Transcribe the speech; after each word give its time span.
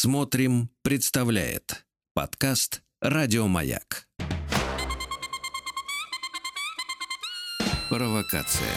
Смотрим, 0.00 0.70
представляет 0.82 1.84
подкаст 2.14 2.82
Радиомаяк. 3.00 4.06
Провокация. 7.88 8.70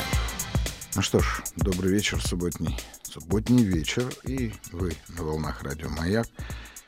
Ну 0.95 1.03
что 1.03 1.19
ж, 1.19 1.43
добрый 1.57 1.91
вечер, 1.91 2.19
субботний. 2.25 2.75
Субботний 3.03 3.63
вечер, 3.63 4.11
и 4.23 4.51
вы 4.71 4.93
на 5.09 5.21
волнах 5.21 5.61
Радио 5.61 5.89
Маяк. 5.89 6.25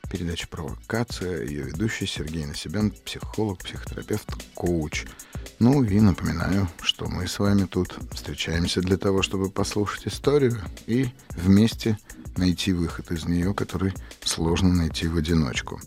Передача 0.09 0.47
«Провокация», 0.47 1.43
ее 1.43 1.63
ведущий 1.63 2.05
Сергей 2.05 2.45
Насибян, 2.45 2.91
психолог, 2.91 3.63
психотерапевт, 3.63 4.27
коуч. 4.53 5.05
Ну 5.59 5.83
и 5.83 5.99
напоминаю, 5.99 6.67
что 6.81 7.07
мы 7.07 7.27
с 7.27 7.39
вами 7.39 7.65
тут 7.65 7.97
встречаемся 8.11 8.81
для 8.81 8.97
того, 8.97 9.21
чтобы 9.21 9.49
послушать 9.49 10.07
историю 10.07 10.57
и 10.87 11.07
вместе 11.29 11.97
найти 12.37 12.73
выход 12.73 13.11
из 13.11 13.25
нее, 13.25 13.53
который 13.53 13.93
сложно 14.23 14.73
найти 14.73 15.07
в 15.07 15.17
одиночку. 15.17 15.79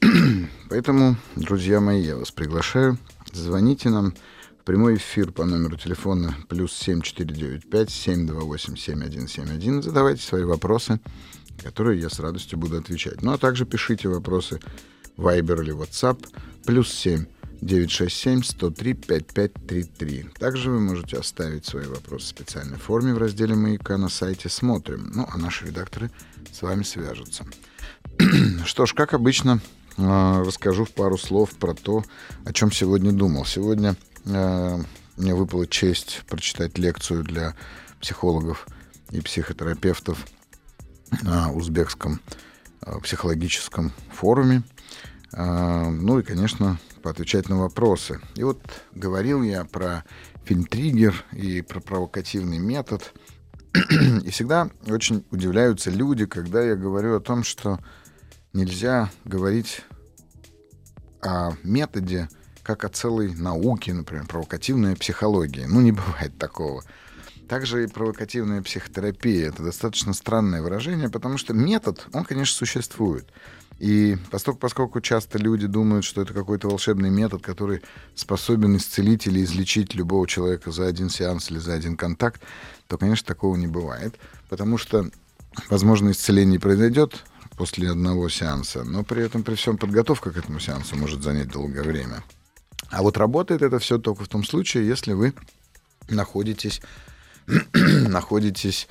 Поэтому, 0.70 1.16
друзья 1.36 1.80
мои, 1.80 2.02
я 2.02 2.16
вас 2.16 2.30
приглашаю. 2.30 2.98
Звоните 3.32 3.90
нам 3.90 4.14
в 4.60 4.64
прямой 4.64 4.96
эфир 4.96 5.32
по 5.32 5.44
номеру 5.44 5.76
телефона 5.76 6.34
плюс 6.48 6.72
7495 6.72 7.90
728 7.90 8.76
7171. 8.76 9.82
Задавайте 9.82 10.22
свои 10.22 10.44
вопросы, 10.44 11.00
которые 11.62 12.00
я 12.00 12.10
с 12.10 12.20
радостью 12.20 12.58
буду 12.58 12.78
отвечать. 12.78 13.22
Ну 13.22 13.32
а 13.32 13.38
также 13.38 13.64
пишите 13.64 14.08
вопросы 14.08 14.60
Viber 15.16 15.62
или 15.62 15.74
WhatsApp 15.74 16.26
плюс 16.64 16.92
7 16.92 17.26
967 17.60 18.42
103 18.42 18.94
5533. 18.94 20.26
Также 20.38 20.70
вы 20.70 20.80
можете 20.80 21.18
оставить 21.18 21.66
свои 21.66 21.86
вопросы 21.86 22.26
в 22.26 22.28
специальной 22.28 22.78
форме 22.78 23.12
в 23.12 23.18
разделе 23.18 23.54
«Маяка» 23.54 23.98
на 23.98 24.08
сайте 24.08 24.48
«Смотрим». 24.48 25.12
Ну, 25.14 25.26
а 25.30 25.36
наши 25.36 25.66
редакторы 25.66 26.10
с 26.52 26.62
вами 26.62 26.82
свяжутся. 26.82 27.44
Что 28.64 28.86
ж, 28.86 28.94
как 28.94 29.12
обычно, 29.12 29.60
а, 29.98 30.42
расскажу 30.42 30.84
в 30.84 30.90
пару 30.92 31.18
слов 31.18 31.50
про 31.50 31.74
то, 31.74 32.02
о 32.44 32.52
чем 32.52 32.72
сегодня 32.72 33.12
думал. 33.12 33.44
Сегодня 33.44 33.94
а, 34.26 34.80
мне 35.16 35.34
выпала 35.34 35.66
честь 35.66 36.22
прочитать 36.28 36.78
лекцию 36.78 37.24
для 37.24 37.54
психологов 38.00 38.66
и 39.10 39.20
психотерапевтов 39.20 40.24
на 41.22 41.52
узбекском 41.52 42.20
а, 42.82 42.98
психологическом 43.00 43.92
форуме. 44.12 44.62
Ну 45.32 46.18
и, 46.18 46.24
конечно, 46.24 46.80
поотвечать 47.04 47.48
на 47.48 47.60
вопросы. 47.60 48.20
И 48.34 48.42
вот 48.42 48.60
говорил 48.92 49.44
я 49.44 49.64
про 49.64 50.04
фильм 50.44 50.64
«Триггер» 50.64 51.24
и 51.32 51.62
про 51.62 51.78
провокативный 51.78 52.58
метод. 52.58 53.12
И 54.24 54.30
всегда 54.30 54.68
очень 54.88 55.24
удивляются 55.30 55.90
люди, 55.90 56.26
когда 56.26 56.60
я 56.60 56.74
говорю 56.74 57.16
о 57.16 57.20
том, 57.20 57.44
что 57.44 57.78
нельзя 58.52 59.10
говорить 59.24 59.82
о 61.22 61.52
методе 61.62 62.28
как 62.62 62.84
о 62.84 62.88
целой 62.88 63.34
науке, 63.34 63.92
например, 63.94 64.26
провокативная 64.26 64.96
психология. 64.96 65.66
Ну, 65.66 65.80
не 65.80 65.92
бывает 65.92 66.36
такого. 66.38 66.82
Также 67.50 67.82
и 67.82 67.88
провокативная 67.88 68.62
психотерапия. 68.62 69.48
Это 69.48 69.64
достаточно 69.64 70.12
странное 70.12 70.62
выражение, 70.62 71.10
потому 71.10 71.36
что 71.36 71.52
метод, 71.52 72.06
он, 72.12 72.24
конечно, 72.24 72.56
существует. 72.56 73.26
И 73.80 74.16
поскольку, 74.30 75.00
часто 75.00 75.36
люди 75.36 75.66
думают, 75.66 76.04
что 76.04 76.22
это 76.22 76.32
какой-то 76.32 76.68
волшебный 76.68 77.10
метод, 77.10 77.42
который 77.42 77.82
способен 78.14 78.76
исцелить 78.76 79.26
или 79.26 79.42
излечить 79.42 79.96
любого 79.96 80.28
человека 80.28 80.70
за 80.70 80.86
один 80.86 81.10
сеанс 81.10 81.50
или 81.50 81.58
за 81.58 81.74
один 81.74 81.96
контакт, 81.96 82.40
то, 82.86 82.96
конечно, 82.96 83.26
такого 83.26 83.56
не 83.56 83.66
бывает. 83.66 84.14
Потому 84.48 84.78
что, 84.78 85.10
возможно, 85.68 86.12
исцеление 86.12 86.60
произойдет 86.60 87.24
после 87.56 87.90
одного 87.90 88.28
сеанса, 88.28 88.84
но 88.84 89.02
при 89.02 89.24
этом 89.24 89.42
при 89.42 89.56
всем 89.56 89.76
подготовка 89.76 90.30
к 90.30 90.36
этому 90.36 90.60
сеансу 90.60 90.94
может 90.94 91.24
занять 91.24 91.48
долгое 91.48 91.82
время. 91.82 92.22
А 92.90 93.02
вот 93.02 93.16
работает 93.16 93.62
это 93.62 93.80
все 93.80 93.98
только 93.98 94.22
в 94.22 94.28
том 94.28 94.44
случае, 94.44 94.86
если 94.86 95.14
вы 95.14 95.34
находитесь, 96.08 96.80
находитесь 98.08 98.88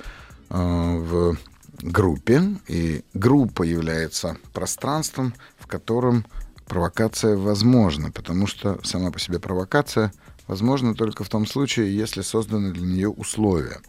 э, 0.50 0.54
в 0.56 1.36
группе, 1.82 2.42
и 2.68 3.04
группа 3.14 3.62
является 3.62 4.36
пространством, 4.52 5.34
в 5.58 5.66
котором 5.66 6.26
провокация 6.66 7.36
возможна, 7.36 8.10
потому 8.10 8.46
что 8.46 8.78
сама 8.84 9.10
по 9.10 9.18
себе 9.18 9.40
провокация 9.40 10.12
возможна 10.46 10.94
только 10.94 11.24
в 11.24 11.28
том 11.28 11.46
случае, 11.46 11.96
если 11.96 12.22
созданы 12.22 12.72
для 12.72 12.86
нее 12.86 13.08
условия. 13.08 13.80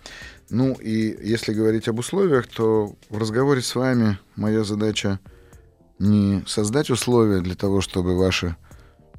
Ну 0.49 0.73
и 0.73 1.17
если 1.27 1.53
говорить 1.53 1.87
об 1.87 1.99
условиях, 1.99 2.47
то 2.47 2.95
в 3.09 3.17
разговоре 3.17 3.61
с 3.61 3.75
вами 3.75 4.17
моя 4.35 4.63
задача 4.63 5.19
не 5.99 6.43
создать 6.47 6.89
условия 6.89 7.41
для 7.41 7.55
того, 7.55 7.81
чтобы 7.81 8.17
ваши 8.17 8.55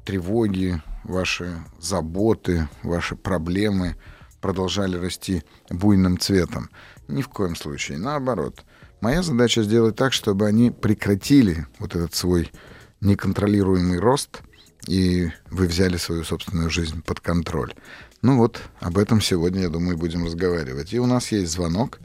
тревоги, 0.05 0.81
ваши 1.03 1.63
заботы, 1.79 2.67
ваши 2.83 3.15
проблемы 3.15 3.95
продолжали 4.43 4.97
расти 4.97 5.41
буйным 5.69 6.19
цветом. 6.19 6.69
Ни 7.07 7.21
в 7.21 7.29
коем 7.29 7.55
случае. 7.55 7.97
Наоборот. 7.97 8.65
Моя 8.99 9.23
задача 9.23 9.63
сделать 9.63 9.95
так, 9.95 10.11
чтобы 10.11 10.45
они 10.45 10.69
прекратили 10.69 11.65
вот 11.79 11.95
этот 11.95 12.13
свой 12.13 12.51
неконтролируемый 12.99 13.99
рост, 13.99 14.41
и 14.85 15.31
вы 15.49 15.67
взяли 15.67 15.95
свою 15.95 16.25
собственную 16.25 16.69
жизнь 16.69 17.01
под 17.01 17.21
контроль. 17.21 17.73
Ну 18.21 18.37
вот, 18.37 18.61
об 18.81 18.97
этом 18.97 19.21
сегодня, 19.21 19.61
я 19.61 19.69
думаю, 19.69 19.97
будем 19.97 20.25
разговаривать. 20.25 20.93
И 20.93 20.99
у 20.99 21.05
нас 21.05 21.31
есть 21.31 21.51
звонок. 21.51 21.99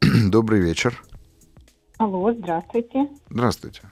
Добрый 0.00 0.60
вечер. 0.60 1.00
Алло, 1.98 2.34
здравствуйте. 2.34 3.08
Здравствуйте. 3.30 3.82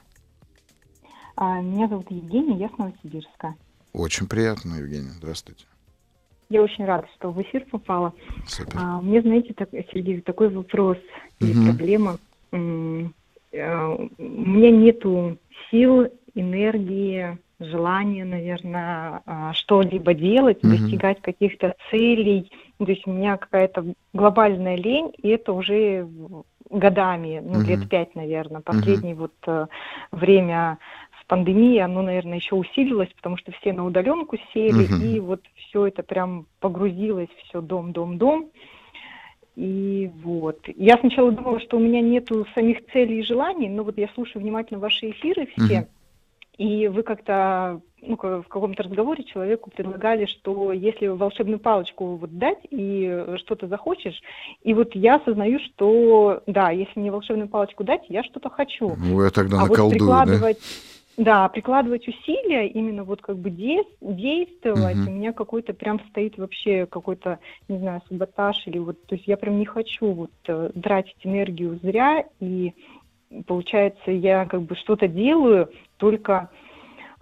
А, 1.37 1.61
меня 1.61 1.87
зовут 1.87 2.11
Евгения, 2.11 2.59
я 2.59 2.67
с 2.67 2.77
Новосибирска. 2.77 3.55
Очень 3.93 4.27
приятно, 4.27 4.75
Евгения. 4.75 5.11
Здравствуйте. 5.17 5.65
Я 6.51 6.61
очень 6.63 6.83
рада, 6.83 7.07
что 7.15 7.31
в 7.31 7.41
эфир 7.41 7.65
попала. 7.71 8.13
Супер. 8.45 8.73
А, 8.75 8.99
мне, 9.01 9.21
знаете, 9.21 9.53
так, 9.53 9.69
Сергей, 9.71 10.19
такой 10.19 10.49
вопрос 10.49 10.97
или 11.39 11.53
Мгм. 11.53 11.63
проблема. 11.63 12.17
М, 12.51 13.13
э, 13.53 13.95
У 14.17 14.19
меня 14.19 14.69
нету 14.69 15.37
сил, 15.69 16.07
энергии, 16.35 17.37
желания, 17.61 18.25
наверное, 18.25 19.21
а, 19.25 19.53
что-либо 19.53 20.13
делать, 20.13 20.61
Мгм. 20.61 20.75
достигать 20.77 21.21
каких-то 21.21 21.73
целей. 21.89 22.51
То 22.79 22.85
есть 22.85 23.07
у 23.07 23.11
меня 23.11 23.37
какая-то 23.37 23.85
глобальная 24.13 24.75
лень, 24.75 25.13
и 25.21 25.29
это 25.29 25.53
уже 25.53 26.05
годами, 26.69 27.39
ну, 27.41 27.59
Мгм. 27.59 27.65
лет 27.65 27.87
пять, 27.87 28.13
наверное. 28.15 28.61
Последнее 28.61 29.15
вот 29.15 29.33
э, 29.47 29.67
время 30.11 30.79
с 31.31 31.33
пандемией, 31.33 31.81
оно, 31.81 32.01
наверное, 32.01 32.37
еще 32.37 32.55
усилилось, 32.55 33.09
потому 33.15 33.37
что 33.37 33.53
все 33.53 33.71
на 33.71 33.85
удаленку 33.85 34.37
сели, 34.53 34.83
Мгм. 34.83 35.01
и 35.01 35.19
вот 35.21 35.41
все 35.55 35.87
это 35.87 36.03
прям 36.03 36.45
погрузилось, 36.59 37.29
все 37.45 37.61
дом, 37.61 37.93
дом, 37.93 38.17
дом. 38.17 38.49
И 39.55 40.09
вот. 40.23 40.59
Я 40.75 40.97
сначала 40.97 41.31
думала, 41.31 41.59
что 41.61 41.77
у 41.77 41.79
меня 41.79 42.01
нету 42.01 42.45
самих 42.53 42.85
целей 42.91 43.19
и 43.19 43.23
желаний, 43.23 43.69
но 43.69 43.83
вот 43.83 43.97
я 43.97 44.09
слушаю 44.09 44.41
внимательно 44.41 44.79
ваши 44.79 45.11
эфиры 45.11 45.47
все, 45.55 45.79
Мгм. 45.79 45.87
и 46.57 46.87
вы 46.89 47.03
как-то 47.03 47.81
ну, 48.01 48.15
в 48.17 48.47
каком-то 48.47 48.83
разговоре 48.83 49.23
человеку 49.23 49.69
предлагали, 49.69 50.25
что 50.25 50.73
если 50.73 51.07
волшебную 51.07 51.59
палочку 51.59 52.15
вот 52.15 52.37
дать 52.37 52.59
и 52.71 53.07
э, 53.09 53.37
что-то 53.37 53.67
захочешь, 53.67 54.19
и 54.63 54.73
вот 54.73 54.95
я 54.95 55.15
осознаю, 55.15 55.59
что 55.59 56.41
да, 56.47 56.71
если 56.71 56.99
мне 56.99 57.11
волшебную 57.11 57.47
палочку 57.47 57.83
дать, 57.83 58.01
я 58.09 58.23
что-то 58.23 58.49
хочу. 58.49 58.95
Ну, 58.97 59.23
я 59.23 59.29
тогда 59.29 59.57
а 59.57 59.61
вот 59.61 59.71
наколдую, 59.71 59.99
да? 59.99 60.23
прикладывать, 60.23 60.57
да, 60.57 60.90
прикладывать 61.15 62.07
усилия, 62.07 62.67
именно 62.67 63.03
вот 63.03 63.21
как 63.21 63.37
бы 63.37 63.49
действовать, 63.49 64.97
Мгм. 64.97 65.07
у 65.07 65.11
меня 65.11 65.33
какой-то 65.33 65.73
прям 65.73 65.99
стоит 66.09 66.37
вообще 66.37 66.85
какой-то, 66.85 67.39
не 67.67 67.77
знаю, 67.77 68.01
саботаж 68.07 68.55
или 68.65 68.79
вот, 68.79 69.05
то 69.07 69.15
есть 69.15 69.27
я 69.27 69.37
прям 69.37 69.59
не 69.59 69.65
хочу 69.65 70.11
вот 70.11 70.31
э, 70.47 70.71
тратить 70.81 71.17
энергию 71.23 71.79
зря, 71.83 72.25
и 72.39 72.73
получается 73.45 74.11
я 74.11 74.45
как 74.45 74.63
бы 74.63 74.75
что-то 74.75 75.07
делаю, 75.07 75.69
только 75.97 76.49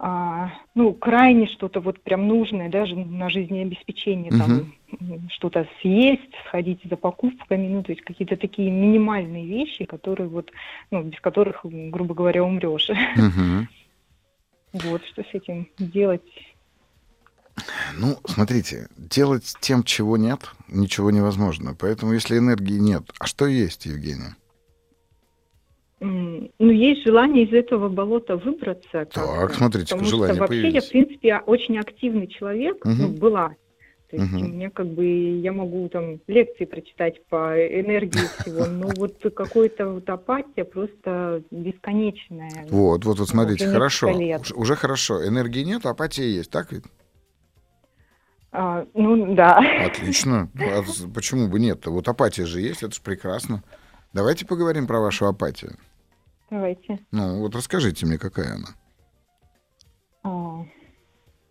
а, 0.02 0.50
ну, 0.74 0.94
крайне 0.94 1.46
что-то 1.46 1.80
вот 1.80 2.02
прям 2.02 2.26
нужное, 2.26 2.70
даже 2.70 2.96
на 2.96 3.28
жизнеобеспечение, 3.28 4.32
там, 4.32 4.72
м, 4.98 5.28
что-то 5.28 5.68
съесть, 5.82 6.34
сходить 6.46 6.80
за 6.84 6.96
покупками, 6.96 7.68
ну, 7.68 7.82
то 7.82 7.92
есть 7.92 8.02
какие-то 8.02 8.38
такие 8.38 8.70
минимальные 8.70 9.46
вещи, 9.46 9.84
которые 9.84 10.28
вот, 10.28 10.50
ну, 10.90 11.02
без 11.02 11.20
которых, 11.20 11.60
грубо 11.64 12.14
говоря, 12.14 12.42
умрешь. 12.42 12.88
Мгм. 13.14 13.68
Вот, 14.72 15.02
что 15.04 15.22
с 15.22 15.34
этим 15.34 15.68
делать? 15.78 16.22
Ну, 17.96 18.16
смотрите, 18.24 18.88
делать 18.96 19.54
тем, 19.60 19.82
чего 19.82 20.16
нет, 20.16 20.40
ничего 20.68 21.10
невозможно. 21.10 21.74
Поэтому, 21.78 22.12
если 22.12 22.38
энергии 22.38 22.78
нет, 22.78 23.02
а 23.18 23.26
что 23.26 23.46
есть, 23.46 23.86
Евгения? 23.86 24.36
Ну, 26.00 26.50
есть 26.58 27.04
желание 27.04 27.44
из 27.44 27.52
этого 27.52 27.90
болота 27.90 28.36
выбраться. 28.36 29.04
Так, 29.04 29.52
смотрите, 29.52 29.94
потому 29.94 30.08
желание 30.08 30.34
что 30.36 30.40
вообще 30.40 30.56
я, 30.56 30.62
появилось. 30.62 30.86
в 30.86 30.90
принципе, 30.90 31.38
очень 31.40 31.78
активный 31.78 32.26
человек, 32.26 32.82
ну, 32.84 33.08
Мгм. 33.08 33.14
была. 33.16 33.54
То 34.10 34.16
есть 34.16 34.32
Мгм. 34.32 34.42
у 34.44 34.48
меня 34.48 34.70
как 34.70 34.88
бы 34.88 35.04
я 35.06 35.52
могу 35.52 35.88
там 35.88 36.20
лекции 36.26 36.64
прочитать 36.64 37.24
по 37.26 37.54
энергии 37.56 38.18
всего, 38.40 38.66
но 38.66 38.88
вот 38.96 39.22
какой-то 39.34 39.88
вот 39.88 40.10
апатия 40.10 40.64
просто 40.64 41.44
бесконечная. 41.52 42.66
Вот, 42.70 43.04
вот, 43.04 43.20
вот 43.20 43.28
смотрите, 43.28 43.68
хорошо. 43.68 44.10
лет. 44.10 44.40
Уж- 44.40 44.52
Уже 44.52 44.74
хорошо. 44.74 45.24
Энергии 45.26 45.62
нет, 45.62 45.86
апатия 45.86 46.24
есть, 46.28 46.50
так 46.50 46.72
ведь? 46.72 46.82
А, 48.52 48.84
ну 48.94 49.32
да. 49.36 49.60
Отлично. 49.86 50.50
А 50.58 50.82
почему 51.14 51.46
бы 51.46 51.60
нет? 51.60 51.86
Вот 51.86 52.08
апатия 52.08 52.46
же 52.46 52.60
есть, 52.60 52.82
это 52.82 52.92
же 52.92 53.00
прекрасно. 53.00 53.62
Давайте 54.12 54.44
поговорим 54.44 54.88
про 54.88 54.98
вашу 54.98 55.26
апатию. 55.26 55.76
Давайте. 56.50 56.98
Ну, 57.12 57.38
вот 57.38 57.54
расскажите 57.54 58.06
мне, 58.06 58.18
какая 58.18 58.56
она. 58.56 58.68
А, 60.24 60.64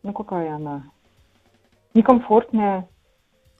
ну 0.03 0.13
какая 0.13 0.55
она? 0.55 0.91
Некомфортная, 1.93 2.87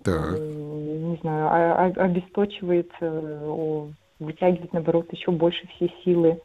Так. 0.03 0.35
э, 0.37 0.39
не 0.39 1.17
знаю, 1.21 1.47
а- 1.47 1.85
а- 1.85 2.03
обесточивает, 2.05 2.89
э, 3.01 3.91
вытягивает 4.19 4.73
наоборот 4.73 5.11
еще 5.11 5.31
больше 5.31 5.67
все 5.75 5.89
силы. 6.03 6.39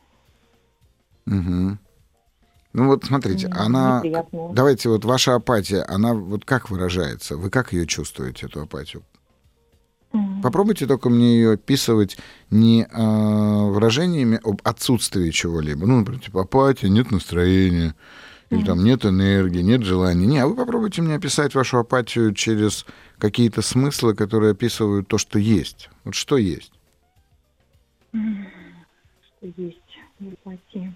Мгм. 1.27 1.79
Ну 2.73 2.87
вот 2.89 3.05
смотрите, 3.05 3.49
она... 3.49 3.99
неприятная. 3.99 4.53
Давайте 4.53 4.89
вот 4.89 5.05
ваша 5.05 5.37
апатия, 5.37 5.83
она 5.83 6.15
вот 6.15 6.45
как 6.45 6.71
выражается? 6.71 7.37
Вы 7.37 7.51
как 7.51 7.73
ее 7.73 7.87
чувствуете, 7.87 8.47
эту 8.47 8.63
апатию? 8.63 9.03
Попробуйте 10.43 10.87
только 10.87 11.09
мне 11.09 11.35
ее 11.35 11.53
описывать 11.53 12.17
не 12.51 12.87
а, 12.93 13.67
выражениями 13.67 14.39
об 14.45 14.61
отсутствии 14.63 15.31
чего-либо. 15.31 15.87
Ну, 15.87 15.99
например, 15.99 16.21
типа 16.21 16.43
апатия, 16.43 16.89
нет 16.89 17.11
настроения, 17.11 17.95
или 18.55 18.65
там 18.65 18.85
нет 18.85 19.05
энергии, 19.05 19.61
нет 19.61 19.83
желания. 19.83 20.27
Не, 20.27 20.39
а 20.39 20.47
вы 20.47 20.55
попробуйте 20.55 21.03
мне 21.03 21.15
описать 21.15 21.55
вашу 21.55 21.79
апатию 21.79 22.33
через 22.33 22.87
какие-то 23.19 23.62
смыслы, 23.62 24.15
которые 24.15 24.53
описывают 24.53 25.09
то, 25.09 25.19
что 25.19 25.39
есть. 25.39 25.91
Вот 26.05 26.15
что 26.15 26.37
есть. 26.37 26.73
что 28.12 29.53
есть 29.56 29.79
в 30.21 30.33
апатии. 30.33 30.95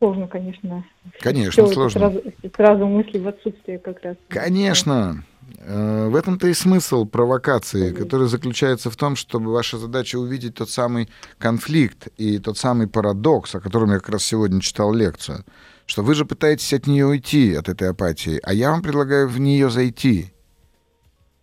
Сложно, 0.00 0.28
конечно. 0.28 0.84
Конечно, 1.20 1.60
это 1.60 1.72
сложно. 1.72 2.00
Сразу, 2.00 2.22
сразу 2.56 2.86
мысли 2.86 3.18
в 3.18 3.28
отсутствие 3.28 3.78
как 3.78 4.02
раз. 4.02 4.16
Конечно. 4.28 5.24
Э, 5.58 6.08
В 6.08 6.16
этом-то 6.16 6.46
и 6.48 6.54
смысл 6.54 7.04
провокации, 7.04 7.92
который 7.92 8.26
заключается 8.26 8.90
в 8.90 8.96
том, 8.96 9.14
чтобы 9.14 9.52
ваша 9.52 9.76
задача 9.76 10.16
увидеть 10.16 10.54
тот 10.54 10.70
самый 10.70 11.10
конфликт 11.36 12.08
и 12.16 12.38
тот 12.38 12.56
самый 12.56 12.86
парадокс, 12.88 13.54
о 13.54 13.60
котором 13.60 13.90
я 13.90 13.98
как 13.98 14.08
раз 14.08 14.22
сегодня 14.24 14.62
читал 14.62 14.94
лекцию, 14.94 15.44
что 15.84 16.02
вы 16.02 16.14
же 16.14 16.24
пытаетесь 16.24 16.72
от 16.72 16.86
нее 16.86 17.04
уйти, 17.04 17.54
от 17.54 17.68
этой 17.68 17.90
апатии, 17.90 18.40
а 18.42 18.54
я 18.54 18.70
вам 18.70 18.80
предлагаю 18.80 19.28
в 19.28 19.38
нее 19.38 19.68
зайти. 19.68 20.32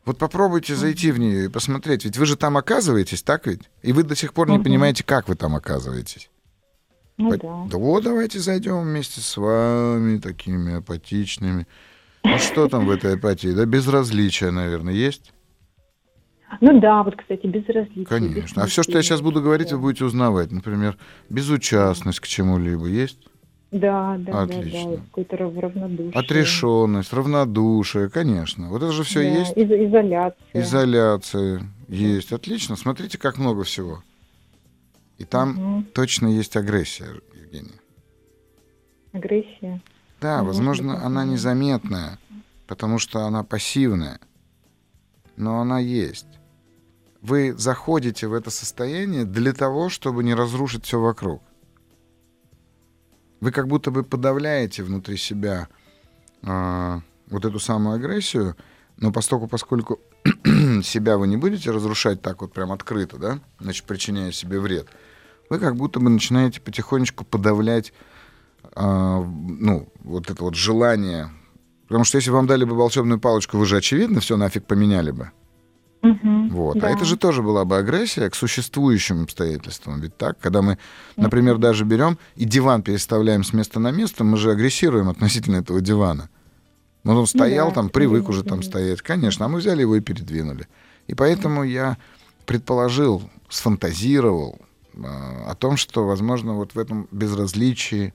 Вот 0.06 0.18
попробуйте 0.18 0.74
зайти 0.74 1.12
в 1.12 1.20
нее 1.20 1.46
и 1.46 1.50
посмотреть, 1.50 2.06
ведь 2.06 2.18
вы 2.18 2.26
же 2.26 2.38
там 2.38 2.58
оказываетесь, 2.58 3.22
так 3.22 3.46
ведь? 3.46 3.70
И 3.84 3.92
вы 3.92 4.02
до 4.02 4.16
сих 4.16 4.34
пор 4.34 4.50
не 4.50 4.58
понимаете, 4.58 5.04
как 5.04 5.28
вы 5.28 5.36
там 5.36 5.56
оказываетесь. 5.56 6.32
Ну 7.18 7.32
По- 7.32 7.38
да. 7.38 7.68
Да 7.72 7.78
вот 7.78 8.04
давайте 8.04 8.40
зайдем 8.40 8.82
вместе 8.82 9.22
с 9.22 9.38
вами, 9.38 10.20
такими 10.20 10.76
апатичными. 10.78 11.66
Ну 12.24 12.38
что 12.38 12.68
там 12.68 12.86
в 12.86 12.92
этой 12.92 13.16
апатии? 13.16 13.48
Да 13.54 13.66
безразличие, 13.66 14.52
наверное, 14.52 14.94
есть? 14.94 15.34
Ну 16.62 16.80
да, 16.80 17.04
вот, 17.04 17.16
кстати, 17.16 17.46
безразличие. 17.48 18.06
Конечно. 18.06 18.64
А 18.64 18.68
все, 18.68 18.84
что 18.84 18.94
я 18.94 19.02
сейчас 19.02 19.22
буду 19.22 19.42
говорить, 19.42 19.72
вы 19.72 19.80
будете 19.80 20.06
узнавать. 20.06 20.52
Например, 20.52 20.98
безучастность 21.30 22.20
к 22.20 22.28
чему-либо 22.28 22.86
есть? 22.86 23.20
Да, 23.72 24.16
да, 24.20 24.32
да, 24.32 24.42
Отлично. 24.44 24.80
да, 24.84 24.88
вот 24.90 25.00
какое-то 25.02 25.38
рав- 25.38 25.58
равнодушие. 25.58 26.12
Отрешенность, 26.14 27.12
равнодушие, 27.12 28.10
конечно. 28.10 28.70
Вот 28.70 28.82
это 28.82 28.94
же 28.94 29.04
все 29.04 29.24
Да, 29.24 29.40
есть. 29.40 29.52
из- 29.58 29.90
изоляция. 29.90 30.38
Изоляция 30.54 31.62
есть. 31.90 32.32
Отлично. 32.32 32.76
Смотрите, 32.78 33.18
как 33.18 33.38
много 33.38 33.64
всего. 33.64 34.04
И 35.18 35.26
там 35.26 35.50
Мгм. 35.52 35.84
точно 35.94 36.28
есть 36.28 36.56
агрессия, 36.56 37.08
Евгения. 37.34 37.80
Агрессия. 39.14 39.82
Да, 40.22 40.40
Ну, 40.40 40.46
возможно, 40.46 41.04
она 41.06 41.26
незаметная, 41.26 42.20
потому 42.68 43.00
что 43.00 43.26
она 43.26 43.44
пассивная, 43.44 44.20
но 45.36 45.60
она 45.62 45.80
есть. 45.80 46.28
Вы 47.22 47.54
заходите 47.58 48.28
в 48.28 48.34
это 48.34 48.50
состояние 48.52 49.26
для 49.26 49.54
того, 49.54 49.90
чтобы 49.90 50.24
не 50.24 50.34
разрушить 50.34 50.86
все 50.86 51.00
вокруг. 51.00 51.42
Вы 53.40 53.52
как 53.52 53.68
будто 53.68 53.92
бы 53.92 54.04
подавляете 54.04 54.84
внутри 54.84 55.18
себя 55.18 55.68
а, 56.44 57.02
вот 57.28 57.46
эту 57.46 57.60
самую 57.60 57.96
агрессию, 57.96 58.56
но 58.98 59.12
поскольку, 59.12 59.48
поскольку 59.48 60.00
себя 60.84 61.18
вы 61.18 61.28
не 61.28 61.38
будете 61.38 61.72
разрушать 61.72 62.22
так 62.22 62.42
вот 62.42 62.54
прям 62.54 62.72
открыто, 62.72 63.18
да, 63.18 63.40
значит, 63.60 63.86
причиняя 63.86 64.32
себе 64.32 64.60
вред, 64.60 64.88
вы 65.50 65.60
как 65.60 65.76
будто 65.76 66.00
бы 66.00 66.10
начинаете 66.10 66.62
потихонечку 66.62 67.26
подавлять 67.26 67.94
а, 68.76 69.24
ну, 69.24 69.90
вот 70.04 70.30
это 70.30 70.44
вот 70.44 70.56
желание. 70.56 71.30
Потому 71.88 72.04
что 72.04 72.18
если 72.18 72.32
вам 72.32 72.48
дали 72.48 72.64
бы 72.64 72.76
волшебную 72.76 73.20
палочку, 73.20 73.58
вы 73.58 73.66
же, 73.66 73.78
очевидно, 73.78 74.20
все 74.20 74.38
нафиг 74.38 74.66
поменяли 74.66 75.12
бы. 75.12 75.32
Мгм, 76.02 76.50
Вот. 76.50 76.78
да. 76.78 76.88
А 76.88 76.92
это 76.92 77.06
же 77.06 77.18
тоже 77.18 77.42
была 77.42 77.66
бы 77.66 77.78
агрессия 77.78 78.30
к 78.30 78.36
существующим 78.36 79.24
обстоятельствам. 79.24 80.00
Ведь 80.00 80.16
так, 80.16 80.38
когда 80.40 80.62
мы, 80.62 80.78
например, 81.16 81.58
даже 81.58 81.86
берем 81.86 82.18
и 82.36 82.46
диван 82.46 82.84
переставляем 82.84 83.44
с 83.44 83.54
места 83.54 83.80
на 83.80 83.92
место, 83.92 84.24
мы 84.24 84.38
же 84.38 84.52
агрессируем 84.52 85.10
относительно 85.10 85.58
этого 85.58 85.82
дивана. 85.82 86.30
Ну, 87.04 87.16
он 87.18 87.26
стоял 87.26 87.70
да, 87.70 87.76
там, 87.76 87.90
привык 87.90 88.30
уже 88.30 88.44
там 88.44 88.62
стоять. 88.62 89.02
Конечно, 89.02 89.46
а 89.46 89.50
мы 89.50 89.60
взяли 89.60 89.82
его 89.82 89.96
и 89.96 90.02
передвинули. 90.02 90.68
И 91.08 91.16
поэтому 91.16 91.64
я 91.64 91.98
предположил, 92.46 93.24
сфантазировал 93.50 94.60
а, 94.60 94.67
о 95.04 95.56
том, 95.56 95.78
что, 95.78 96.06
возможно, 96.06 96.54
вот 96.54 96.76
в 96.76 96.80
этом 96.80 97.08
безразличии, 97.12 98.14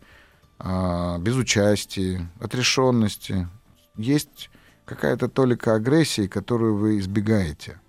а, 0.58 1.18
безучастии, 1.18 2.28
отрешенности 2.40 3.48
есть 3.96 4.50
какая-то 4.84 5.28
толика 5.28 5.74
агрессии, 5.74 6.26
которую 6.26 6.76
вы 6.76 6.98
избегаете. 6.98 7.80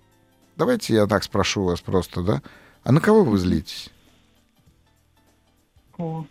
Давайте 0.56 0.94
я 0.94 1.06
так 1.06 1.24
спрошу 1.24 1.64
вас 1.64 1.80
просто, 1.80 2.22
да? 2.22 2.42
А 2.82 2.92
на 2.92 3.00
кого 3.00 3.24
вы 3.24 3.38
злитесь? 3.38 3.90
О. 5.98 6.26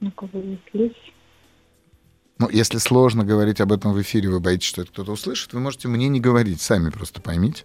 Ну, 0.00 0.10
кого 0.12 0.38
я 0.38 0.58
злюсь? 0.72 1.12
Ну, 2.38 2.50
если 2.50 2.78
сложно 2.78 3.24
говорить 3.24 3.60
об 3.60 3.72
этом 3.72 3.92
в 3.92 4.00
эфире, 4.02 4.28
вы 4.28 4.40
боитесь, 4.40 4.66
что 4.66 4.82
это 4.82 4.92
кто-то 4.92 5.12
услышит, 5.12 5.54
вы 5.54 5.60
можете 5.60 5.88
мне 5.88 6.08
не 6.08 6.20
говорить, 6.20 6.60
сами 6.60 6.90
просто 6.90 7.20
поймите. 7.22 7.64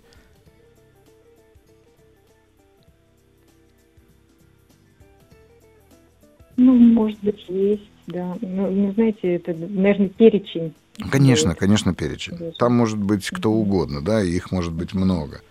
Ну, 6.61 6.75
может 6.75 7.19
быть, 7.21 7.43
есть, 7.47 7.89
да. 8.05 8.37
Ну, 8.39 8.69
не 8.69 8.91
знаете, 8.91 9.35
это, 9.35 9.51
наверное, 9.51 10.09
перечень. 10.09 10.75
Конечно, 11.09 11.55
конечно, 11.55 11.95
перечень. 11.95 12.53
Там 12.59 12.75
может 12.75 12.99
быть 12.99 13.27
кто 13.31 13.51
угодно, 13.51 14.01
да, 14.01 14.21
и 14.21 14.29
их 14.29 14.51
может 14.51 14.71
быть 14.71 14.93
много. 14.93 15.41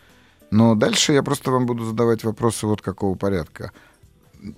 Но 0.52 0.76
дальше 0.76 1.12
я 1.12 1.25
просто 1.25 1.50
вам 1.50 1.67
буду 1.67 1.85
задавать 1.85 2.23
вопросы 2.23 2.67
вот 2.69 2.81
какого 2.81 3.17
порядка. 3.17 3.73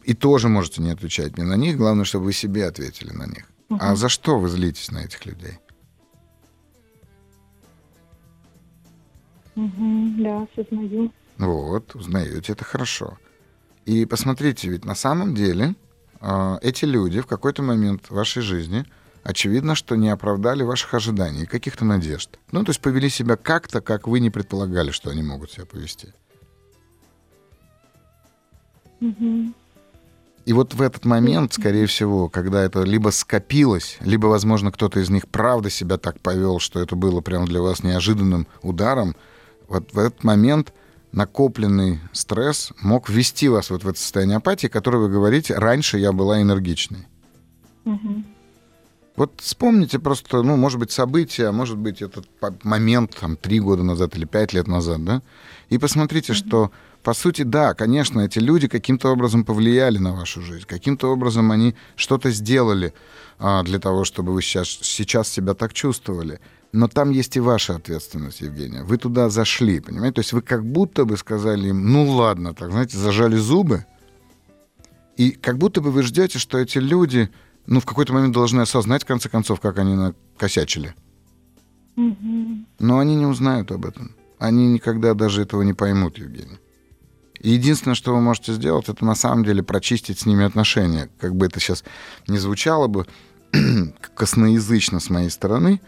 И 0.04 0.12
тоже 0.12 0.48
можете 0.48 0.82
не 0.82 0.90
отвечать 0.90 1.38
мне 1.38 1.46
на 1.46 1.56
них. 1.56 1.78
Главное, 1.78 2.04
чтобы 2.04 2.26
вы 2.26 2.32
себе 2.34 2.66
ответили 2.66 3.12
на 3.12 3.26
них. 3.26 3.50
А 3.70 3.86
Мгм. 3.88 3.96
за 3.96 4.08
что 4.10 4.38
вы 4.38 4.48
злитесь 4.50 4.90
на 4.90 4.98
этих 4.98 5.24
людей? 5.24 5.58
Мгм, 9.54 10.22
да, 10.22 10.46
осознаю. 10.52 11.10
Вот, 11.38 11.94
узнаете, 11.94 12.52
это 12.52 12.64
хорошо. 12.64 13.18
И 13.86 14.04
посмотрите, 14.04 14.68
ведь 14.68 14.84
на 14.84 14.94
самом 14.94 15.34
деле 15.34 15.64
а, 15.64 15.74
эти 16.62 16.84
люди 16.84 17.20
в 17.20 17.26
какой-то 17.26 17.62
момент 17.62 18.10
вашей 18.10 18.42
жизни, 18.42 18.84
очевидно, 19.24 19.74
что 19.74 19.96
не 19.96 20.08
оправдали 20.08 20.62
ваших 20.62 20.94
ожиданий 20.94 21.42
и 21.42 21.46
каких-то 21.46 21.84
надежд. 21.84 22.38
Ну, 22.52 22.64
то 22.64 22.70
есть 22.70 22.80
повели 22.80 23.08
себя 23.08 23.36
как-то, 23.36 23.80
как 23.80 24.06
вы 24.06 24.20
не 24.20 24.30
предполагали, 24.30 24.90
что 24.90 25.10
они 25.10 25.22
могут 25.22 25.50
себя 25.50 25.66
повести. 25.66 26.14
И 30.44 30.52
вот 30.52 30.74
в 30.74 30.82
этот 30.82 31.04
момент, 31.04 31.52
скорее 31.52 31.86
всего, 31.86 32.28
когда 32.28 32.62
это 32.62 32.82
либо 32.82 33.10
скопилось, 33.10 33.96
либо, 34.00 34.26
возможно, 34.26 34.72
кто-то 34.72 34.98
из 34.98 35.08
них 35.08 35.28
правда 35.28 35.70
себя 35.70 35.98
так 35.98 36.20
повел, 36.20 36.58
что 36.58 36.80
это 36.80 36.96
было 36.96 37.20
прямо 37.20 37.46
для 37.46 37.60
вас 37.60 37.84
неожиданным 37.84 38.48
ударом, 38.62 39.14
вот 39.68 39.92
в 39.92 39.98
этот 39.98 40.24
момент 40.24 40.72
накопленный 41.12 42.00
стресс 42.12 42.72
мог 42.80 43.08
ввести 43.08 43.48
вас 43.48 43.70
вот 43.70 43.84
в 43.84 43.88
это 43.88 43.98
состояние 43.98 44.38
апатии, 44.38 44.66
которое 44.66 44.98
вы 44.98 45.08
говорите, 45.08 45.54
раньше 45.54 45.98
я 45.98 46.12
была 46.12 46.40
энергичной. 46.40 47.06
Мгм. 47.84 48.24
Вот 49.14 49.40
вспомните 49.40 49.98
просто, 49.98 50.42
ну, 50.42 50.56
может 50.56 50.78
быть, 50.78 50.90
события, 50.90 51.48
а 51.48 51.52
может 51.52 51.76
быть, 51.76 52.00
этот 52.00 52.26
момент 52.62 53.14
там 53.20 53.36
три 53.36 53.60
года 53.60 53.82
назад 53.82 54.16
или 54.16 54.24
пять 54.24 54.54
лет 54.54 54.66
назад, 54.66 55.04
да, 55.04 55.22
и 55.68 55.76
посмотрите, 55.76 56.32
что 56.32 56.70
по 57.02 57.14
сути, 57.14 57.42
да, 57.42 57.74
конечно, 57.74 58.20
эти 58.20 58.38
люди 58.38 58.68
каким-то 58.68 59.10
образом 59.10 59.44
повлияли 59.44 59.98
на 59.98 60.12
вашу 60.14 60.40
жизнь, 60.40 60.64
каким-то 60.66 61.08
образом 61.08 61.50
они 61.50 61.74
что-то 61.96 62.30
сделали 62.30 62.94
а, 63.38 63.62
для 63.64 63.80
того, 63.80 64.04
чтобы 64.04 64.32
вы 64.32 64.40
сейчас, 64.40 64.68
сейчас 64.68 65.28
себя 65.28 65.54
так 65.54 65.72
чувствовали. 65.72 66.40
Но 66.72 66.88
там 66.88 67.10
есть 67.10 67.36
и 67.36 67.40
ваша 67.40 67.76
ответственность, 67.76 68.40
Евгения. 68.40 68.82
Вы 68.82 68.96
туда 68.96 69.28
зашли, 69.28 69.80
понимаете? 69.80 70.14
То 70.14 70.20
есть 70.20 70.32
вы 70.32 70.40
как 70.40 70.64
будто 70.64 71.04
бы 71.04 71.18
сказали 71.18 71.68
им, 71.68 71.92
ну 71.92 72.10
ладно, 72.10 72.54
так, 72.54 72.70
знаете, 72.70 72.96
зажали 72.96 73.36
зубы, 73.36 73.84
и 75.16 75.32
как 75.32 75.58
будто 75.58 75.80
бы 75.80 75.90
вы 75.90 76.02
ждете, 76.02 76.38
что 76.38 76.58
эти 76.58 76.78
люди, 76.78 77.30
ну, 77.66 77.80
в 77.80 77.84
какой-то 77.84 78.14
момент 78.14 78.32
должны 78.32 78.62
осознать, 78.62 79.02
в 79.02 79.06
конце 79.06 79.28
концов, 79.28 79.60
как 79.60 79.78
они 79.78 79.94
накосячили. 79.94 80.94
Но 82.78 82.98
они 82.98 83.16
не 83.16 83.26
узнают 83.26 83.70
об 83.70 83.84
этом. 83.84 84.16
Они 84.38 84.66
никогда 84.66 85.14
даже 85.14 85.42
этого 85.42 85.62
не 85.62 85.74
поймут, 85.74 86.18
Евгений. 86.18 86.58
И 87.40 87.50
единственное, 87.50 87.94
что 87.94 88.14
вы 88.14 88.20
можете 88.20 88.52
сделать, 88.52 88.88
это 88.88 89.04
на 89.04 89.14
самом 89.14 89.44
деле 89.44 89.62
прочистить 89.62 90.20
с 90.20 90.26
ними 90.26 90.44
отношения. 90.44 91.10
Как 91.18 91.34
бы 91.34 91.46
это 91.46 91.60
сейчас 91.60 91.84
не 92.28 92.38
звучало 92.38 92.86
бы 92.86 93.06
косноязычно 94.14 95.00
с 95.00 95.10
моей 95.10 95.28
стороны, 95.28 95.80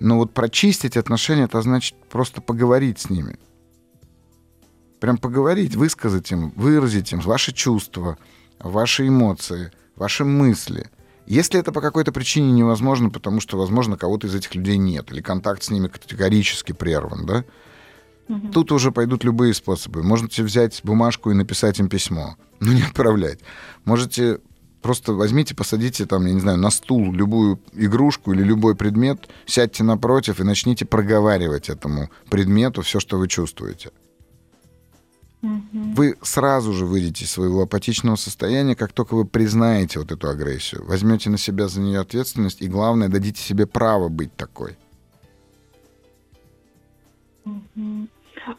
но 0.00 0.16
вот 0.16 0.32
прочистить 0.32 0.96
отношения, 0.96 1.44
это 1.44 1.60
значит 1.62 1.96
просто 2.08 2.40
поговорить 2.40 3.00
с 3.00 3.10
ними. 3.10 3.38
Прям 5.00 5.18
поговорить, 5.18 5.76
высказать 5.76 6.30
им, 6.32 6.50
выразить 6.56 7.12
им 7.12 7.20
ваши 7.20 7.52
чувства, 7.52 8.18
ваши 8.58 9.08
эмоции, 9.08 9.72
ваши 9.96 10.24
мысли. 10.24 10.90
Если 11.26 11.60
это 11.60 11.72
по 11.72 11.80
какой-то 11.80 12.10
причине 12.10 12.52
невозможно, 12.52 13.10
потому 13.10 13.40
что, 13.40 13.58
возможно, 13.58 13.96
кого-то 13.96 14.26
из 14.26 14.34
этих 14.34 14.54
людей 14.54 14.78
нет, 14.78 15.12
или 15.12 15.20
контакт 15.20 15.62
с 15.62 15.70
ними 15.70 15.88
категорически 15.88 16.72
прерван, 16.72 17.26
да, 17.26 17.44
угу. 18.28 18.48
тут 18.48 18.72
уже 18.72 18.92
пойдут 18.92 19.24
любые 19.24 19.54
способы. 19.54 20.02
Можете 20.02 20.42
взять 20.42 20.80
бумажку 20.84 21.30
и 21.30 21.34
написать 21.34 21.78
им 21.78 21.88
письмо, 21.88 22.36
но 22.60 22.72
не 22.72 22.82
отправлять. 22.82 23.40
Можете 23.84 24.40
Просто 24.82 25.12
возьмите, 25.12 25.54
посадите 25.54 26.06
там, 26.06 26.26
я 26.26 26.32
не 26.32 26.40
знаю, 26.40 26.58
на 26.58 26.70
стул 26.70 27.12
любую 27.12 27.58
игрушку 27.72 28.32
или 28.32 28.42
любой 28.42 28.76
предмет, 28.76 29.28
сядьте 29.46 29.82
напротив 29.82 30.40
и 30.40 30.44
начните 30.44 30.84
проговаривать 30.86 31.68
этому 31.68 32.10
предмету 32.30 32.82
все, 32.82 33.00
что 33.00 33.18
вы 33.18 33.28
чувствуете. 33.28 33.90
Вы 35.40 36.16
сразу 36.22 36.72
же 36.72 36.84
выйдете 36.84 37.24
из 37.24 37.30
своего 37.30 37.62
апатичного 37.62 38.16
состояния, 38.16 38.74
как 38.74 38.92
только 38.92 39.14
вы 39.14 39.24
признаете 39.24 40.00
вот 40.00 40.10
эту 40.10 40.28
агрессию, 40.28 40.84
возьмете 40.84 41.30
на 41.30 41.38
себя 41.38 41.68
за 41.68 41.80
нее 41.80 42.00
ответственность 42.00 42.60
и, 42.60 42.68
главное, 42.68 43.08
дадите 43.08 43.40
себе 43.40 43.66
право 43.66 44.08
быть 44.08 44.34
такой. 44.34 44.76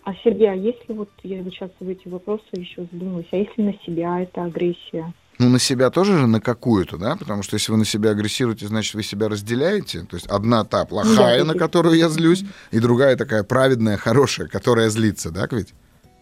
А, 0.04 0.14
Сергей, 0.24 0.50
а 0.50 0.56
если 0.56 0.94
вот 0.94 1.10
я 1.24 1.44
сейчас 1.44 1.72
в 1.80 1.88
эти 1.88 2.08
вопросы 2.08 2.44
еще 2.54 2.88
задумалась, 2.92 3.28
а 3.32 3.38
если 3.38 3.62
на 3.62 3.74
себя 3.86 4.22
это 4.22 4.44
агрессия? 4.44 5.14
Ну, 5.40 5.48
на 5.48 5.58
себя 5.58 5.90
тоже 5.90 6.18
же 6.18 6.28
на 6.28 6.42
какую-то, 6.42 6.98
да? 6.98 7.16
Потому 7.16 7.44
что 7.44 7.56
если 7.56 7.72
вы 7.72 7.78
на 7.78 7.86
себя 7.86 8.12
агрессируете, 8.12 8.68
значит, 8.68 8.94
вы 8.94 9.04
себя 9.04 9.30
разделяете. 9.30 10.02
То 10.02 10.18
есть 10.18 10.28
одна 10.28 10.66
та 10.66 10.84
плохая, 10.84 11.46
на 11.46 11.54
которую 11.54 11.96
я 11.96 12.10
злюсь, 12.10 12.44
и 12.72 12.80
другая 12.80 13.16
такая 13.16 13.44
праведная, 13.44 13.96
хорошая, 13.96 14.50
которая 14.50 14.90
злится, 14.90 15.32
да, 15.32 15.48
ведь? 15.50 15.74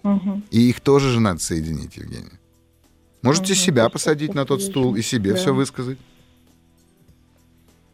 Угу. 0.03 0.43
И 0.51 0.69
их 0.69 0.81
тоже 0.81 1.09
же 1.09 1.19
надо 1.19 1.39
соединить, 1.39 1.97
Евгения. 1.97 2.39
Можете 3.23 3.53
угу. 3.53 3.59
себя 3.59 3.89
посадить 3.89 4.35
на 4.35 4.45
тот 4.45 4.61
стул 4.61 4.95
и 4.95 5.01
себе 5.01 5.31
да. 5.31 5.37
все 5.37 5.51
высказать. 5.51 5.97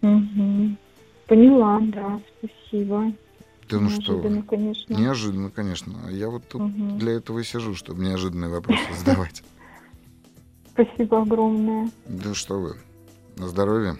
Угу. 0.01 0.75
Поняла, 1.27 1.80
да, 1.84 2.20
спасибо. 2.38 3.13
Да 3.70 3.80
ну 3.80 3.89
что 3.89 4.20
конечно. 4.48 4.94
Неожиданно, 4.94 5.50
конечно. 5.50 5.94
Я 6.12 6.30
вот 6.30 6.44
тут 6.50 6.62
угу. 6.62 6.98
для 6.98 7.13
этого 7.13 7.39
и 7.39 7.44
сижу, 7.44 7.75
чтобы 7.75 8.03
неожиданные 8.03 8.50
вопросы 8.50 8.84
задавать. 9.00 9.42
Спасибо 10.74 11.22
огромное. 11.22 11.92
Да 12.08 12.34
что 12.34 12.60
вы. 12.60 12.75
На 13.38 13.48
здоровье. 13.48 13.98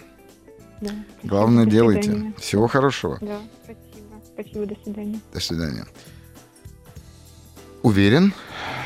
Да. 0.82 0.92
Главное, 1.24 1.66
до 1.66 1.72
делайте. 1.72 2.12
Свидания. 2.12 2.34
Всего 2.38 2.68
хорошего. 2.68 3.18
Да, 3.22 3.40
спасибо. 3.64 4.22
Спасибо, 4.34 4.66
до 4.66 4.76
свидания. 4.84 5.20
До 5.32 5.40
свидания. 5.40 5.86
Уверен, 7.84 8.34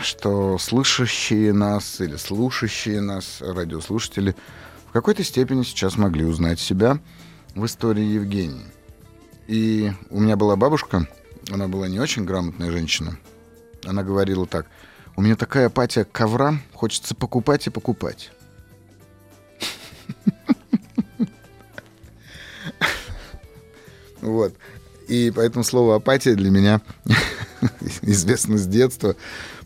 что 0.02 0.58
слышащие 0.58 1.54
нас 1.54 2.02
или 2.02 2.18
слушающие 2.18 3.00
нас 3.00 3.42
радиослушатели 3.42 4.36
в 4.88 4.92
какой-то 4.92 5.24
степени 5.24 5.64
сейчас 5.64 5.98
могли 5.98 6.26
узнать 6.26 6.60
себя 6.60 7.00
в 7.56 7.66
истории 7.66 8.04
Евгении. 8.04 8.66
И 9.48 9.92
у 10.10 10.20
меня 10.20 10.36
была 10.36 10.58
бабушка, 10.58 11.08
она 11.50 11.68
была 11.68 11.88
не 11.88 12.00
очень 12.00 12.26
грамотная 12.26 12.72
женщина. 12.72 13.18
Она 13.86 14.04
говорила 14.04 14.46
так– 14.46 14.68
у 15.18 15.22
меня 15.22 15.36
такая 15.36 15.66
апатия 15.66 16.06
к 16.06 16.12
коврам, 16.12 16.62
хочется 16.74 17.16
покупать 17.16 17.68
и 17.68 17.72
покупать. 17.72 18.32
Вот. 24.22 24.54
И 25.08 25.32
поэтому 25.34 25.64
слово 25.64 25.96
апатия 25.96 26.36
для 26.36 26.52
меня 26.52 26.82
известно 28.02 28.58
с 28.58 28.68
детства. 28.68 29.16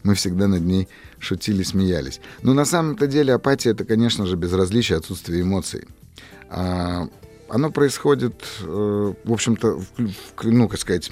Мы 0.04 0.14
всегда 0.16 0.48
над 0.48 0.62
ней 0.62 0.88
шутили, 1.20 1.64
смеялись. 1.64 2.22
Но 2.44 2.54
на 2.54 2.66
самом-то 2.66 3.08
деле 3.08 3.34
апатия 3.34 3.72
это, 3.72 3.86
конечно 3.86 4.28
же, 4.28 4.36
безразличие, 4.36 5.00
отсутствие 5.00 5.42
эмоций. 5.42 5.88
А, 6.50 7.08
оно 7.50 7.72
происходит, 7.72 8.36
э, 8.62 9.14
в 9.24 9.34
общем-то, 9.34 9.82
ну, 10.44 10.70
как 10.70 10.80
сказать, 10.80 11.12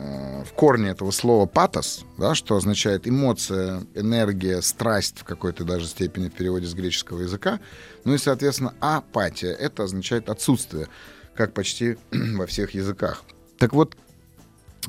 Э, 0.00 0.44
в 0.44 0.52
корне 0.52 0.90
этого 0.90 1.10
слова 1.10 1.46
патос, 1.46 2.04
да, 2.16 2.36
что 2.36 2.56
означает 2.56 3.08
эмоция, 3.08 3.82
энергия, 3.96 4.62
страсть 4.62 5.18
в 5.18 5.24
какой-то 5.24 5.64
даже 5.64 5.86
степени 5.86 6.28
в 6.28 6.34
переводе 6.34 6.66
с 6.66 6.74
греческого 6.74 7.22
языка. 7.22 7.58
Ну 8.04 8.14
и, 8.14 8.18
соответственно, 8.18 8.74
апатия— 8.78 9.50
это 9.60 9.82
означает 9.82 10.28
отсутствие, 10.28 10.86
как 11.34 11.52
почти 11.52 11.96
во 12.12 12.46
всех 12.46 12.74
языках. 12.74 13.24
Так 13.58 13.72
вот, 13.72 13.96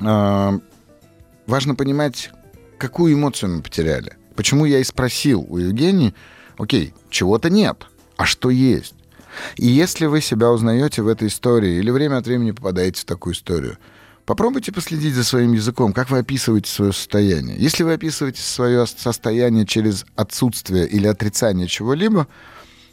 э, 0.00 0.58
важно 1.46 1.74
понимать, 1.74 2.30
какую 2.78 3.14
эмоцию 3.14 3.56
мы 3.56 3.62
потеряли. 3.62 4.16
Почему 4.36 4.64
я 4.64 4.78
и 4.78 4.84
спросил 4.84 5.44
у 5.48 5.58
Евгении, 5.58 6.14
окей, 6.56 6.94
чего-то 7.10 7.50
нет, 7.50 7.86
а 8.16 8.26
что 8.26 8.48
есть? 8.48 8.94
И 9.56 9.66
если 9.66 10.06
вы 10.06 10.20
себя 10.20 10.52
узнаете 10.52 11.02
в 11.02 11.08
этой 11.08 11.26
истории 11.26 11.78
или 11.78 11.90
время 11.90 12.18
от 12.18 12.26
времени 12.26 12.52
попадаете 12.52 13.02
в 13.02 13.06
такую 13.06 13.34
историю— 13.34 13.76
Попробуйте 14.30 14.70
последить 14.70 15.14
за 15.16 15.24
своим 15.24 15.54
языком, 15.54 15.92
как 15.92 16.08
вы 16.08 16.18
описываете 16.18 16.70
свое 16.70 16.92
состояние. 16.92 17.56
Если 17.58 17.82
вы 17.82 17.94
описываете 17.94 18.40
свое 18.40 18.86
состояние 18.86 19.66
через 19.66 20.06
отсутствие 20.14 20.86
или 20.86 21.08
отрицание 21.08 21.66
чего-либо, 21.66 22.28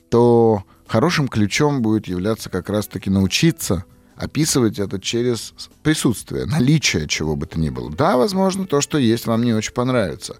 то 0.10 0.64
хорошим 0.88 1.28
ключом 1.28 1.84
будет 1.84 2.08
являться 2.08 2.50
как 2.50 2.72
раз-таки 2.72 3.12
научиться 3.12 3.86
описывать 4.16 4.80
это 4.80 5.00
через 5.00 5.54
присутствие, 5.84 6.48
наличие 6.48 7.08
чего 7.08 7.36
бы 7.36 7.46
то 7.46 7.60
ни 7.60 7.70
было. 7.70 7.92
Да, 7.92 8.18
возможно, 8.18 8.66
то, 8.66 8.82
что 8.82 8.98
есть, 8.98 9.28
вам 9.28 9.44
не 9.44 9.54
очень 9.54 9.74
понравится. 9.74 10.38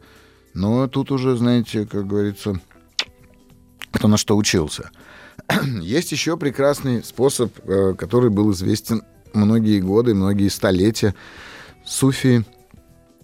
Но 0.56 0.88
тут 0.88 1.12
уже, 1.12 1.38
знаете, 1.38 1.86
как 1.86 2.08
говорится, 2.08 2.60
кто 3.92 4.08
на 4.08 4.18
что 4.18 4.36
учился. 4.36 4.90
Есть 5.80 6.12
еще 6.12 6.38
прекрасный 6.38 7.04
способ, 7.04 7.54
э, 7.70 7.94
который 7.94 8.32
был 8.32 8.52
известен 8.52 9.04
многие 9.38 9.80
годы, 9.80 10.14
многие 10.14 10.50
столетия 10.50 11.16
суфи 11.86 12.46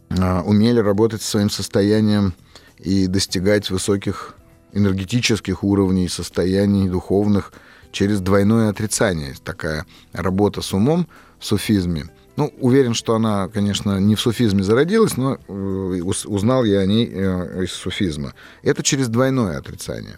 а, 0.09 0.41
умели 0.43 0.79
работать 0.79 1.21
со 1.21 1.31
своим 1.31 1.49
состоянием 1.49 2.33
и 2.79 3.07
достигать 3.07 3.69
высоких 3.69 4.35
энергетических 4.71 5.63
уровней, 5.63 6.07
состояний 6.07 6.89
духовных 6.89 7.53
через 7.91 8.21
двойное 8.21 8.69
отрицание. 8.69 9.35
Такая 9.43 9.85
работа 10.11 10.61
с 10.61 10.73
умом 10.73 11.07
в 11.39 11.45
суфизме. 11.45 12.09
Ну, 12.35 12.51
уверен, 12.59 12.95
что 12.95 13.15
она, 13.15 13.47
конечно, 13.47 13.99
не 13.99 14.15
в 14.15 14.21
суфизме 14.21 14.63
зародилась, 14.63 15.17
но 15.17 15.35
э, 15.35 15.51
узнал 15.51 16.63
я 16.63 16.79
о 16.79 16.85
ней 16.87 17.07
э, 17.07 17.65
из 17.65 17.71
суфизма. 17.71 18.33
Это 18.63 18.81
через 18.81 19.07
двойное 19.07 19.59
отрицание. 19.59 20.17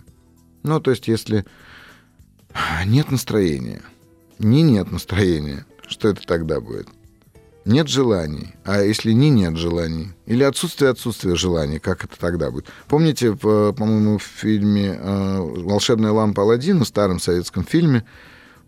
Ну, 0.64 0.80
то 0.80 0.92
есть, 0.92 1.10
если 1.10 1.46
нет 2.86 3.12
настроения, 3.12 3.82
не 4.40 4.62
нет 4.62 4.92
настроения, 4.92 5.66
что 5.88 6.10
это 6.10 6.25
тогда 6.25 6.60
будет? 6.60 6.88
Нет 7.65 7.88
желаний. 7.88 8.54
А 8.63 8.82
если 8.82 9.12
не 9.12 9.32
нет 9.32 9.58
желаний? 9.58 10.10
Или 10.27 10.44
отсутствие 10.44 10.92
отсутствия 10.92 11.36
желаний, 11.36 11.80
как 11.80 12.06
это 12.06 12.18
тогда 12.20 12.51
будет? 12.51 12.68
Помните, 12.88 13.36
по-моему, 13.36 14.20
в 14.20 14.24
фильме 14.24 14.96
э, 15.00 15.39
«Волшебная 15.39 16.12
лампа 16.12 16.44
Алладина», 16.44 16.86
старом 16.86 17.20
советском 17.20 17.63
фильме, 17.63 18.06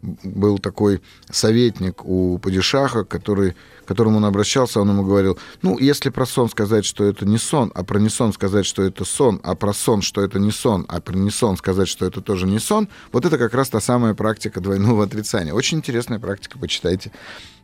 был 0.01 0.59
такой 0.59 1.01
советник 1.29 2.05
у 2.05 2.37
падишаха, 2.39 3.03
который, 3.03 3.55
к 3.83 3.87
которому 3.87 4.17
он 4.17 4.25
обращался, 4.25 4.79
он 4.81 4.89
ему 4.89 5.03
говорил, 5.03 5.37
ну, 5.61 5.77
если 5.77 6.09
про 6.09 6.25
сон 6.25 6.49
сказать, 6.49 6.85
что 6.85 7.03
это 7.03 7.25
не 7.25 7.37
сон, 7.37 7.71
а 7.75 7.83
про 7.83 7.99
не 7.99 8.09
сон 8.09 8.33
сказать, 8.33 8.65
что 8.65 8.83
это 8.83 9.05
сон, 9.05 9.39
а 9.43 9.55
про 9.55 9.73
сон, 9.73 10.01
что 10.01 10.21
это 10.21 10.39
не 10.39 10.51
сон, 10.51 10.85
а 10.87 11.01
про 11.01 11.15
не 11.15 11.31
сон 11.31 11.57
сказать, 11.57 11.87
что 11.87 12.05
это 12.05 12.21
тоже 12.21 12.45
не 12.45 12.59
сон, 12.59 12.87
вот 13.11 13.25
это 13.25 13.37
как 13.37 13.53
раз 13.53 13.69
та 13.69 13.79
самая 13.79 14.13
практика 14.13 14.61
двойного 14.61 15.03
отрицания. 15.03 15.53
Очень 15.53 15.79
интересная 15.79 16.19
практика, 16.19 16.59
почитайте. 16.59 17.11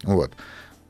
Вот. 0.03 0.31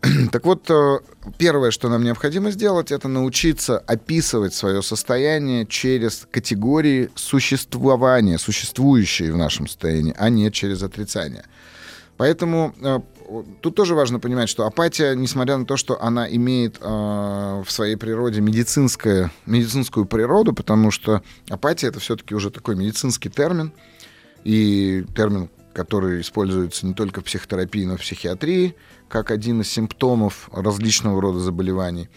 Так 0.32 0.46
вот, 0.46 0.70
э, 0.70 1.00
первое, 1.38 1.72
что 1.72 1.90
нам 1.90 2.04
необходимо 2.04 2.52
сделать, 2.52 2.92
это 2.92 3.08
научиться 3.08 3.80
описывать 3.80 4.54
свое 4.54 4.82
состояние 4.82 5.66
через 5.66 6.28
категории 6.30 7.10
существования, 7.16 8.38
существующие 8.38 9.32
в 9.32 9.38
нашем 9.38 9.68
состоянии, 9.68 10.14
а 10.18 10.30
не 10.30 10.52
через 10.52 10.84
отрицание. 10.84 11.46
Поэтому 12.18 12.76
э, 12.82 13.00
тут 13.62 13.76
тоже 13.76 13.96
важно 13.96 14.20
понимать, 14.20 14.50
что 14.50 14.66
апатия, 14.66 15.16
несмотря 15.16 15.58
на 15.58 15.66
то, 15.66 15.78
что 15.78 16.02
она 16.02 16.30
имеет 16.30 16.78
э, 16.82 16.84
в 17.66 17.72
своей 17.72 17.96
природе 17.96 18.42
медицинское, 18.42 19.32
медицинскую 19.46 20.06
природу, 20.06 20.54
потому 20.54 20.92
что 20.92 21.22
апатия 21.50 21.88
это 21.88 22.00
все-таки 22.00 22.36
уже 22.36 22.52
такой 22.52 22.76
медицинский 22.76 23.30
термин, 23.30 23.72
и 24.44 25.06
термин, 25.16 25.50
который 25.74 26.22
используется 26.22 26.86
не 26.86 26.94
только 26.94 27.22
в 27.22 27.26
психотерапии, 27.26 27.86
но 27.86 27.96
и 27.96 27.98
в 27.98 28.02
психиатрии, 28.02 28.76
как 29.10 29.32
один 29.32 29.62
из 29.62 29.70
симптомов 29.70 30.50
различного 30.54 31.22
рода 31.22 31.40
заболеваний. 31.40 32.10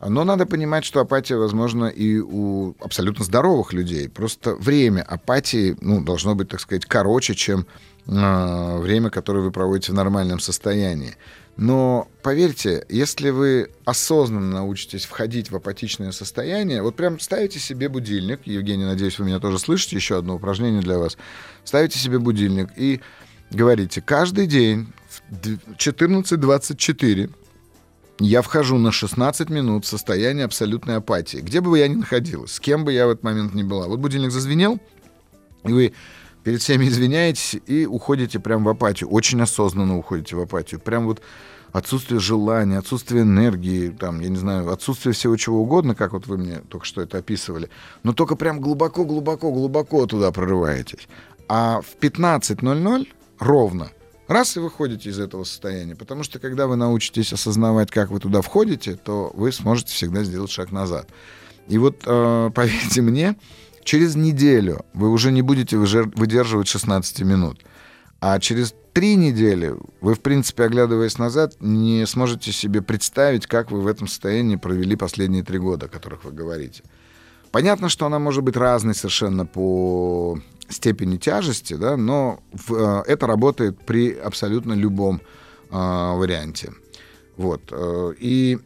Но 0.00 0.24
надо 0.24 0.44
понимать, 0.44 0.84
что 0.84 1.00
апатия 1.00 1.36
возможна 1.36 1.86
и 1.86 2.18
у 2.18 2.74
абсолютно 2.80 3.24
здоровых 3.24 3.72
людей. 3.72 4.08
Просто 4.08 4.54
время 4.54 5.02
апатии 5.02 5.76
ну, 5.80 6.02
должно 6.02 6.34
быть, 6.34 6.48
так 6.48 6.60
сказать, 6.60 6.84
короче, 6.84 7.34
чем 7.34 7.66
э, 8.06 8.78
время, 8.78 9.08
которое 9.08 9.40
вы 9.40 9.50
проводите 9.50 9.92
в 9.92 9.94
нормальном 9.94 10.38
состоянии. 10.38 11.16
Но 11.56 12.08
поверьте, 12.22 12.84
если 12.90 13.30
вы 13.30 13.70
осознанно 13.86 14.52
научитесь 14.52 15.06
входить 15.06 15.50
в 15.50 15.56
апатичное 15.56 16.12
состояние, 16.12 16.82
вот 16.82 16.96
прям 16.96 17.18
ставите 17.18 17.58
себе 17.58 17.88
будильник, 17.88 18.40
Евгений, 18.44 18.84
надеюсь, 18.84 19.18
вы 19.18 19.24
меня 19.24 19.40
тоже 19.40 19.58
слышите, 19.58 19.96
еще 19.96 20.18
одно 20.18 20.36
упражнение 20.36 20.82
для 20.82 20.98
вас, 20.98 21.16
ставите 21.64 21.98
себе 21.98 22.18
будильник 22.18 22.68
и 22.76 23.00
говорите, 23.50 24.02
каждый 24.02 24.46
день 24.46 24.92
в 25.08 25.72
14.24 25.78 27.30
я 28.18 28.42
вхожу 28.42 28.76
на 28.76 28.92
16 28.92 29.48
минут 29.48 29.86
в 29.86 29.88
состояние 29.88 30.44
абсолютной 30.44 30.96
апатии. 30.96 31.38
Где 31.38 31.60
бы 31.62 31.78
я 31.78 31.88
ни 31.88 31.94
находилась, 31.94 32.52
с 32.52 32.60
кем 32.60 32.84
бы 32.84 32.92
я 32.92 33.06
в 33.06 33.10
этот 33.10 33.24
момент 33.24 33.54
ни 33.54 33.62
была. 33.62 33.86
Вот 33.88 33.98
будильник 33.98 34.30
зазвенел, 34.30 34.78
и 35.64 35.72
вы 35.72 35.92
перед 36.46 36.62
всеми 36.62 36.86
извиняетесь 36.86 37.56
и 37.66 37.86
уходите 37.86 38.38
прям 38.38 38.62
в 38.62 38.68
апатию. 38.68 39.08
Очень 39.08 39.42
осознанно 39.42 39.98
уходите 39.98 40.36
в 40.36 40.40
апатию. 40.40 40.78
Прям 40.78 41.06
вот 41.06 41.20
отсутствие 41.72 42.20
желания, 42.20 42.78
отсутствие 42.78 43.22
энергии, 43.22 43.88
там, 43.88 44.20
я 44.20 44.28
не 44.28 44.36
знаю, 44.36 44.70
отсутствие 44.70 45.12
всего 45.12 45.36
чего 45.36 45.62
угодно, 45.62 45.96
как 45.96 46.12
вот 46.12 46.28
вы 46.28 46.38
мне 46.38 46.60
только 46.68 46.86
что 46.86 47.02
это 47.02 47.18
описывали, 47.18 47.68
но 48.04 48.12
только 48.12 48.36
прям 48.36 48.60
глубоко-глубоко-глубоко 48.60 50.06
туда 50.06 50.30
прорываетесь. 50.30 51.08
А 51.48 51.80
в 51.80 52.00
15.00 52.00 53.08
ровно 53.40 53.90
Раз 54.28 54.56
и 54.56 54.60
выходите 54.60 55.10
из 55.10 55.18
этого 55.18 55.42
состояния. 55.42 55.96
Потому 55.96 56.22
что 56.22 56.38
когда 56.38 56.68
вы 56.68 56.76
научитесь 56.76 57.32
осознавать, 57.32 57.90
как 57.90 58.10
вы 58.10 58.20
туда 58.20 58.40
входите, 58.40 58.94
то 58.94 59.32
вы 59.34 59.50
сможете 59.50 59.92
всегда 59.92 60.22
сделать 60.22 60.50
шаг 60.50 60.70
назад. 60.70 61.08
И 61.68 61.78
вот, 61.78 62.02
э, 62.06 62.50
поверьте 62.54 63.02
мне, 63.02 63.36
через 63.86 64.16
неделю 64.16 64.84
вы 64.92 65.10
уже 65.10 65.32
не 65.32 65.40
будете 65.40 65.78
выдерживать 65.78 66.68
16 66.68 67.20
минут. 67.20 67.64
А 68.20 68.38
через 68.40 68.74
три 68.92 69.14
недели 69.14 69.74
вы, 70.00 70.14
в 70.14 70.20
принципе, 70.20 70.64
оглядываясь 70.64 71.18
назад, 71.18 71.54
не 71.60 72.04
сможете 72.06 72.52
себе 72.52 72.82
представить, 72.82 73.46
как 73.46 73.70
вы 73.70 73.80
в 73.80 73.86
этом 73.86 74.08
состоянии 74.08 74.56
провели 74.56 74.96
последние 74.96 75.44
три 75.44 75.58
года, 75.58 75.86
о 75.86 75.88
которых 75.88 76.24
вы 76.24 76.32
говорите. 76.32 76.82
Понятно, 77.52 77.88
что 77.88 78.06
она 78.06 78.18
может 78.18 78.42
быть 78.42 78.56
разной 78.56 78.94
совершенно 78.94 79.46
по 79.46 80.38
степени 80.68 81.16
тяжести, 81.16 81.74
да, 81.74 81.96
но 81.96 82.40
в, 82.52 82.74
э, 82.74 83.02
это 83.06 83.26
работает 83.26 83.78
при 83.86 84.12
абсолютно 84.12 84.72
любом 84.72 85.20
э, 85.70 85.76
варианте. 86.16 86.72
Вот. 87.36 87.62
Э, 87.70 88.12
и 88.18 88.58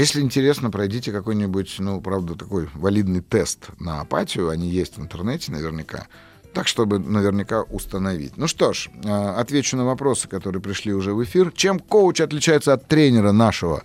если 0.00 0.20
интересно, 0.20 0.70
пройдите 0.70 1.12
какой-нибудь, 1.12 1.76
ну, 1.78 2.00
правда, 2.00 2.34
такой 2.34 2.68
валидный 2.74 3.20
тест 3.20 3.68
на 3.78 4.00
апатию. 4.00 4.50
Они 4.50 4.68
есть 4.68 4.98
в 4.98 5.00
интернете 5.00 5.52
наверняка. 5.52 6.06
Так, 6.52 6.68
чтобы 6.68 6.98
наверняка 6.98 7.62
установить. 7.62 8.36
Ну 8.36 8.46
что 8.46 8.72
ж, 8.72 8.88
э, 9.04 9.08
отвечу 9.08 9.76
на 9.76 9.84
вопросы, 9.84 10.26
которые 10.26 10.62
пришли 10.62 10.92
уже 10.92 11.12
в 11.12 11.22
эфир. 11.22 11.52
Чем 11.52 11.78
коуч 11.78 12.20
отличается 12.20 12.72
от 12.72 12.86
тренера 12.86 13.32
нашего? 13.32 13.82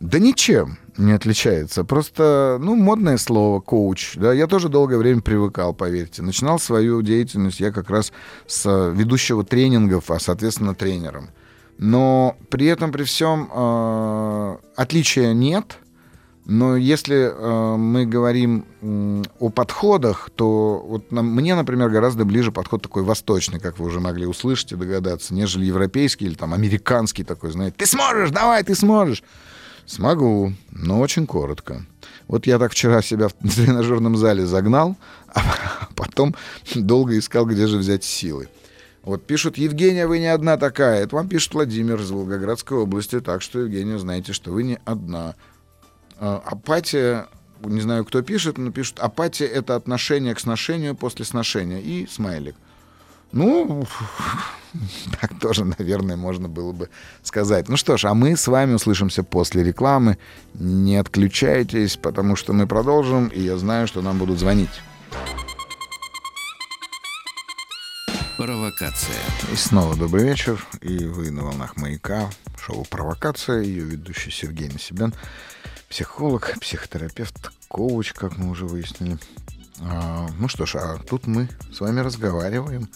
Да 0.00 0.18
ничем 0.18 0.78
не 0.96 1.12
отличается. 1.12 1.84
Просто, 1.84 2.58
ну, 2.60 2.74
модное 2.74 3.18
слово 3.18 3.60
коуч. 3.60 4.16
Да, 4.16 4.32
я 4.32 4.48
тоже 4.48 4.68
долгое 4.68 4.98
время 4.98 5.20
привыкал, 5.20 5.74
поверьте. 5.74 6.22
Начинал 6.22 6.58
свою 6.58 7.02
деятельность 7.02 7.60
я 7.60 7.70
как 7.70 7.88
раз 7.88 8.12
с 8.46 8.90
ведущего 8.92 9.44
тренингов, 9.44 10.10
а, 10.10 10.18
соответственно, 10.18 10.74
тренером. 10.74 11.30
Но 11.78 12.36
при 12.48 12.66
этом, 12.66 12.92
при 12.92 13.04
всем, 13.04 13.50
э, 13.52 14.56
отличия 14.76 15.32
нет. 15.32 15.78
Но 16.44 16.76
если 16.76 17.30
э, 17.32 17.76
мы 17.76 18.04
говорим 18.04 18.64
э, 18.80 19.22
о 19.38 19.48
подходах, 19.50 20.30
то 20.34 20.84
вот 20.84 21.12
нам, 21.12 21.26
мне, 21.26 21.54
например, 21.54 21.88
гораздо 21.88 22.24
ближе 22.24 22.50
подход 22.50 22.82
такой 22.82 23.04
восточный, 23.04 23.60
как 23.60 23.78
вы 23.78 23.86
уже 23.86 24.00
могли 24.00 24.26
услышать 24.26 24.72
и 24.72 24.76
догадаться, 24.76 25.34
нежели 25.34 25.64
европейский 25.64 26.26
или 26.26 26.34
там 26.34 26.52
американский 26.52 27.22
такой, 27.22 27.52
знаете, 27.52 27.76
ты 27.78 27.86
сможешь, 27.86 28.30
давай, 28.30 28.64
ты 28.64 28.74
сможешь. 28.74 29.22
Смогу, 29.86 30.52
но 30.70 31.00
очень 31.00 31.26
коротко. 31.26 31.84
Вот 32.26 32.46
я 32.46 32.58
так 32.58 32.72
вчера 32.72 33.02
себя 33.02 33.28
в 33.28 33.32
тренажерном 33.32 34.16
зале 34.16 34.46
загнал, 34.46 34.96
а 35.34 35.88
потом 35.94 36.34
долго 36.74 37.18
искал, 37.18 37.46
где 37.46 37.66
же 37.66 37.78
взять 37.78 38.04
силы. 38.04 38.48
Вот 39.02 39.26
пишут, 39.26 39.58
Евгения, 39.58 40.06
вы 40.06 40.20
не 40.20 40.26
одна 40.26 40.56
такая. 40.56 41.02
Это 41.02 41.16
вам 41.16 41.28
пишет 41.28 41.54
Владимир 41.54 42.00
из 42.00 42.10
Волгоградской 42.10 42.78
области. 42.78 43.20
Так 43.20 43.42
что, 43.42 43.60
Евгения, 43.60 43.98
знаете, 43.98 44.32
что 44.32 44.52
вы 44.52 44.62
не 44.62 44.78
одна. 44.84 45.34
А, 46.18 46.40
апатия, 46.44 47.26
не 47.62 47.80
знаю, 47.80 48.04
кто 48.04 48.22
пишет, 48.22 48.58
но 48.58 48.70
пишут, 48.70 49.00
апатия— 49.00 49.46
это 49.46 49.74
отношение 49.74 50.34
к 50.34 50.40
сношению 50.40 50.94
после 50.94 51.24
сношения. 51.24 51.80
И 51.80 52.06
смайлик. 52.06 52.54
Ну, 53.32 53.84
так 55.20 55.36
тоже, 55.40 55.64
наверное, 55.64 56.16
можно 56.16 56.48
было 56.48 56.70
бы 56.70 56.88
сказать. 57.24 57.68
Ну 57.68 57.76
что 57.76 57.96
ж, 57.96 58.04
а 58.04 58.14
мы 58.14 58.36
с 58.36 58.46
вами 58.46 58.74
услышимся 58.74 59.24
после 59.24 59.64
рекламы. 59.64 60.16
Не 60.54 60.96
отключайтесь, 60.96 61.96
потому 61.96 62.36
что 62.36 62.52
мы 62.52 62.68
продолжим, 62.68 63.28
и 63.28 63.40
я 63.40 63.56
знаю, 63.56 63.88
что 63.88 64.00
нам 64.00 64.18
будут 64.18 64.38
звонить. 64.38 64.70
Провокация. 68.42 69.14
И 69.52 69.54
снова 69.54 69.94
добрый 69.94 70.24
вечер. 70.24 70.66
И 70.80 71.04
вы 71.04 71.30
на 71.30 71.44
волнах 71.44 71.76
маяка. 71.76 72.28
Шоу 72.58 72.84
«Провокация». 72.90 73.60
Ее 73.60 73.84
ведущий 73.84 74.32
Сергей 74.32 74.68
Насибян. 74.68 75.14
Психолог, 75.88 76.52
психотерапевт, 76.60 77.52
коуч, 77.68 78.12
как 78.12 78.38
мы 78.38 78.50
уже 78.50 78.66
выяснили. 78.66 79.16
А, 79.78 80.26
ну 80.40 80.48
что 80.48 80.66
ж, 80.66 80.74
а 80.74 80.98
тут 80.98 81.28
мы 81.28 81.48
с 81.72 81.78
вами 81.78 82.00
разговариваем 82.00 82.88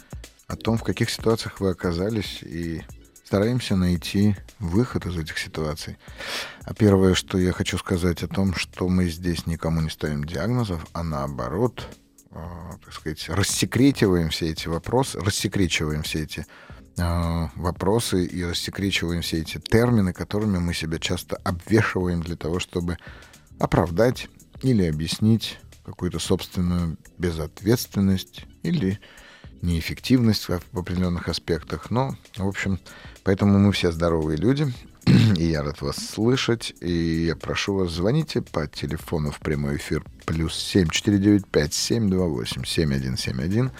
о 0.48 0.56
том, 0.56 0.78
в 0.78 0.82
каких 0.82 1.10
ситуациях 1.10 1.60
вы 1.60 1.70
оказались, 1.70 2.42
и 2.42 2.82
стараемся 3.22 3.76
найти 3.76 4.34
выход 4.58 5.06
из 5.06 5.16
этих 5.16 5.38
ситуаций. 5.38 5.96
А 6.64 6.74
первое, 6.74 7.14
что 7.14 7.38
я 7.38 7.52
хочу 7.52 7.78
сказать 7.78 8.24
о 8.24 8.26
том, 8.26 8.52
что 8.52 8.88
мы 8.88 9.08
здесь 9.08 9.46
никому 9.46 9.80
не 9.80 9.90
ставим 9.90 10.24
диагнозов, 10.24 10.84
а 10.92 11.04
наоборот, 11.04 11.86
так 12.84 12.92
сказать, 12.92 13.28
рассекретиваем 13.28 14.30
все 14.30 14.50
эти 14.50 14.68
вопросы, 14.68 15.20
рассекречиваем 15.20 16.02
все 16.02 16.22
эти 16.22 16.46
э, 16.98 17.48
вопросы 17.56 18.24
и 18.24 18.44
рассекречиваем 18.44 19.22
все 19.22 19.40
эти 19.40 19.58
термины, 19.58 20.12
которыми 20.12 20.58
мы 20.58 20.74
себя 20.74 20.98
часто 20.98 21.36
обвешиваем 21.36 22.22
для 22.22 22.36
того, 22.36 22.58
чтобы 22.58 22.98
оправдать 23.58 24.28
или 24.62 24.84
объяснить 24.84 25.58
какую-то 25.84 26.18
собственную 26.18 26.96
безответственность 27.18 28.44
или 28.62 28.98
неэффективность 29.62 30.48
в 30.48 30.78
определенных 30.78 31.28
аспектах. 31.28 31.90
Но, 31.90 32.16
в 32.36 32.46
общем, 32.46 32.78
поэтому 33.24 33.58
мы 33.58 33.72
все 33.72 33.92
здоровые 33.92 34.36
люди, 34.36 34.72
и 35.36 35.44
я 35.44 35.62
рад 35.62 35.80
вас 35.82 35.96
слышать. 35.96 36.74
И 36.80 37.26
я 37.26 37.36
прошу 37.36 37.74
вас, 37.74 37.92
звоните 37.92 38.42
по 38.42 38.66
телефону 38.66 39.30
в 39.30 39.38
прямой 39.38 39.76
эфир 39.76 40.02
плюс 40.24 40.54
7495-728-7171. 40.74 43.70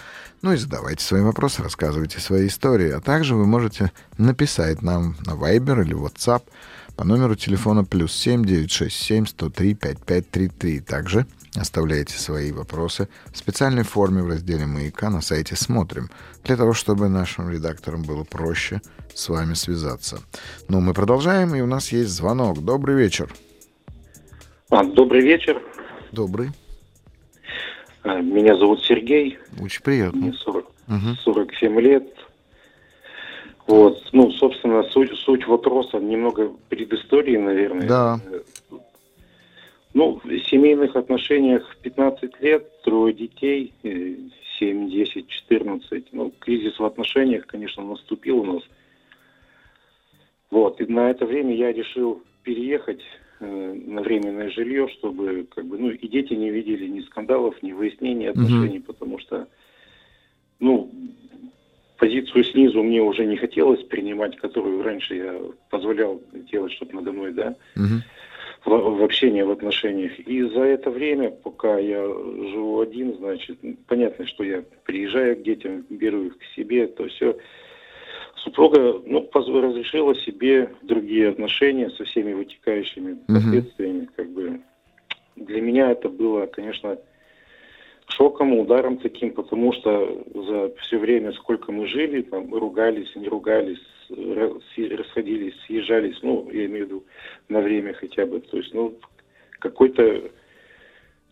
Ну 0.41 0.53
и 0.53 0.57
задавайте 0.57 1.03
свои 1.03 1.21
вопросы, 1.21 1.61
рассказывайте 1.63 2.19
свои 2.19 2.47
истории. 2.47 2.91
А 2.91 3.01
также 3.01 3.35
вы 3.35 3.45
можете 3.45 3.91
написать 4.17 4.81
нам 4.81 5.17
на 5.25 5.31
Viber 5.31 5.83
или 5.83 5.93
WhatsApp 5.95 6.43
по 6.95 7.03
номеру 7.03 7.35
телефона 7.35 7.83
плюс 7.83 8.13
7 8.13 8.45
967 8.45 9.25
103 9.25 9.73
5533. 9.73 10.79
Также 10.81 11.25
Оставляйте 11.59 12.13
свои 12.13 12.51
вопросы 12.51 13.07
в 13.33 13.37
специальной 13.37 13.83
форме 13.83 14.21
в 14.21 14.27
разделе 14.27 14.65
«Маяка» 14.65 15.09
на 15.09 15.21
сайте 15.21 15.55
«Смотрим», 15.55 16.09
для 16.43 16.55
того, 16.55 16.73
чтобы 16.73 17.09
нашим 17.09 17.49
редакторам 17.49 18.03
было 18.03 18.23
проще 18.23 18.81
с 19.13 19.27
вами 19.29 19.55
связаться. 19.55 20.19
Ну, 20.69 20.81
мы 20.81 20.93
продолжаем, 20.93 21.55
и 21.55 21.61
у 21.61 21.65
нас 21.65 21.91
есть 21.91 22.11
звонок. 22.11 22.63
Добрый 22.63 22.95
вечер. 22.95 23.33
А, 24.69 24.83
добрый 24.83 25.21
вечер. 25.21 25.61
Добрый. 26.11 26.49
А, 28.03 28.21
меня 28.21 28.55
зовут 28.55 28.83
Сергей. 28.83 29.39
Очень 29.59 29.81
приятно. 29.81 30.19
Мне 30.19 30.33
40, 30.33 30.65
угу. 30.65 31.15
47 31.23 31.79
лет. 31.79 32.13
Вот, 33.65 34.01
ну, 34.13 34.31
собственно, 34.31 34.83
суть, 34.83 35.11
суть 35.25 35.45
вопроса 35.45 35.97
немного 35.97 36.51
предыстории, 36.69 37.35
наверное. 37.35 37.87
Да. 37.87 38.19
Ну, 39.97 40.21
в 40.23 40.39
семейных 40.47 40.95
отношениях 40.95 41.75
15 41.81 42.39
лет, 42.39 42.81
трое 42.83 43.15
детей, 43.15 43.73
7, 43.81 44.91
10, 44.91 45.27
14. 45.27 46.05
Ну, 46.11 46.31
кризис 46.37 46.77
в 46.77 46.85
отношениях, 46.85 47.47
конечно, 47.47 47.83
наступил 47.83 48.41
у 48.41 48.45
нас. 48.45 48.63
Вот, 50.51 50.79
и 50.79 50.85
на 50.85 51.09
это 51.09 51.25
время 51.25 51.55
я 51.55 51.73
решил 51.73 52.21
переехать 52.43 53.01
э, 53.39 53.73
на 53.87 54.03
временное 54.03 54.51
жилье, 54.51 54.87
чтобы 54.89 55.47
как 55.49 55.65
бы, 55.65 55.79
ну, 55.79 55.89
и 55.89 56.07
дети 56.07 56.33
не 56.33 56.51
видели 56.51 56.85
ни 56.85 57.01
скандалов, 57.01 57.63
ни 57.63 57.71
выяснений 57.71 58.29
отношений, 58.29 58.77
mm-hmm. 58.77 58.83
потому 58.83 59.17
что, 59.17 59.47
ну, 60.59 60.91
позицию 61.97 62.43
снизу 62.43 62.83
мне 62.83 63.01
уже 63.01 63.25
не 63.25 63.37
хотелось 63.37 63.83
принимать, 63.85 64.37
которую 64.37 64.83
раньше 64.83 65.15
я 65.15 65.41
позволял 65.71 66.21
делать 66.51 66.73
что-то 66.73 66.97
надо 66.97 67.11
мной, 67.11 67.33
да, 67.33 67.55
mm-hmm. 67.75 68.01
В, 68.67 68.97
в 68.97 69.03
общении, 69.03 69.41
в 69.41 69.51
отношениях. 69.51 70.19
И 70.19 70.43
за 70.43 70.61
это 70.61 70.89
время, 70.89 71.31
пока 71.31 71.79
я 71.79 72.03
живу 72.03 72.81
один, 72.81 73.15
значит, 73.17 73.57
понятно, 73.87 74.27
что 74.27 74.43
я 74.43 74.63
приезжаю 74.83 75.37
к 75.37 75.43
детям, 75.43 75.85
беру 75.89 76.23
их 76.23 76.37
к 76.37 76.43
себе, 76.55 76.87
то 76.87 77.07
все 77.07 77.37
Супруга 78.43 79.01
ну, 79.05 79.29
разрешила 79.33 80.15
себе 80.15 80.69
другие 80.83 81.29
отношения 81.29 81.89
со 81.89 82.05
всеми 82.05 82.33
вытекающими 82.33 83.17
последствиями. 83.27 84.03
Угу. 84.03 84.09
Как 84.15 84.29
бы. 84.29 84.61
Для 85.35 85.61
меня 85.61 85.91
это 85.91 86.07
было, 86.07 86.45
конечно, 86.45 86.97
шоком, 88.07 88.53
ударом 88.57 88.97
таким, 88.97 89.31
потому 89.31 89.73
что 89.73 90.23
за 90.33 90.73
все 90.81 90.97
время, 90.97 91.33
сколько 91.33 91.71
мы 91.71 91.87
жили, 91.87 92.21
там, 92.21 92.53
ругались, 92.53 93.13
не 93.15 93.27
ругались, 93.27 93.81
расходились, 94.09 95.55
съезжались, 95.65 96.17
ну, 96.21 96.49
я 96.51 96.65
имею 96.65 96.85
в 96.85 96.89
виду 96.89 97.03
на 97.49 97.61
время 97.61 97.93
хотя 97.93 98.25
бы. 98.25 98.39
То 98.39 98.57
есть, 98.57 98.73
ну, 98.73 98.97
какой-то, 99.59 100.31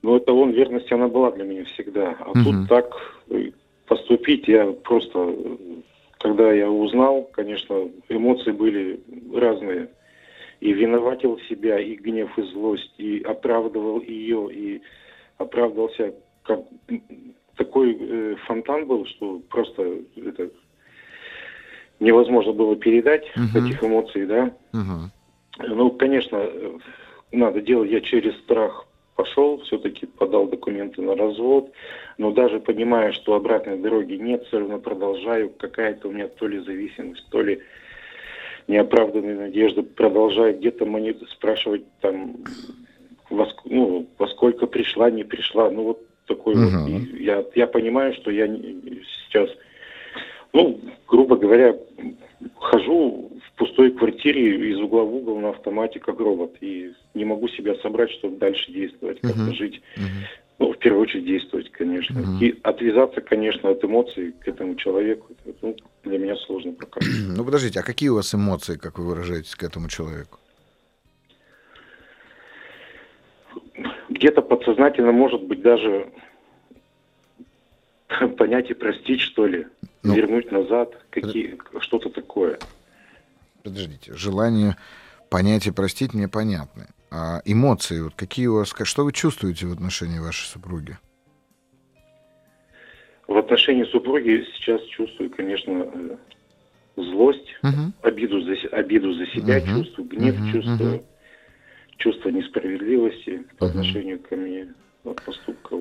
ну, 0.02 0.18
это 0.18 0.34
он 0.34 0.52
верности 0.52 0.94
она 0.94 1.08
была 1.08 1.32
для 1.32 1.44
меня 1.44 1.66
всегда. 1.66 2.16
А 2.20 2.32
угу. 2.32 2.44
тут 2.44 2.70
так 2.70 2.96
э, 3.30 3.52
поступить, 3.88 4.48
я 4.48 4.72
просто 4.72 5.36
когда 6.26 6.52
я 6.52 6.72
узнал, 6.72 7.30
конечно, 7.34 7.88
эмоции 8.10 8.52
были 8.52 9.00
разные. 9.32 9.90
И 10.60 10.74
виноватил 10.74 11.38
себя, 11.48 11.80
и 11.80 11.96
гнев, 11.96 12.36
и 12.40 12.42
злость, 12.42 12.94
и 12.98 13.22
оправдывал 13.22 14.02
ее, 14.02 14.50
и 14.52 14.82
оправдывался 15.38 16.16
как 16.42 16.62
такой 17.58 17.96
э, 18.00 18.36
фонтан 18.48 18.88
был, 18.88 19.06
что 19.06 19.40
просто 19.50 20.00
это 20.16 20.50
невозможно 22.00 22.54
было 22.54 22.76
передать 22.76 23.26
uh-huh. 23.36 23.66
этих 23.66 23.84
эмоций, 23.84 24.26
да. 24.26 24.52
Uh-huh. 24.74 25.10
Ну, 25.60 25.92
конечно, 25.92 26.46
надо 27.32 27.62
делать 27.62 27.92
я 27.92 28.02
через 28.02 28.38
страх 28.40 28.86
пошел, 29.16 29.62
все-таки 29.62 30.06
подал 30.06 30.48
документы 30.48 31.02
на 31.02 31.16
развод, 31.16 31.72
но 32.18 32.32
даже 32.32 32.60
понимая, 32.60 33.14
что 33.14 33.34
обратной 33.34 33.78
дороги 33.78 34.16
нет, 34.16 34.46
все 34.48 34.60
равно 34.60 34.80
продолжаю, 34.80 35.50
какая-то 35.50 36.10
у 36.10 36.12
меня 36.12 36.28
то 36.28 36.48
ли 36.48 36.60
зависимость, 36.60 37.26
то 37.30 37.42
ли 37.42 37.62
неоправданные 38.68 39.36
надежды, 39.36 39.84
продолжаю 39.84 40.58
где-то 40.58 40.86
монет 40.86 41.18
спрашивать 41.30 41.84
там, 42.02 42.36
во, 43.30 43.48
ну, 43.66 44.08
во 44.18 44.28
сколько 44.28 44.68
пришла, 44.68 45.10
не 45.10 45.24
пришла, 45.24 45.70
ну 45.70 45.84
вот 45.84 46.02
такой 46.28 46.56
uh-huh. 46.56 46.80
вот. 46.80 46.90
И 46.90 47.24
я, 47.24 47.46
я 47.56 47.68
понимаю, 47.68 48.14
что 48.16 48.32
я 48.32 48.48
сейчас, 48.48 49.50
ну, 50.56 50.80
грубо 51.06 51.36
говоря, 51.36 51.76
хожу 52.56 53.30
в 53.46 53.58
пустой 53.58 53.92
квартире 53.92 54.72
из 54.72 54.80
угла 54.80 55.04
в 55.04 55.14
угол 55.14 55.40
на 55.40 55.50
автомате, 55.50 56.00
как 56.00 56.18
робот, 56.20 56.56
и 56.62 56.94
не 57.14 57.26
могу 57.26 57.50
себя 57.50 57.76
собрать, 57.76 58.10
чтобы 58.12 58.38
дальше 58.38 58.72
действовать, 58.72 59.20
как-то 59.20 59.38
uh-huh. 59.38 59.54
жить. 59.54 59.82
Uh-huh. 59.98 60.28
Ну, 60.60 60.72
в 60.72 60.78
первую 60.78 61.04
очередь 61.04 61.26
действовать, 61.26 61.70
конечно. 61.72 62.20
Uh-huh. 62.20 62.40
И 62.40 62.60
отвязаться, 62.64 63.20
конечно, 63.20 63.70
от 63.70 63.84
эмоций 63.84 64.32
к 64.32 64.48
этому 64.48 64.76
человеку, 64.76 65.28
ну, 65.62 65.76
для 66.04 66.18
меня 66.18 66.38
сложно 66.38 66.72
пока. 66.72 67.02
Ну, 67.36 67.44
подождите, 67.44 67.82
а 67.82 67.84
какие 67.84 68.08
у 68.08 68.16
вас 68.16 68.34
эмоции, 68.34 68.78
как 68.78 68.98
вы 68.98 69.08
выражаетесь, 69.08 69.56
к 69.56 69.64
этому 69.64 69.90
человеку? 69.90 70.40
Где-то 74.08 74.42
подсознательно, 74.42 75.12
может 75.12 75.44
быть, 75.44 75.62
даже 75.62 76.08
понять 78.38 78.70
и 78.70 78.74
простить, 78.74 79.22
что 79.22 79.46
ли, 79.46 79.68
ну, 80.04 80.16
вернуть 80.16 80.52
назад, 80.52 80.94
какие, 81.10 81.58
что-то 81.80 82.10
такое. 82.10 82.60
Подождите, 83.64 84.14
желание 84.14 84.76
понять 85.30 85.68
и 85.68 85.72
простить 85.72 86.14
мне 86.14 86.28
понятны. 86.28 86.88
А 87.12 87.42
эмоции, 87.46 88.02
вот 88.02 88.14
какие 88.16 88.48
у 88.48 88.56
вас, 88.56 88.74
что 88.84 89.06
вы 89.06 89.14
чувствуете 89.14 89.68
в 89.68 89.72
отношении 89.72 90.20
вашей 90.20 90.46
супруги? 90.46 90.98
В 93.28 93.38
отношении 93.38 93.86
супруги 93.86 94.46
сейчас 94.56 94.82
чувствую, 94.84 95.32
конечно, 95.32 95.88
э, 95.94 96.18
злость, 96.96 97.56
угу. 97.64 97.92
обиду, 98.04 98.42
за, 98.42 98.54
обиду 98.70 99.14
за 99.14 99.26
себя 99.28 99.58
угу. 99.58 99.68
чувствую, 99.68 100.10
гнев 100.10 100.40
угу. 100.40 100.52
чувствую, 100.52 100.96
угу. 100.96 101.06
чувство 101.98 102.30
несправедливости 102.30 103.44
по 103.58 103.66
угу. 103.66 103.72
отношению 103.72 104.20
ко 104.20 104.36
мне, 104.36 104.74
поступка. 105.04 105.76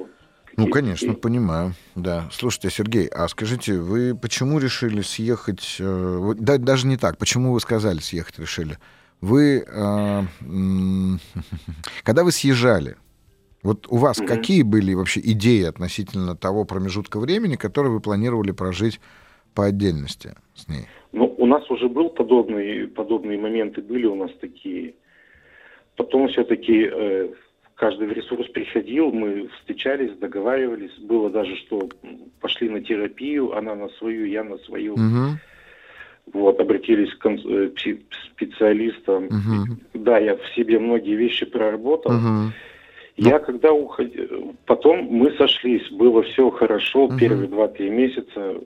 Ну, 0.57 0.69
конечно, 0.69 1.15
понимаю, 1.15 1.75
да. 1.95 2.29
Слушайте, 2.31 2.71
Сергей, 2.71 3.07
а 3.09 3.29
скажите, 3.29 3.79
вы 3.79 4.17
почему 4.17 4.59
решили 4.59 5.01
съехать, 5.01 5.77
э, 5.81 6.35
да, 6.39 6.59
даже 6.59 6.87
не 6.87 6.97
так, 6.97 7.19
почему 7.19 7.53
вы 7.53 7.61
сказали 7.61 7.99
съехать 7.99 8.39
решили? 8.39 8.79
Вы, 9.21 9.65
э, 9.67 10.23
когда 12.05 12.25
вы 12.25 12.33
съезжали, 12.33 12.97
вот 13.63 13.87
у 13.89 13.97
вас 13.97 14.21
mm-hmm. 14.21 14.27
какие 14.27 14.63
были 14.63 14.95
вообще 14.95 15.21
идеи 15.21 15.65
относительно 15.65 16.37
того 16.37 16.65
промежутка 16.65 17.19
времени, 17.19 17.57
который 17.57 17.91
вы 17.91 18.01
планировали 18.01 18.53
прожить 18.53 19.01
по 19.55 19.65
отдельности 19.65 20.35
с 20.55 20.69
ней? 20.69 20.87
Ну, 21.13 21.35
у 21.39 21.47
нас 21.47 21.69
уже 21.71 21.89
был 21.89 22.11
подобные, 22.11 22.89
подобные 22.89 23.39
моменты, 23.39 23.81
были 23.81 24.07
у 24.07 24.15
нас 24.15 24.31
такие. 24.41 24.95
Потом 25.97 26.29
все-таки 26.29 26.89
э, 26.93 27.29
каждый 27.85 28.09
ресурс 28.09 28.49
приходил, 28.49 29.13
мы 29.13 29.47
встречались, 29.59 30.17
договаривались. 30.17 30.97
Было 31.01 31.29
даже, 31.29 31.55
что 31.57 31.91
пошли 32.41 32.71
на 32.71 32.81
терапию, 32.81 33.55
она 33.55 33.75
на 33.75 33.91
свою, 33.91 34.25
я 34.25 34.43
на 34.43 34.57
свою. 34.57 34.95
Угу. 34.95 35.39
Вот, 36.33 36.61
обратились 36.61 37.15
к 37.17 37.27
э, 37.27 37.71
специалистам. 38.33 39.25
Угу. 39.25 40.01
Да, 40.03 40.17
я 40.17 40.35
в 40.35 40.47
себе 40.57 40.79
многие 40.79 41.15
вещи 41.15 41.45
проработал. 41.45 42.13
Угу. 42.13 42.53
Я 43.19 43.39
когда 43.39 43.75
уходил, 43.75 44.57
потом 44.65 45.05
мы 45.05 45.33
сошлись, 45.33 45.87
было 45.91 46.23
все 46.23 46.49
хорошо, 46.49 47.05
угу. 47.05 47.19
первые 47.19 47.49
два-три 47.49 47.91
месяца 47.91 48.63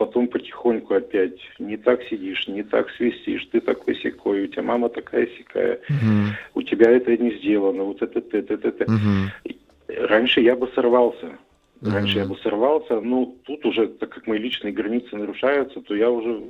потом 0.00 0.28
потихоньку 0.28 0.94
опять 0.94 1.38
не 1.58 1.76
так 1.76 2.02
сидишь, 2.04 2.48
не 2.48 2.62
так 2.62 2.88
свистишь, 2.92 3.46
ты 3.52 3.60
такой 3.60 3.94
секой, 3.96 4.44
у 4.44 4.46
тебя 4.46 4.62
мама 4.62 4.88
такая 4.88 5.28
сякая, 5.36 5.78
угу. 5.90 6.34
у 6.54 6.62
тебя 6.62 6.90
это 6.90 7.14
не 7.18 7.32
сделано, 7.36 7.82
вот 7.84 8.00
это, 8.00 8.18
это, 8.18 8.54
это, 8.54 8.68
это. 8.68 8.84
Угу. 8.84 10.06
Раньше 10.08 10.40
я 10.40 10.56
бы 10.56 10.68
сорвался. 10.74 11.36
Раньше 11.82 12.16
uh 12.16 12.22
я 12.22 12.24
бы 12.24 12.36
сорвался, 12.38 12.98
ну, 13.02 13.36
тут 13.44 13.66
уже, 13.66 13.88
так 13.88 14.08
как 14.08 14.26
мои 14.26 14.38
личные 14.38 14.72
границы 14.72 15.14
нарушаются, 15.16 15.82
то 15.82 15.94
я 15.94 16.10
уже 16.10 16.44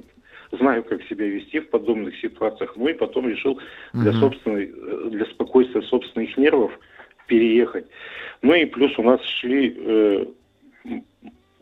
знаю, 0.53 0.85
как 0.85 1.03
себя 1.03 1.27
вести 1.27 1.59
в 1.59 1.71
подобных 1.71 2.17
ситуациях. 2.21 2.75
Ну 2.77 2.87
и 2.87 2.95
потом 2.95 3.29
решил 3.29 3.61
для 3.93 4.13
собственной, 4.13 4.73
для 5.11 5.25
спокойствия 5.25 5.83
собственных 5.83 6.37
нервов 6.37 6.71
переехать. 7.27 7.87
Ну 8.43 8.55
и 8.55 8.65
плюс 8.65 8.97
у 8.97 9.03
нас 9.03 9.21
шли 9.23 9.75
э, 9.77 10.27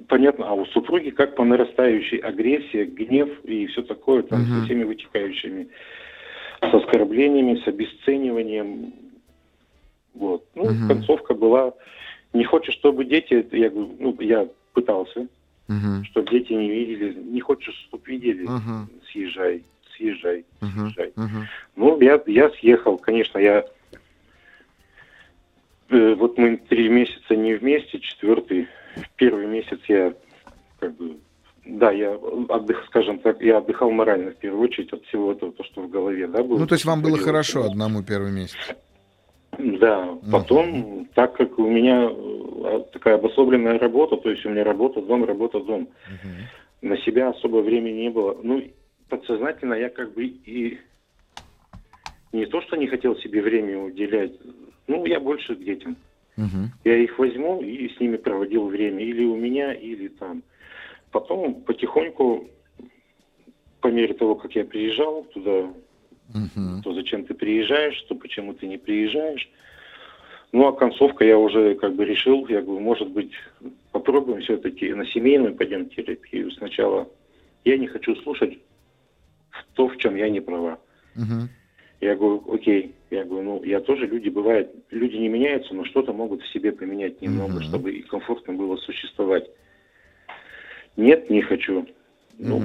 понятно, 0.06 0.48
а 0.48 0.52
у 0.54 0.64
супруги 0.66 1.10
как 1.10 1.34
по 1.34 1.44
нарастающей 1.44 2.18
агрессия, 2.18 2.84
гнев 2.84 3.28
и 3.44 3.66
все 3.66 3.82
такое, 3.82 4.22
там, 4.22 4.42
uh-huh. 4.42 4.60
со 4.60 4.64
всеми 4.64 4.84
вытекающими, 4.84 5.68
с 6.60 6.74
оскорблениями, 6.74 7.60
с 7.62 7.66
обесцениванием. 7.66 8.92
Вот. 10.14 10.44
Ну, 10.54 10.64
uh-huh. 10.64 10.88
концовка 10.88 11.34
была, 11.34 11.74
не 12.32 12.44
хочешь, 12.44 12.74
чтобы 12.74 13.04
дети, 13.04 13.46
я 13.52 13.70
говорю, 13.70 13.96
ну, 13.98 14.16
я 14.20 14.48
пытался, 14.72 15.26
uh-huh. 15.68 16.04
чтобы 16.04 16.30
дети 16.30 16.52
не 16.52 16.70
видели, 16.70 17.14
не 17.14 17.40
хочешь, 17.40 17.74
чтобы 17.88 18.04
видели, 18.06 18.46
uh-huh. 18.46 18.86
съезжай, 19.10 19.64
съезжай, 19.96 20.44
uh-huh. 20.60 20.82
съезжай. 20.82 21.08
Uh-huh. 21.16 21.44
Ну, 21.76 22.00
я, 22.00 22.20
я 22.26 22.50
съехал, 22.50 22.98
конечно, 22.98 23.38
я 23.38 23.64
э, 25.90 26.14
вот 26.14 26.38
мы 26.38 26.56
три 26.56 26.88
месяца 26.88 27.36
не 27.36 27.54
вместе, 27.54 28.00
четвертый 28.00 28.68
первый 29.16 29.46
месяц 29.46 29.78
я 29.88 30.14
как 30.78 30.94
бы 30.96 31.18
да, 31.68 31.92
я 31.92 32.12
отдых, 32.12 32.82
скажем 32.86 33.18
так, 33.18 33.42
я 33.42 33.58
отдыхал 33.58 33.90
морально 33.90 34.30
в 34.30 34.36
первую 34.36 34.62
очередь 34.62 34.90
от 34.92 35.04
всего 35.04 35.32
этого, 35.32 35.52
то, 35.52 35.64
что 35.64 35.82
в 35.82 35.90
голове, 35.90 36.26
да, 36.26 36.42
было. 36.42 36.58
Ну, 36.58 36.66
то 36.66 36.74
есть 36.74 36.86
вам 36.86 37.02
было 37.02 37.18
хорошо 37.18 37.64
одному 37.64 38.02
первый 38.02 38.32
месяц? 38.32 38.56
Да, 39.58 40.16
потом, 40.30 40.66
uh-huh. 40.66 41.06
так 41.14 41.36
как 41.36 41.58
у 41.58 41.68
меня 41.68 42.08
э, 42.10 42.84
такая 42.92 43.16
обособленная 43.16 43.78
работа, 43.78 44.16
то 44.16 44.30
есть 44.30 44.46
у 44.46 44.50
меня 44.50 44.64
работа, 44.64 45.02
дом, 45.02 45.24
работа, 45.24 45.60
дом, 45.60 45.88
uh-huh. 46.08 46.86
на 46.86 46.96
себя 46.98 47.30
особо 47.30 47.58
времени 47.58 48.02
не 48.02 48.10
было. 48.10 48.38
Ну, 48.42 48.62
подсознательно 49.08 49.74
я 49.74 49.90
как 49.90 50.14
бы 50.14 50.24
и 50.24 50.78
не 52.32 52.46
то, 52.46 52.62
что 52.62 52.76
не 52.76 52.86
хотел 52.86 53.16
себе 53.16 53.42
время 53.42 53.78
уделять, 53.78 54.32
ну, 54.86 55.04
я 55.06 55.20
больше 55.20 55.54
к 55.54 55.58
детям. 55.58 55.96
Мгм. 56.38 56.70
Я 56.84 56.96
их 56.96 57.18
возьму 57.18 57.60
и 57.60 57.88
с 57.88 57.98
ними 57.98 58.16
проводил 58.16 58.68
время. 58.68 59.04
Или 59.04 59.24
у 59.24 59.36
меня, 59.36 59.74
или 59.74 60.06
там. 60.06 60.44
Потом 61.10 61.62
потихоньку, 61.62 62.48
по 63.80 63.88
мере 63.88 64.14
того, 64.14 64.36
как 64.36 64.54
я 64.54 64.64
приезжал 64.64 65.24
туда, 65.24 65.72
Мгм. 66.32 66.82
то 66.82 66.94
зачем 66.94 67.24
ты 67.24 67.34
приезжаешь, 67.34 68.00
то 68.02 68.14
почему 68.14 68.54
ты 68.54 68.68
не 68.68 68.78
приезжаешь. 68.78 69.50
Ну, 70.52 70.66
а 70.68 70.72
концовка 70.72 71.24
я 71.24 71.36
уже 71.36 71.74
как 71.74 71.94
бы 71.94 72.04
решил, 72.04 72.46
я 72.48 72.62
говорю, 72.62 72.80
может 72.80 73.08
быть, 73.10 73.32
попробуем 73.90 74.40
все-таки 74.42 74.94
на 74.94 75.06
семейную 75.06 75.56
пойдем 75.56 75.88
терапию. 75.88 76.52
Сначала 76.52 77.08
я 77.64 77.76
не 77.76 77.88
хочу 77.88 78.14
слушать 78.16 78.58
то, 79.74 79.88
в 79.88 79.96
чем 79.96 80.14
я 80.14 80.30
не 80.30 80.40
права. 80.40 80.78
Мгм. 81.16 81.48
Я 82.00 82.14
говорю, 82.14 82.44
окей. 82.52 82.94
Я 83.10 83.24
говорю, 83.24 83.44
ну, 83.44 83.64
я 83.64 83.80
тоже, 83.80 84.06
люди 84.06 84.28
бывают, 84.28 84.70
люди 84.90 85.16
не 85.16 85.28
меняются, 85.28 85.74
но 85.74 85.84
что-то 85.84 86.12
могут 86.12 86.42
в 86.42 86.52
себе 86.52 86.72
поменять 86.72 87.22
немного, 87.22 87.54
Мгм. 87.54 87.62
чтобы 87.62 87.92
и 87.92 88.02
комфортно 88.02 88.52
было 88.52 88.76
существовать. 88.76 89.48
Нет, 90.96 91.30
не 91.30 91.40
хочу. 91.40 91.86
Ну, 92.38 92.62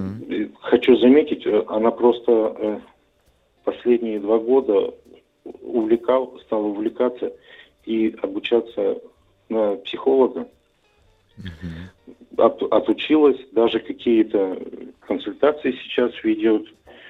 хочу 0.60 0.97
заметить, 0.97 1.45
э, 1.45 1.63
она 1.67 1.91
просто 1.91 2.56
э, 2.58 2.79
последние 3.63 4.19
два 4.19 4.38
года 4.38 4.93
увлекал, 5.62 6.38
стала 6.41 6.65
увлекаться 6.65 7.34
и 7.86 8.13
обучаться 8.21 9.01
на 9.49 9.75
психолога. 9.77 10.47
Мгм. 11.38 11.89
От- 12.38 12.63
отучилась, 12.63 13.39
даже 13.51 13.79
какие-то 13.79 14.62
консультации 14.99 15.71
сейчас 15.84 16.12
ведет. 16.23 16.67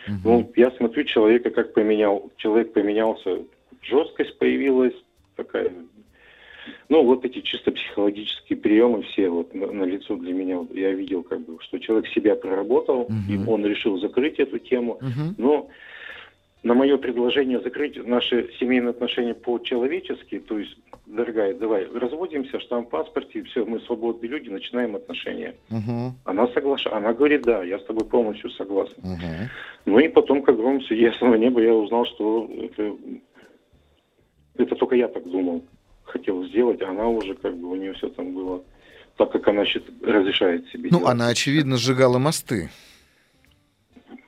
Мгм. 0.07 0.21
Ну, 0.23 0.51
я 0.55 0.71
смотрю 0.71 1.03
человека, 1.03 1.49
как 1.49 1.73
поменял. 1.73 2.31
Человек 2.37 2.73
поменялся, 2.73 3.39
жесткость 3.81 4.37
появилась 4.37 4.95
такая. 5.35 5.71
Ну, 6.89 7.03
вот 7.03 7.25
эти 7.25 7.41
чисто 7.41 7.71
психологические 7.71 8.57
приемы 8.57 9.01
все 9.03 9.29
вот 9.29 9.53
на, 9.53 9.67
на 9.71 9.83
лицо 9.83 10.15
для 10.15 10.33
меня. 10.33 10.65
Я 10.71 10.91
видел, 10.91 11.23
как 11.23 11.41
бы, 11.41 11.57
что 11.61 11.79
человек 11.79 12.07
себя 12.09 12.35
проработал, 12.35 13.09
и 13.27 13.37
Мгм. 13.37 13.49
он 13.49 13.65
решил 13.65 13.97
закрыть 13.99 14.39
эту 14.39 14.59
тему. 14.59 14.97
Мгм. 15.01 15.35
Но 15.37 15.69
на 16.63 16.73
мое 16.73 16.97
предложение 16.97 17.59
закрыть 17.59 17.97
наши 18.07 18.49
семейные 18.59 18.91
отношения 18.91 19.33
по-человечески, 19.33 20.39
то 20.39 20.57
есть, 20.57 20.77
дорогая, 21.05 21.53
давай 21.53 21.85
разводимся, 21.87 22.59
штамп 22.61 22.87
в 22.87 22.89
паспорте, 22.91 23.43
все, 23.43 23.65
мы 23.65 23.81
свободные 23.81 24.29
люди, 24.29 24.49
начинаем 24.49 24.95
отношения. 24.95 25.55
Мгм. 25.69 26.15
Она 26.23 26.47
соглашается, 26.47 26.95
она 26.97 27.13
говорит, 27.13 27.41
да, 27.41 27.63
я 27.63 27.79
с 27.79 27.83
тобой 27.83 28.05
полностью 28.05 28.49
согласна. 28.51 28.95
Мгм. 29.03 29.49
Ну 29.85 29.99
и 29.99 30.07
потом, 30.07 30.41
как 30.41 30.55
гром 30.55 30.81
среди 30.83 31.03
ясного 31.03 31.35
неба, 31.35 31.61
я 31.61 31.73
узнал, 31.73 32.05
что 32.05 32.49
это, 32.57 32.95
это 34.55 34.75
только 34.75 34.95
я 34.95 35.09
так 35.09 35.29
думал, 35.29 35.65
хотел 36.05 36.45
сделать, 36.45 36.81
а 36.81 36.89
она 36.91 37.09
уже 37.09 37.33
как 37.35 37.57
бы 37.57 37.71
у 37.71 37.75
нее 37.75 37.91
все 37.93 38.07
там 38.07 38.33
было 38.33 38.63
так, 39.17 39.31
как 39.33 39.45
она 39.49 39.65
счит- 39.65 39.83
разрешает 40.01 40.65
себе 40.69 40.87
Ну, 40.91 40.99
делать. 40.99 41.11
она, 41.13 41.27
очевидно, 41.27 41.75
сжигала 41.75 42.19
мосты. 42.19 42.69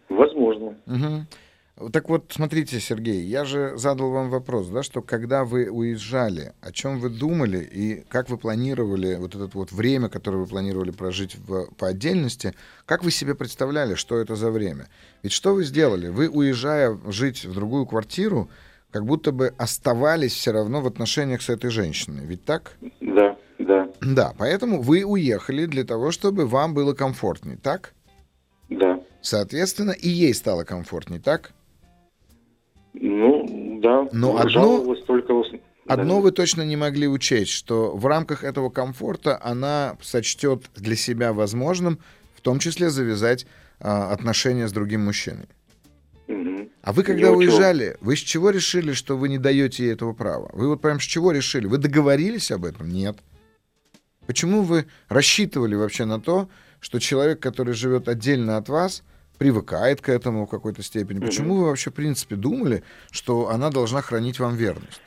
Возможно. 0.09 0.75
Мгм. 0.85 1.27
Так 1.91 2.07
вот, 2.07 2.31
смотрите, 2.33 2.79
Сергей, 2.79 3.25
я 3.25 3.43
же 3.43 3.73
задал 3.75 4.09
вам 4.09 4.29
вопрос, 4.29 4.67
да, 4.69 4.81
что 4.81 5.01
когда 5.01 5.43
вы 5.43 5.69
уезжали, 5.69 6.53
о 6.61 6.71
чем 6.71 6.99
вы 7.01 7.09
думали 7.09 7.57
и 7.59 8.05
как 8.07 8.29
вы 8.29 8.37
планировали 8.37 9.15
вот 9.15 9.35
это 9.35 9.49
вот 9.53 9.73
время, 9.73 10.07
которое 10.07 10.37
вы 10.37 10.45
планировали 10.47 10.91
прожить 10.91 11.35
в- 11.35 11.65
по 11.75 11.87
отдельности, 11.87 12.53
как 12.85 13.03
вы 13.03 13.11
себе 13.11 13.35
представляли, 13.35 13.95
что 13.95 14.17
это 14.17 14.37
за 14.37 14.51
время? 14.51 14.87
Ведь 15.21 15.33
что 15.33 15.53
вы 15.53 15.65
сделали? 15.65 16.07
Вы, 16.07 16.29
уезжая 16.29 16.97
жить 17.07 17.43
в 17.43 17.53
другую 17.53 17.85
квартиру, 17.85 18.49
как 18.91 19.03
будто 19.05 19.33
бы 19.33 19.53
оставались 19.57 20.33
все 20.33 20.51
равно 20.53 20.79
в 20.79 20.87
отношениях 20.87 21.41
с 21.41 21.49
этой 21.49 21.71
женщиной. 21.71 22.25
Ведь 22.25 22.45
так? 22.45 22.77
Да, 23.01 23.37
да, 23.59 23.89
Да, 23.99 24.33
поэтому 24.37 24.81
вы 24.81 25.03
уехали 25.03 25.65
для 25.65 25.83
того, 25.83 26.11
чтобы 26.11 26.45
вам 26.47 26.73
было 26.73 26.93
комфортней, 26.93 27.57
так? 27.57 27.93
да. 28.69 29.01
Соответственно, 29.21 29.91
и 29.91 30.07
ей 30.07 30.33
стало 30.33 30.63
комфортней, 30.63 31.19
так? 31.19 31.51
Ну, 33.01 33.79
да. 33.81 34.07
Но 34.11 34.37
одно- 34.37 34.49
Жаловалась 34.49 35.03
только... 35.03 35.33
Одно 35.87 36.15
да. 36.15 36.21
вы 36.21 36.31
точно 36.31 36.63
не 36.63 36.75
могли 36.75 37.07
учесть, 37.07 37.51
что 37.51 37.95
в 37.95 38.05
рамках 38.07 38.43
этого 38.43 38.69
комфорта 38.69 39.39
она 39.43 39.97
сочтет 40.01 40.63
для 40.75 40.95
себя 40.95 41.31
возможным, 41.31 41.99
в 42.33 42.41
том 42.41 42.57
числе 42.57 42.89
завязать 42.89 43.45
а, 43.79 44.11
отношения 44.11 44.67
с 44.67 44.71
другим 44.71 45.05
мужчиной. 45.05 45.45
А 46.81 46.91
вы 46.91 47.03
когда 47.03 47.31
учел. 47.31 47.37
уезжали, 47.37 47.97
вы 48.01 48.15
с 48.15 48.19
чего 48.19 48.49
решили, 48.49 48.93
что 48.93 49.17
вы 49.17 49.29
не 49.29 49.37
даете 49.37 49.85
ей 49.85 49.93
этого 49.93 50.13
права? 50.13 50.49
Вы 50.53 50.67
вот 50.67 50.81
прям 50.81 50.99
с 50.99 51.03
чего 51.03 51.31
решили? 51.31 51.67
Вы 51.67 51.77
договорились 51.77 52.51
об 52.51 52.65
этом? 52.65 52.89
Нет. 52.89 53.17
Почему 54.25 54.63
вы 54.63 54.85
рассчитывали 55.07 55.75
вообще 55.75 56.05
на 56.05 56.19
то, 56.19 56.49
что 56.79 56.99
человек, 56.99 57.39
который 57.39 57.73
живет 57.73 58.07
отдельно 58.07 58.57
от 58.57 58.69
вас, 58.69 59.03
привыкает 59.37 60.01
к 60.01 60.09
этому 60.09 60.45
в 60.45 60.49
какой-то 60.49 60.81
степени? 60.83 61.17
Мгм. 61.19 61.27
Почему 61.27 61.55
вы 61.55 61.65
вообще, 61.65 61.89
в 61.89 61.93
принципе, 61.93 62.35
думали, 62.35 62.83
что 63.11 63.49
она 63.49 63.69
должна 63.69 64.01
хранить 64.01 64.39
вам 64.39 64.55
верность? 64.55 65.01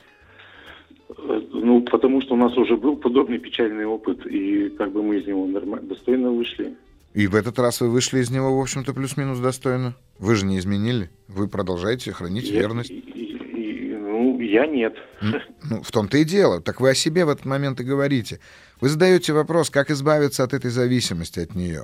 Э, 1.09 1.41
Ну, 1.51 1.81
потому 1.81 2.21
что 2.21 2.33
у 2.33 2.37
нас 2.37 2.55
уже 2.57 2.77
был 2.77 2.95
подобный 2.97 3.37
печальный 3.37 3.85
опыт, 3.85 4.25
и 4.25 4.69
как 4.77 4.91
бы 4.91 5.03
мы 5.03 5.17
из 5.19 5.27
него 5.27 5.45
нормально, 5.45 5.87
достойно 5.89 6.31
вышли. 6.31 6.75
И 7.13 7.27
в 7.27 7.35
этот 7.35 7.59
раз 7.59 7.81
вы 7.81 7.89
вышли 7.89 8.19
из 8.19 8.29
него, 8.31 8.57
в 8.57 8.61
общем-то, 8.61 8.93
плюс-минус 8.93 9.39
достойно. 9.39 9.93
Вы 10.19 10.35
же 10.35 10.45
не 10.45 10.57
изменили. 10.59 11.09
Вы 11.27 11.47
продолжаете 11.47 12.11
хранить 12.11 12.49
Я- 12.49 12.59
верность. 12.61 12.89
и- 12.91 12.99
и- 12.99 13.91
и- 13.91 13.95
ну, 13.97 14.39
я 14.39 14.65
нет. 14.67 14.95
Ну, 15.69 15.81
в 15.83 15.91
том-то 15.91 16.17
и 16.17 16.23
дело. 16.23 16.61
Так 16.61 16.79
вы 16.81 16.89
о 16.91 16.93
себе 16.95 17.25
в 17.25 17.29
этот 17.29 17.45
момент 17.45 17.79
и 17.81 17.83
говорите. 17.83 18.39
Вы 18.81 18.89
задаете 18.89 19.33
вопрос, 19.33 19.69
как 19.69 19.91
избавиться 19.91 20.43
от 20.43 20.53
этой 20.53 20.71
зависимости 20.71 21.39
от 21.41 21.53
нее. 21.55 21.83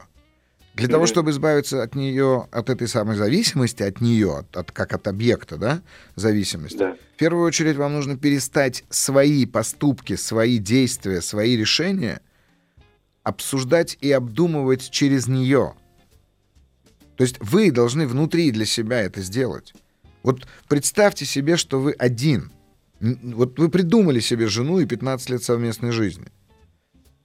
Для 0.75 0.87
того, 0.89 1.03
Мгм. 1.03 1.07
чтобы 1.07 1.31
избавиться 1.31 1.81
от 1.83 1.95
нее, 1.95 2.47
от 2.51 2.69
этой 2.69 2.87
самой 2.89 3.15
зависимости, 3.15 3.81
от 3.81 4.01
нее, 4.01 4.39
от, 4.39 4.57
от- 4.57 4.71
как 4.73 4.91
от 4.93 5.07
объекта, 5.07 5.55
да, 5.57 5.81
зависимости, 6.15 6.77
Да. 6.77 6.97
в 7.13 7.17
первую 7.17 7.45
очередь 7.45 7.77
вам 7.77 7.93
нужно 7.93 8.17
перестать 8.17 8.83
свои 8.89 9.45
поступки, 9.45 10.15
свои 10.17 10.57
действия, 10.57 11.21
свои 11.21 11.55
решения 11.55 12.19
обсуждать 13.23 13.97
и 14.01 14.11
обдумывать 14.11 14.89
через 14.91 15.27
нее. 15.27 15.73
То 17.15 17.23
есть 17.23 17.37
вы 17.39 17.71
должны 17.71 18.05
внутри 18.05 18.51
для 18.51 18.65
себя 18.65 18.99
это 19.01 19.21
сделать. 19.21 19.73
Вот 20.23 20.45
представьте 20.67 21.23
себе, 21.23 21.55
что 21.55 21.79
вы 21.79 21.93
один. 21.93 22.51
Вот 22.99 23.57
вы 23.59 23.69
придумали 23.69 24.19
себе 24.19 24.47
жену 24.47 24.79
и 24.79 24.85
15 24.85 25.29
лет 25.29 25.41
совместной 25.43 25.91
жизни. 25.91 26.25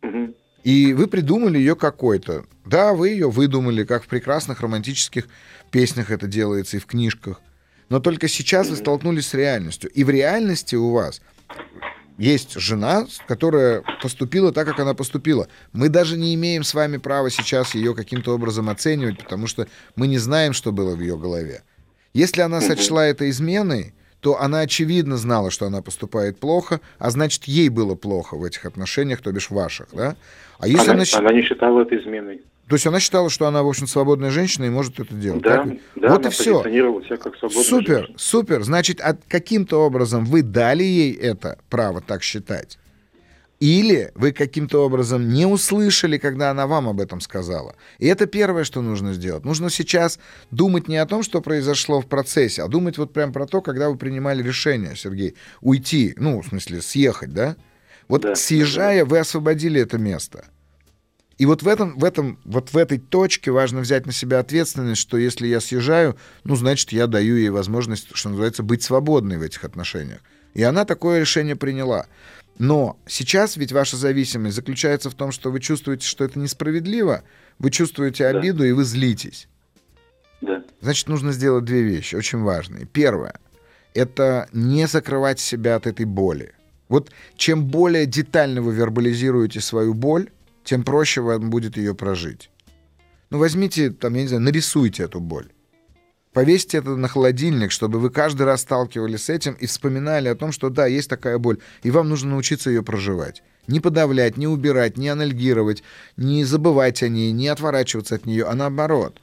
Мгм. 0.03 0.35
И 0.65 0.93
вы 0.93 1.07
придумали 1.07 1.59
ее 1.59 1.75
какой-то. 1.75 2.45
Да, 2.67 2.93
вы 2.93 3.11
ее 3.11 3.31
выдумали, 3.31 3.85
как 3.85 4.05
в 4.05 4.09
прекрасных 4.09 4.61
романтических 4.61 5.27
песнях 5.71 6.11
это 6.11 6.27
делается 6.27 6.77
и 6.77 6.81
в 6.81 6.87
книжках. 6.87 7.41
Но 7.89 7.99
только 7.99 8.29
сейчас 8.29 8.69
вы 8.69 8.77
столкнулись 8.77 9.29
с 9.29 9.35
реальностью. 9.35 9.91
И 9.91 10.05
в 10.05 10.11
реальности 10.11 10.77
у 10.77 10.91
вас 10.91 11.21
есть 12.19 12.53
жена, 12.61 13.07
которая 13.27 13.83
поступила 14.03 14.53
так, 14.53 14.69
как 14.69 14.79
она 14.79 14.95
поступила. 14.95 15.49
Мы 15.73 15.89
даже 15.89 16.19
не 16.19 16.35
имеем 16.35 16.63
с 16.63 16.75
вами 16.75 16.99
права 16.99 17.31
сейчас 17.31 17.75
ее 17.75 17.95
каким-то 17.95 18.35
образом 18.35 18.69
оценивать, 18.69 19.19
потому 19.19 19.47
что 19.47 19.67
мы 19.97 20.07
не 20.07 20.19
знаем, 20.19 20.53
что 20.53 20.71
было 20.71 20.95
в 20.95 21.01
ее 21.01 21.17
голове. 21.17 21.63
Если 22.13 22.43
она 22.43 22.61
сочла 22.61 23.07
это 23.07 23.29
изменой, 23.31 23.95
то 24.21 24.41
она 24.41 24.61
очевидно 24.61 25.17
знала, 25.17 25.51
что 25.51 25.67
она 25.67 25.83
поступает 25.83 26.39
плохо, 26.39 26.81
а 26.99 27.11
значит, 27.11 27.45
ей 27.45 27.69
было 27.69 27.95
плохо 27.95 28.37
в 28.37 28.45
этих 28.45 28.65
отношениях, 28.67 29.21
то 29.21 29.33
бишь 29.33 29.51
ваших, 29.51 29.89
да? 29.93 30.17
А 30.59 30.69
если 30.69 30.91
она, 30.91 31.05
она, 31.13 31.29
она 31.29 31.33
не 31.33 31.43
считала 31.43 31.83
это 31.83 31.97
изменой. 31.97 32.43
То 32.69 32.77
есть 32.77 32.87
она 32.87 33.01
считала, 33.01 33.31
что 33.31 33.47
она, 33.47 33.65
в 33.65 33.69
общем, 33.69 33.89
свободная 33.89 34.31
женщина 34.31 34.65
и 34.67 34.71
может 34.71 35.01
это 35.01 35.13
делать. 35.13 35.43
Да, 35.43 35.65
так 35.65 35.79
да, 35.97 36.09
вот 36.11 36.27
и 36.27 36.29
все. 36.29 36.63
себя 36.63 37.17
как 37.17 37.35
Супер, 37.37 37.97
женщина. 37.97 38.19
супер. 38.19 38.63
Значит, 38.63 39.01
от 39.01 39.19
каким-то 39.27 39.79
образом 39.85 40.25
вы 40.25 40.43
дали 40.43 40.85
ей 40.85 41.13
это 41.15 41.59
право 41.69 42.01
так 42.01 42.23
считать. 42.23 42.79
Или 43.61 44.11
вы 44.15 44.33
каким-то 44.33 44.85
образом 44.87 45.29
не 45.29 45.45
услышали, 45.45 46.17
когда 46.17 46.51
она 46.51 46.67
вам 46.67 46.89
об 46.89 46.99
этом 46.99 47.21
сказала. 47.21 47.77
И 47.99 48.07
это 48.07 48.25
первое, 48.27 48.65
что 48.65 48.81
нужно 48.81 49.13
сделать. 49.13 49.45
Нужно 49.45 49.69
сейчас 49.69 50.19
думать 50.51 50.89
не 50.89 50.97
о 50.97 51.05
том, 51.05 51.23
что 51.23 51.43
произошло 51.43 52.01
в 52.01 52.07
процессе, 52.07 52.63
а 52.63 52.69
думать 52.69 52.97
вот 52.97 53.13
прям 53.13 53.35
про 53.35 53.47
то, 53.47 53.61
когда 53.61 53.91
вы 53.91 53.99
принимали 53.99 54.43
решение, 54.43 54.97
Сергей, 54.97 55.35
уйти, 55.61 56.15
ну, 56.17 56.41
в 56.41 56.47
смысле, 56.47 56.81
съехать, 56.81 57.35
да? 57.35 57.57
Вот 58.09 58.23
Да, 58.23 58.35
съезжая, 58.35 59.05
вы 59.05 59.19
освободили 59.19 59.79
это 59.79 59.99
место. 59.99 60.47
И 61.37 61.45
вот 61.45 61.63
в 61.63 61.69
этом, 61.69 61.99
в 61.99 62.05
этом, 62.05 62.39
вот 62.45 62.73
в 62.73 62.77
этой 62.79 62.99
точке 62.99 63.51
важно 63.51 63.81
взять 63.81 64.07
на 64.07 64.13
себя 64.13 64.39
ответственность, 64.39 65.01
что 65.03 65.19
если 65.19 65.47
я 65.47 65.61
съезжаю, 65.61 66.17
ну, 66.45 66.57
значит, 66.57 66.93
я 66.93 67.07
даю 67.07 67.37
ей 67.37 67.51
возможность, 67.51 68.09
что 68.15 68.31
называется, 68.31 68.63
быть 68.63 68.83
свободной 68.83 69.37
в 69.37 69.43
этих 69.43 69.65
отношениях. 69.65 70.21
И 70.55 70.63
она 70.63 70.85
такое 70.85 71.21
решение 71.21 71.57
приняла. 71.57 72.07
Но 72.61 72.99
сейчас 73.07 73.57
ведь 73.57 73.73
ваша 73.73 73.97
зависимость 73.97 74.55
заключается 74.55 75.09
в 75.09 75.15
том, 75.15 75.33
что 75.33 75.51
вы 75.51 75.61
чувствуете, 75.61 76.07
что 76.07 76.25
это 76.25 76.39
несправедливо, 76.39 77.23
вы 77.59 77.71
чувствуете 77.71 78.31
Да. 78.31 78.39
обиду 78.39 78.65
и 78.65 78.73
вы 78.73 78.85
злитесь. 78.85 79.49
Да. 80.43 80.63
Значит, 80.83 81.09
нужно 81.09 81.33
сделать 81.33 81.65
две 81.65 81.81
вещи, 81.81 82.17
очень 82.17 82.41
важные. 82.41 82.85
Первое— 82.85 83.41
это 83.95 84.47
не 84.53 84.87
закрывать 84.87 85.41
себя 85.41 85.77
от 85.77 85.87
этой 85.87 86.05
боли. 86.05 86.53
Вот 86.91 87.11
чем 87.35 87.65
более 87.65 88.05
детально 88.05 88.61
вы 88.61 88.75
вербализируете 88.75 89.63
свою 89.63 89.95
боль, 89.95 90.29
тем 90.63 90.85
проще 90.85 91.23
вам 91.23 91.49
будет 91.49 91.79
ее 91.79 91.95
прожить. 91.95 92.51
Ну, 93.31 93.39
возьмите, 93.39 93.89
там, 93.91 94.13
я 94.13 94.21
не 94.21 94.29
знаю, 94.29 94.43
нарисуйте 94.43 95.05
эту 95.05 95.19
боль. 95.21 95.49
Повесьте 96.33 96.79
это 96.79 96.95
на 96.95 97.09
холодильник, 97.09 97.73
чтобы 97.73 97.99
вы 97.99 98.11
каждый 98.11 98.43
раз 98.43 98.61
сталкивались 98.61 99.25
с 99.25 99.31
этим 99.31 99.55
и 99.55 99.67
вспоминали 99.67 100.29
о 100.29 100.37
том, 100.37 100.53
что 100.53 100.71
да, 100.71 100.87
есть 100.87 101.11
такая 101.11 101.39
боль, 101.39 101.59
и 101.83 101.91
вам 101.91 102.09
нужно 102.09 102.31
научиться 102.31 102.71
ее 102.71 102.85
проживать. 102.85 103.43
Не 103.67 103.81
подавлять, 103.81 104.37
не 104.37 104.47
убирать, 104.47 104.97
не 104.97 105.09
анальгировать, 105.09 105.83
не 106.17 106.45
забывать 106.45 107.03
о 107.03 107.09
ней, 107.09 107.33
не 107.33 107.49
отворачиваться 107.49 108.15
от 108.15 108.27
нее, 108.27 108.45
а 108.45 108.55
наоборот. 108.55 109.21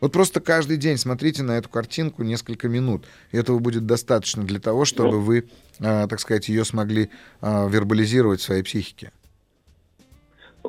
Вот 0.00 0.12
просто 0.12 0.40
каждый 0.40 0.76
день 0.76 0.98
смотрите 0.98 1.42
на 1.42 1.52
эту 1.58 1.68
картинку 1.68 2.22
несколько 2.22 2.68
минут. 2.68 3.06
И 3.32 3.36
этого 3.36 3.58
будет 3.58 3.86
достаточно 3.86 4.44
для 4.44 4.60
того, 4.60 4.84
чтобы 4.84 5.12
ну. 5.12 5.20
вы, 5.20 5.48
э, 5.80 6.06
так 6.08 6.20
сказать, 6.20 6.48
ее 6.48 6.64
смогли 6.64 7.10
э, 7.40 7.68
вербализировать 7.68 8.40
в 8.40 8.44
своей 8.44 8.62
психике. 8.62 9.10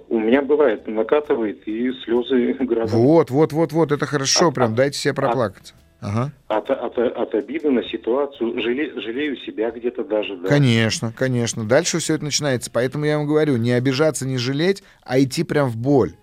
У 0.09 0.19
меня 0.19 0.41
бывает, 0.41 0.87
накатывает 0.87 1.67
и 1.67 1.91
слезы 2.03 2.53
градом. 2.53 2.99
Вот, 2.99 3.29
вот, 3.29 3.51
вот, 3.51 3.73
вот, 3.73 3.91
это 3.91 4.05
хорошо, 4.05 4.49
от, 4.49 4.55
прям 4.55 4.73
дайте 4.73 4.97
себе 4.97 5.13
проплакаться. 5.13 5.73
От, 5.99 6.09
ага. 6.09 6.31
от, 6.47 6.69
от, 6.69 6.97
от 6.97 7.35
обиды 7.35 7.69
на 7.71 7.83
ситуацию, 7.83 8.61
жале, 8.61 8.91
жалею 9.01 9.35
себя 9.37 9.71
где-то 9.71 10.03
даже. 10.05 10.37
Да. 10.37 10.47
Конечно, 10.47 11.11
конечно. 11.11 11.65
Дальше 11.65 11.99
все 11.99 12.15
это 12.15 12.23
начинается. 12.23 12.71
Поэтому 12.71 13.05
я 13.05 13.17
вам 13.17 13.27
говорю, 13.27 13.57
не 13.57 13.71
обижаться, 13.71 14.25
не 14.25 14.37
жалеть, 14.37 14.81
а 15.03 15.19
идти 15.19 15.43
прям 15.43 15.69
в 15.69 15.75
боль. 15.75 16.13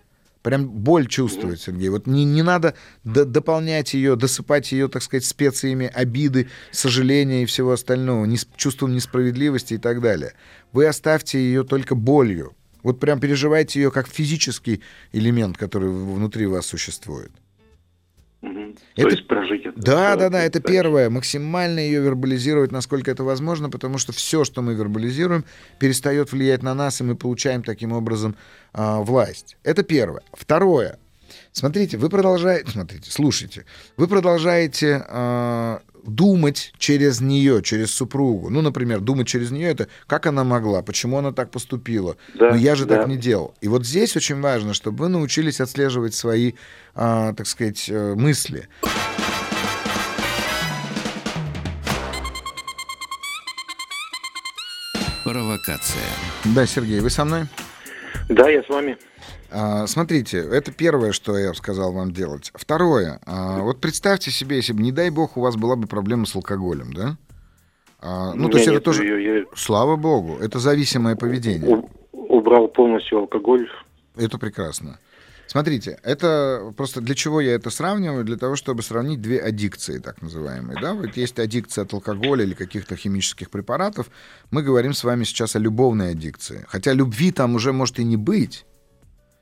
Прям 0.43 0.69
боль 0.69 1.07
чувствовать, 1.07 1.61
Сергей. 1.61 1.89
Вот 1.89 2.07
не, 2.07 2.25
не 2.25 2.43
надо 2.43 2.75
д- 3.03 3.25
дополнять 3.25 3.95
ее, 3.95 4.15
досыпать 4.15 4.73
ее, 4.73 4.89
так 4.89 5.03
сказать, 5.03 5.25
специями 5.25 5.91
обиды, 5.93 6.49
сожаления 6.71 7.43
и 7.43 7.47
всего 7.47 7.73
остального, 7.73 8.27
не, 8.27 8.37
чувством 8.57 8.93
несправедливости 8.95 9.75
и 9.75 9.79
так 9.79 10.03
далее. 10.03 10.33
Вы 10.73 10.87
оставьте 10.87 11.39
ее 11.39 11.65
только 11.65 11.95
болью. 11.95 12.55
Вот 12.85 13.01
прям 13.01 13.19
переживайте 13.19 13.81
ее 13.81 13.91
как 13.91 14.07
физический 14.07 14.81
элемент, 15.13 15.57
который 15.57 15.89
внутри 15.89 16.47
вас 16.47 16.67
существует. 16.67 17.33
Угу. 18.43 18.75
Это... 18.97 19.03
То 19.03 19.09
есть 19.09 19.27
прожить 19.27 19.65
это. 19.65 19.81
Да, 19.81 20.17
да, 20.17 20.29
да, 20.29 20.43
это 20.43 20.61
дальше. 20.61 20.73
первое. 20.73 21.11
Максимально 21.11 21.81
ее 21.81 22.03
вербализировать, 22.03 22.73
насколько 22.73 23.11
это 23.11 23.25
возможно, 23.25 23.71
потому 23.71 23.99
что 23.99 24.13
все, 24.13 24.45
что 24.45 24.61
мы 24.61 24.75
вербализируем, 24.75 25.45
перестает 25.81 26.31
влиять 26.31 26.63
на 26.63 26.75
нас, 26.75 27.01
и 27.01 27.05
мы 27.05 27.17
получаем 27.17 27.63
таким 27.63 27.93
образом 27.93 28.37
э, 28.75 28.99
власть. 29.01 29.57
Это 29.65 29.83
первое. 29.83 30.23
Второе. 30.33 30.99
Смотрите, 31.53 31.97
вы 31.97 32.11
продолжаете, 32.11 32.71
смотрите, 32.71 33.11
слушайте, 33.11 33.65
вы 33.97 34.09
продолжаете 34.09 35.05
э, 35.09 35.79
думать 36.07 36.73
через 36.79 37.21
нее, 37.21 37.63
через 37.63 37.91
супругу. 37.93 38.51
Ну, 38.51 38.63
например, 38.63 39.01
думать 39.01 39.27
через 39.27 39.51
нее 39.51 39.69
это 39.69 39.89
как 40.07 40.27
она 40.27 40.45
могла, 40.45 40.83
почему 40.83 41.19
она 41.19 41.33
так 41.33 41.51
поступила. 41.51 42.17
Да, 42.35 42.51
Но 42.51 42.57
я 42.57 42.75
же 42.75 42.85
да. 42.85 42.99
так 42.99 43.09
не 43.09 43.17
делал. 43.17 43.55
И 43.61 43.69
вот 43.69 43.87
здесь 43.87 44.17
очень 44.17 44.41
важно, 44.41 44.75
чтобы 44.75 45.05
вы 45.05 45.09
научились 45.09 45.61
отслеживать 45.61 46.15
свои, 46.15 46.53
а, 46.95 47.33
так 47.35 47.47
сказать, 47.47 47.87
э, 47.89 48.15
мысли. 48.15 48.69
Провокация. 55.25 56.03
Да, 56.45 56.67
Сергей, 56.67 57.01
вы 57.01 57.09
со 57.09 57.25
мной? 57.25 57.45
Да, 58.29 58.49
я 58.51 58.63
с 58.63 58.69
вами. 58.69 58.97
А, 59.55 59.87
смотрите, 59.87 60.39
это 60.39 60.73
первое, 60.73 61.13
что 61.13 61.39
я 61.39 61.55
сказал 61.55 61.93
вам 61.93 62.11
делать. 62.11 62.51
Второе, 62.55 63.21
а, 63.25 63.61
вот 63.61 63.81
представьте 63.81 64.33
себе, 64.33 64.57
если 64.57 64.73
бы, 64.73 64.83
не 64.83 64.91
дай 64.91 65.11
бог, 65.11 65.37
у 65.37 65.41
вас 65.41 65.55
была 65.55 65.77
бы 65.77 65.87
проблема 65.87 66.27
с 66.27 66.35
алкоголем, 66.35 66.93
да? 66.93 67.17
А, 68.01 68.35
ну, 68.35 68.49
то 68.49 68.59
есть 68.59 68.69
это 68.69 68.81
тоже... 68.81 69.05
Ее, 69.05 69.39
я... 69.41 69.45
Слава 69.55 69.95
богу, 69.95 70.39
это 70.41 70.59
зависимое 70.59 71.15
поведение. 71.15 71.85
убрал 72.13 72.67
полностью 72.67 73.19
алкоголь. 73.19 73.69
Это 74.17 74.39
прекрасно. 74.39 74.99
Смотрите, 75.47 76.01
это 76.03 76.73
просто 76.77 77.01
для 77.01 77.15
чего 77.15 77.41
я 77.41 77.53
это 77.53 77.71
сравниваю? 77.71 78.25
Для 78.25 78.37
того, 78.37 78.57
чтобы 78.57 78.83
сравнить 78.83 79.21
две 79.21 79.39
аддикции, 79.39 80.01
так 80.01 80.21
называемые. 80.21 80.81
Да? 80.81 80.95
Вот 80.95 81.17
есть 81.17 81.39
аддикция 81.39 81.85
от 81.85 81.93
алкоголя 81.93 82.43
или 82.43 82.55
каких-то 82.55 82.97
химических 82.97 83.51
препаратов. 83.51 84.11
Мы 84.51 84.63
говорим 84.63 84.95
с 84.95 85.05
вами 85.05 85.23
сейчас 85.23 85.55
о 85.55 85.61
любовной 85.61 86.11
аддикции. 86.11 86.65
Хотя 86.67 86.93
любви 86.93 87.31
там 87.31 87.55
уже 87.55 87.73
может 87.73 88.01
и 88.01 88.05
не 88.05 88.17
быть. 88.17 88.67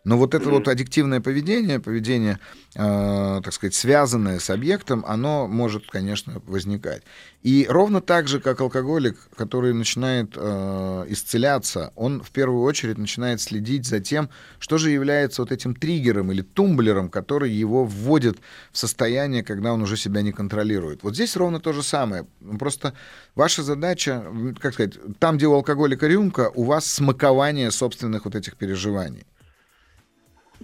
Но 0.04 0.18
вот 0.18 0.34
это 0.34 0.46
mm-hmm. 0.46 0.50
вот 0.50 0.68
аддиктивное 0.68 1.20
поведение, 1.20 1.78
поведение, 1.78 2.40
э, 2.74 3.40
так 3.44 3.52
сказать, 3.52 3.74
связанное 3.74 4.40
с 4.40 4.50
объектом, 4.50 5.04
оно 5.06 5.46
может, 5.46 5.88
конечно, 5.88 6.42
возникать. 6.46 7.02
И 7.42 7.66
ровно 7.68 8.00
так 8.00 8.26
же, 8.26 8.40
как 8.40 8.60
алкоголик, 8.60 9.16
который 9.36 9.72
начинает 9.72 10.32
э, 10.36 11.04
исцеляться, 11.08 11.92
он 11.94 12.20
в 12.20 12.30
первую 12.30 12.62
очередь 12.62 12.98
начинает 12.98 13.40
следить 13.40 13.86
за 13.86 14.00
тем, 14.00 14.28
что 14.58 14.76
же 14.76 14.90
является 14.90 15.42
вот 15.42 15.52
этим 15.52 15.74
триггером 15.74 16.32
или 16.32 16.42
тумблером, 16.42 17.08
который 17.08 17.50
его 17.52 17.84
вводит 17.84 18.38
в 18.72 18.78
состояние, 18.78 19.44
когда 19.44 19.72
он 19.72 19.82
уже 19.82 19.96
себя 19.96 20.22
не 20.22 20.32
контролирует. 20.32 21.04
Вот 21.04 21.14
здесь 21.14 21.36
ровно 21.36 21.60
то 21.60 21.72
же 21.72 21.82
самое. 21.84 22.26
Просто 22.58 22.94
ваша 23.36 23.62
задача, 23.62 24.24
как 24.60 24.74
сказать, 24.74 24.94
там, 25.20 25.36
где 25.36 25.46
у 25.46 25.54
алкоголика 25.54 26.08
рюмка, 26.08 26.50
у 26.54 26.64
вас 26.64 26.86
смакование 26.86 27.70
собственных 27.70 28.24
вот 28.24 28.34
этих 28.34 28.56
переживаний. 28.56 29.24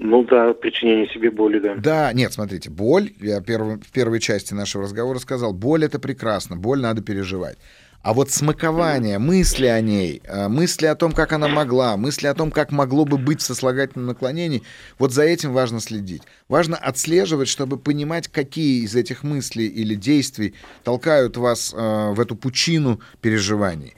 Ну 0.01 0.25
да, 0.25 0.53
причинение 0.55 1.09
себе 1.09 1.31
боли, 1.31 1.59
да. 1.59 1.75
Да, 1.77 2.13
нет, 2.13 2.33
смотрите, 2.33 2.71
боль, 2.71 3.11
я 3.21 3.41
перв, 3.41 3.81
в 3.85 3.93
первой 3.93 4.21
части 4.21 4.55
нашего 4.55 4.85
разговора 4.85 5.19
сказал, 5.19 5.53
боль 5.53 5.85
это 5.85 5.99
прекрасно, 5.99 6.57
боль 6.57 6.81
надо 6.81 7.03
переживать. 7.03 7.59
А 8.01 8.15
вот 8.15 8.31
смакование, 8.31 9.19
мысли 9.19 9.67
о 9.67 9.81
ней, 9.81 10.23
э, 10.25 10.47
мысли 10.47 10.87
о 10.87 10.95
том, 10.95 11.13
как 11.13 11.33
она 11.33 11.49
могла, 11.49 11.97
мысли 11.97 12.29
о 12.29 12.35
том, 12.35 12.53
как 12.53 12.71
могло 12.71 13.05
бы 13.05 13.19
быть 13.19 13.41
в 13.41 13.45
сослагательном 13.45 14.07
наклонении, 14.07 14.63
вот 14.99 15.13
за 15.13 15.25
этим 15.25 15.53
важно 15.53 15.81
следить. 15.81 16.23
Важно 16.49 16.77
отслеживать, 16.77 17.49
чтобы 17.49 17.77
понимать, 17.77 18.29
какие 18.29 18.85
из 18.85 18.95
этих 18.95 19.25
мыслей 19.25 19.67
или 19.67 19.97
действий 19.97 20.55
толкают 20.85 21.37
вас 21.37 21.75
э, 21.77 22.13
в 22.13 22.21
эту 22.21 22.37
пучину 22.37 23.01
переживаний. 23.21 23.95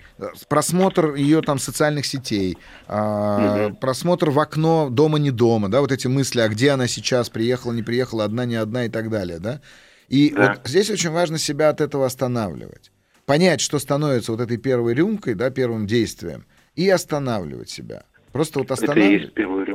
Просмотр 0.48 1.14
ее 1.14 1.42
там 1.42 1.58
социальных 1.58 2.06
сетей, 2.06 2.58
э, 2.88 3.66
угу. 3.66 3.76
просмотр 3.76 4.30
в 4.30 4.38
окно 4.38 4.90
дома 4.90 5.18
не 5.18 5.30
дома, 5.30 5.68
да, 5.68 5.80
вот 5.80 5.92
эти 5.92 6.06
мысли, 6.06 6.40
а 6.40 6.48
где 6.48 6.70
она 6.70 6.86
сейчас, 6.86 7.30
приехала, 7.30 7.72
не 7.72 7.82
приехала, 7.82 8.24
одна, 8.24 8.44
не 8.44 8.56
одна 8.56 8.86
и 8.86 8.88
так 8.88 9.10
далее, 9.10 9.38
да. 9.38 9.60
И 10.08 10.30
да. 10.30 10.54
вот 10.54 10.68
здесь 10.68 10.90
очень 10.90 11.10
важно 11.10 11.38
себя 11.38 11.68
от 11.68 11.80
этого 11.80 12.06
останавливать 12.06 12.90
понять, 13.30 13.60
что 13.60 13.78
становится 13.78 14.32
вот 14.32 14.40
этой 14.40 14.56
первой 14.56 14.92
рюмкой, 14.92 15.34
да, 15.34 15.50
первым 15.50 15.86
действием, 15.86 16.46
и 16.74 16.88
останавливать 16.88 17.70
себя. 17.70 18.02
Просто 18.32 18.58
вот 18.58 18.72
останавливать. 18.72 19.32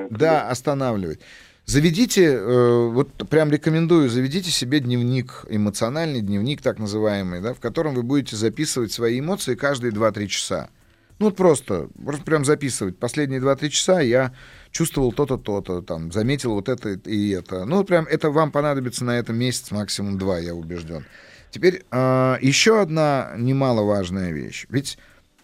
Да, 0.10 0.18
да, 0.18 0.50
останавливать. 0.50 1.22
Заведите, 1.66 2.26
э, 2.26 2.88
вот 2.90 3.12
прям 3.28 3.50
рекомендую, 3.50 4.08
заведите 4.08 4.52
себе 4.52 4.80
дневник, 4.80 5.46
эмоциональный 5.50 6.22
дневник 6.22 6.62
так 6.62 6.78
называемый, 6.78 7.42
да, 7.42 7.56
в 7.56 7.60
котором 7.60 7.96
вы 7.96 8.04
будете 8.04 8.36
записывать 8.36 8.92
свои 8.92 9.20
эмоции 9.20 9.56
каждые 9.56 9.92
2-3 9.92 10.28
часа. 10.28 10.70
Ну 11.18 11.28
вот 11.28 11.36
просто, 11.36 11.90
просто 12.04 12.24
прям 12.24 12.46
записывать. 12.46 13.00
Последние 13.00 13.42
2-3 13.42 13.70
часа 13.70 14.00
я 14.00 14.32
чувствовал 14.70 15.12
то-то, 15.12 15.38
то-то, 15.38 15.82
там, 15.82 16.12
заметил 16.12 16.54
вот 16.54 16.70
это 16.70 16.90
и 16.90 17.30
это. 17.30 17.66
Ну, 17.66 17.84
прям 17.84 18.06
это 18.06 18.30
вам 18.30 18.52
понадобится 18.52 19.04
на 19.04 19.18
этом 19.18 19.36
месяц, 19.36 19.72
максимум 19.72 20.20
два, 20.20 20.38
я 20.38 20.54
убежден. 20.54 21.04
Теперь 21.50 21.84
э, 21.90 22.38
еще 22.42 22.80
одна 22.80 23.34
немаловажная 23.38 24.32
вещь. 24.32 24.68
Ведь 24.70 25.00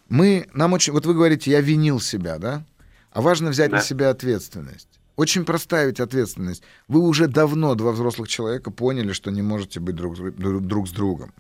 мы, 0.08 0.46
нам 0.54 0.74
очень... 0.74 0.94
Вот 0.94 1.08
вы 1.08 1.16
говорите, 1.16 1.50
я 1.50 1.62
винил 1.62 2.00
себя, 2.00 2.38
да? 2.38 2.64
А 3.12 3.22
важно 3.22 3.50
взять 3.50 3.72
да. 3.72 3.78
на 3.78 3.82
себя 3.82 4.12
ответственность. 4.12 5.01
Очень 5.22 5.46
простая 5.46 5.86
ведь 5.86 6.00
ответственность. 6.00 6.64
Вы 6.88 7.02
уже 7.02 7.28
давно, 7.28 7.76
два 7.76 7.92
взрослых 7.92 8.28
человека, 8.28 8.72
поняли, 8.72 9.12
что 9.12 9.30
не 9.30 9.44
можете 9.44 9.80
быть 9.80 9.94
друг, 9.96 10.16
друг 10.18 10.88
с 10.88 10.92
другом. 10.92 11.32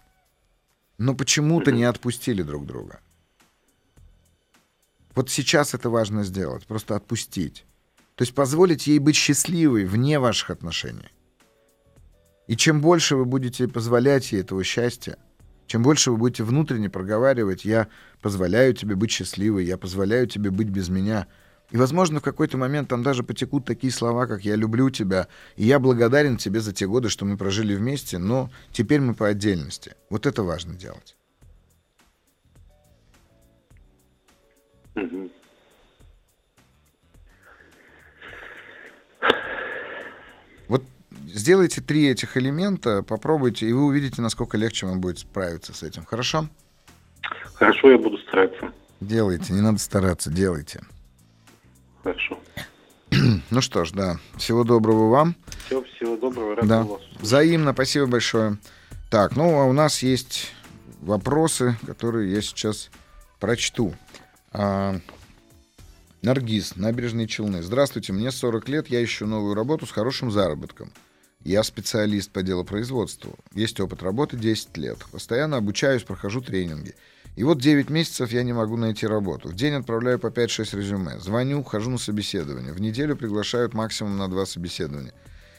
Но 0.99 1.15
почему-то 1.15 1.71
не 1.71 1.85
отпустили 1.85 2.43
друг 2.43 2.67
друга. 2.67 2.99
Вот 5.15 5.31
сейчас 5.31 5.73
это 5.73 5.89
важно 5.89 6.23
сделать, 6.23 6.67
просто 6.67 6.95
отпустить. 6.95 7.65
То 8.13 8.21
есть 8.21 8.35
позволить 8.35 8.85
ей 8.85 8.99
быть 8.99 9.15
счастливой 9.15 9.85
вне 9.85 10.19
ваших 10.19 10.51
отношений. 10.51 11.09
И 12.45 12.55
чем 12.55 12.81
больше 12.81 13.15
вы 13.15 13.25
будете 13.25 13.67
позволять 13.67 14.32
ей 14.32 14.41
этого 14.41 14.63
счастья, 14.63 15.17
чем 15.65 15.82
больше 15.82 16.11
вы 16.11 16.17
будете 16.17 16.43
внутренне 16.43 16.91
проговаривать, 16.91 17.65
я 17.65 17.88
позволяю 18.21 18.75
тебе 18.75 18.93
быть 18.93 19.09
счастливой, 19.09 19.65
я 19.65 19.79
позволяю 19.79 20.27
тебе 20.27 20.51
быть 20.51 20.69
без 20.69 20.89
меня. 20.89 21.25
И, 21.72 21.78
возможно, 21.78 22.19
в 22.19 22.24
какой-то 22.24 22.57
момент 22.57 22.89
там 22.89 23.01
даже 23.01 23.24
потекут 23.24 23.65
такие 23.65 23.91
слова, 23.91 24.28
как 24.28 24.43
«я 24.43 24.55
люблю 24.55 24.89
тебя», 24.89 25.28
и 25.55 25.65
«я 25.65 25.80
благодарен 25.80 26.38
тебе 26.38 26.59
за 26.59 26.74
те 26.74 26.86
годы, 26.86 27.09
что 27.09 27.26
мы 27.26 27.38
прожили 27.38 27.76
вместе, 27.76 28.17
но 28.17 28.49
теперь 28.72 28.99
мы 28.99 29.13
по 29.13 29.28
отдельности». 29.28 29.95
Вот 30.09 30.26
это 30.26 30.43
важно 30.43 30.76
делать. 30.76 31.15
сделайте 41.41 41.82
три 41.82 42.07
этих 42.07 42.38
элемента, 42.38 43.03
попробуйте, 43.03 43.67
и 43.67 43.74
вы 43.74 43.86
увидите, 43.86 44.22
насколько 44.22 44.57
легче 44.57 44.86
вам 44.86 45.01
будет 45.01 45.19
справиться 45.19 45.74
с 45.74 45.84
этим. 45.84 46.05
Хорошо? 46.05 46.47
Хорошо, 47.55 47.91
я 47.91 47.97
буду 47.97 48.17
стараться. 48.19 48.72
Делайте, 48.99 49.53
не 49.53 49.61
надо 49.61 49.80
стараться, 49.80 50.32
делайте. 50.32 50.82
Хорошо. 52.04 52.39
Ну 53.49 53.62
что 53.62 53.84
ж, 53.86 53.91
да. 53.91 54.18
Всего 54.38 54.64
доброго 54.64 55.10
вам. 55.10 55.36
Все, 55.66 55.84
всего 55.84 56.16
доброго. 56.18 56.56
Рад 56.56 56.68
Да. 56.68 56.84
вас. 56.84 57.02
Взаимно, 57.20 57.74
спасибо 57.74 58.06
большое. 58.08 58.58
Так, 59.10 59.36
ну 59.36 59.60
а 59.60 59.66
у 59.66 59.74
нас 59.74 60.02
есть 60.02 60.54
вопросы, 61.02 61.76
которые 61.86 62.32
я 62.34 62.41
сейчас 62.41 62.89
прочту. 63.39 63.93
А, 64.54 64.95
Наргиз, 66.22 66.76
набережные 66.76 67.28
Челны. 67.28 67.64
Здравствуйте, 67.64 68.14
мне 68.14 68.32
40 68.32 68.70
лет, 68.70 68.88
я 68.89 69.04
ищу 69.04 69.26
новую 69.26 69.56
работу 69.56 69.86
с 69.88 69.91
хорошим 69.91 70.32
заработком. 70.32 70.91
Я 71.43 71.64
специалист 71.64 72.30
по 72.32 72.43
делопроизводству. 72.43 73.36
Есть 73.56 73.80
опыт 73.80 74.04
работы 74.04 74.38
10 74.38 74.78
лет. 74.78 74.99
Постоянно 75.12 75.58
обучаюсь, 75.58 76.04
прохожу 76.04 76.41
тренинги. 76.41 76.93
И 77.36 77.43
вот 77.43 77.61
9 77.61 77.89
месяцев 77.89 78.32
я 78.32 78.43
не 78.43 78.53
могу 78.53 78.75
найти 78.75 79.07
работу. 79.07 79.49
В 79.49 79.55
день 79.55 79.73
отправляю 79.73 80.19
по 80.19 80.27
5-6 80.27 80.77
резюме. 80.77 81.17
Звоню, 81.19 81.63
хожу 81.63 81.89
на 81.89 81.97
собеседование. 81.97 82.73
В 82.73 82.82
неделю 82.82 83.15
приглашают 83.15 83.73
максимум 83.73 84.17
на 84.17 84.27
2 84.27 84.45
собеседования. 84.45 85.13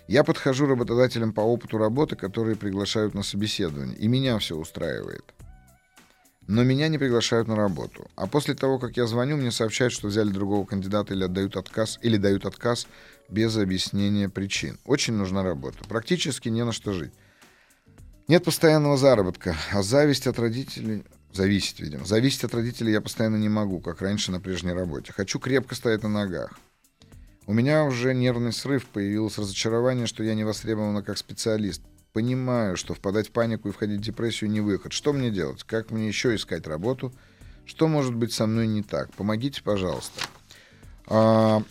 Я 0.06 0.22
подхожу 0.24 0.66
работодателям 0.66 1.32
по 1.32 1.40
опыту 1.40 1.78
работы, 1.78 2.16
которые 2.16 2.56
приглашают 2.56 3.14
на 3.14 3.22
собеседование. 3.22 3.96
И 3.96 4.06
меня 4.06 4.38
все 4.38 4.56
устраивает. 4.56 5.24
Но 6.46 6.64
меня 6.64 6.88
не 6.88 6.98
приглашают 6.98 7.48
на 7.48 7.56
работу. 7.56 8.10
А 8.16 8.26
после 8.26 8.54
того, 8.54 8.78
как 8.78 8.96
я 8.96 9.06
звоню, 9.06 9.36
мне 9.36 9.50
сообщают, 9.50 9.94
что 9.94 10.08
взяли 10.08 10.28
другого 10.28 10.66
кандидата 10.66 11.14
или 11.14 11.24
отдают 11.24 11.56
отказ, 11.56 11.98
или 12.02 12.16
дают 12.16 12.44
отказ 12.44 12.86
без 13.30 13.56
объяснения 13.56 14.28
причин. 14.28 14.78
Очень 14.84 15.14
нужна 15.14 15.42
работа. 15.42 15.78
Практически 15.88 16.48
не 16.48 16.64
на 16.64 16.72
что 16.72 16.92
жить. 16.92 17.12
Нет 18.28 18.44
постоянного 18.44 18.96
заработка, 18.96 19.56
а 19.72 19.82
зависть 19.82 20.26
от 20.26 20.38
родителей... 20.38 21.04
Зависит, 21.32 21.80
видимо. 21.80 22.04
Зависеть 22.04 22.44
от 22.44 22.54
родителей 22.54 22.92
я 22.92 23.00
постоянно 23.00 23.36
не 23.36 23.48
могу, 23.48 23.80
как 23.80 24.02
раньше 24.02 24.30
на 24.30 24.40
прежней 24.40 24.72
работе. 24.72 25.12
Хочу 25.12 25.38
крепко 25.38 25.74
стоять 25.74 26.02
на 26.02 26.10
ногах. 26.10 26.58
У 27.46 27.54
меня 27.54 27.84
уже 27.84 28.14
нервный 28.14 28.52
срыв, 28.52 28.86
появилось 28.86 29.38
разочарование, 29.38 30.06
что 30.06 30.22
я 30.22 30.34
не 30.34 30.44
востребована 30.44 31.02
как 31.02 31.18
специалист. 31.18 31.82
Понимаю, 32.12 32.76
что 32.76 32.94
впадать 32.94 33.28
в 33.28 33.32
панику 33.32 33.68
и 33.68 33.72
входить 33.72 34.00
в 34.00 34.04
депрессию 34.04 34.50
не 34.50 34.60
выход. 34.60 34.92
Что 34.92 35.14
мне 35.14 35.30
делать? 35.30 35.64
Как 35.64 35.90
мне 35.90 36.06
еще 36.06 36.34
искать 36.34 36.66
работу? 36.66 37.12
Что 37.64 37.88
может 37.88 38.14
быть 38.14 38.32
со 38.32 38.46
мной 38.46 38.66
не 38.66 38.82
так? 38.82 39.10
Помогите, 39.14 39.62
пожалуйста. 39.62 40.20
А, 41.06 41.62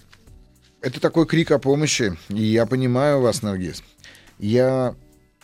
это 0.82 1.00
такой 1.00 1.28
крик 1.28 1.52
о 1.52 1.60
помощи, 1.60 2.18
и 2.30 2.42
я 2.42 2.66
понимаю 2.66 3.22
вас, 3.22 3.44
Наргиз. 3.44 3.84
Я 4.40 4.96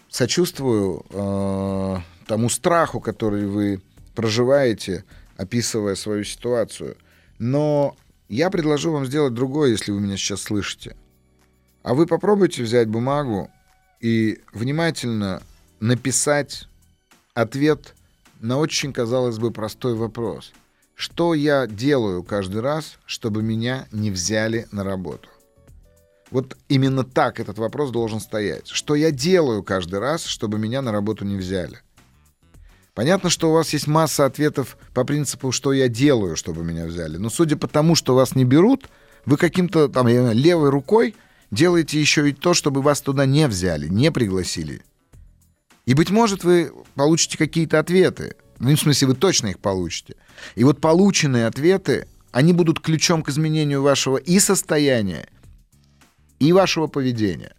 сочувствую 0.09 1.05
э, 1.11 1.97
тому 2.25 2.49
страху, 2.49 2.99
который 2.99 3.45
вы 3.45 3.81
проживаете, 4.17 5.05
описывая 5.37 5.93
свою 5.93 6.23
ситуацию. 6.23 6.97
Но 7.37 7.95
я 8.29 8.49
предложу 8.49 8.91
вам 8.91 9.05
сделать 9.05 9.35
другое, 9.35 9.69
если 9.69 9.91
вы 9.91 10.01
меня 10.01 10.17
сейчас 10.17 10.41
слышите. 10.41 10.95
А 11.83 11.93
вы 11.93 12.07
попробуйте 12.07 12.63
взять 12.63 12.87
бумагу 12.87 13.51
и 14.01 14.39
внимательно 14.53 15.43
написать 15.79 16.67
ответ 17.35 17.93
на 18.39 18.57
очень, 18.57 18.91
казалось 18.91 19.37
бы, 19.37 19.51
простой 19.51 19.93
вопрос. 19.93 20.51
Что 20.95 21.35
я 21.35 21.67
делаю 21.67 22.23
каждый 22.23 22.61
раз, 22.61 22.97
чтобы 23.05 23.43
меня 23.43 23.87
не 23.91 24.09
взяли 24.09 24.67
на 24.71 24.83
работу? 24.83 25.29
Вот 26.31 26.57
именно 26.69 27.03
так 27.03 27.39
этот 27.39 27.59
вопрос 27.59 27.91
должен 27.91 28.19
стоять. 28.19 28.67
Что 28.67 28.95
я 28.95 29.11
делаю 29.11 29.61
каждый 29.61 29.99
раз, 29.99 30.25
чтобы 30.25 30.57
меня 30.57 30.81
на 30.81 30.91
работу 30.91 31.23
не 31.23 31.35
взяли? 31.35 31.81
Понятно, 32.97 33.29
что 33.29 33.51
у 33.51 33.53
вас 33.53 33.73
есть 33.73 33.85
масса 33.85 34.25
ответов 34.25 34.75
по 34.95 35.03
принципу, 35.03 35.51
что 35.51 35.71
я 35.71 35.87
делаю, 35.87 36.35
чтобы 36.35 36.63
меня 36.63 36.87
взяли. 36.87 37.17
Но 37.17 37.29
судя 37.29 37.55
по 37.55 37.67
тому, 37.67 37.93
что 37.93 38.15
вас 38.15 38.33
не 38.33 38.43
берут, 38.43 38.89
вы 39.23 39.37
каким-то 39.37 39.87
там 39.87 40.07
левой 40.07 40.71
рукой 40.71 41.13
делаете 41.51 42.01
еще 42.01 42.27
и 42.27 42.33
то, 42.33 42.55
чтобы 42.55 42.81
вас 42.81 43.01
туда 43.01 43.27
не 43.27 43.47
взяли, 43.47 43.87
не 43.87 44.11
пригласили. 44.11 44.81
И, 45.85 45.93
быть 45.93 46.09
может, 46.09 46.43
вы 46.43 46.71
получите 46.95 47.37
какие-то 47.37 47.77
ответы. 47.77 48.35
Ну, 48.57 48.75
в 48.75 48.79
смысле, 48.79 49.09
вы 49.09 49.13
точно 49.13 49.49
их 49.49 49.59
получите. 49.59 50.15
И 50.55 50.63
вот 50.63 50.81
полученные 50.81 51.45
ответы, 51.45 52.07
они 52.31 52.51
будут 52.51 52.79
ключом 52.79 53.21
к 53.21 53.29
изменению 53.29 53.83
вашего 53.83 54.17
и 54.17 54.39
состояния, 54.39 55.27
и 56.39 56.51
вашего 56.51 56.87
поведения. 56.87 57.53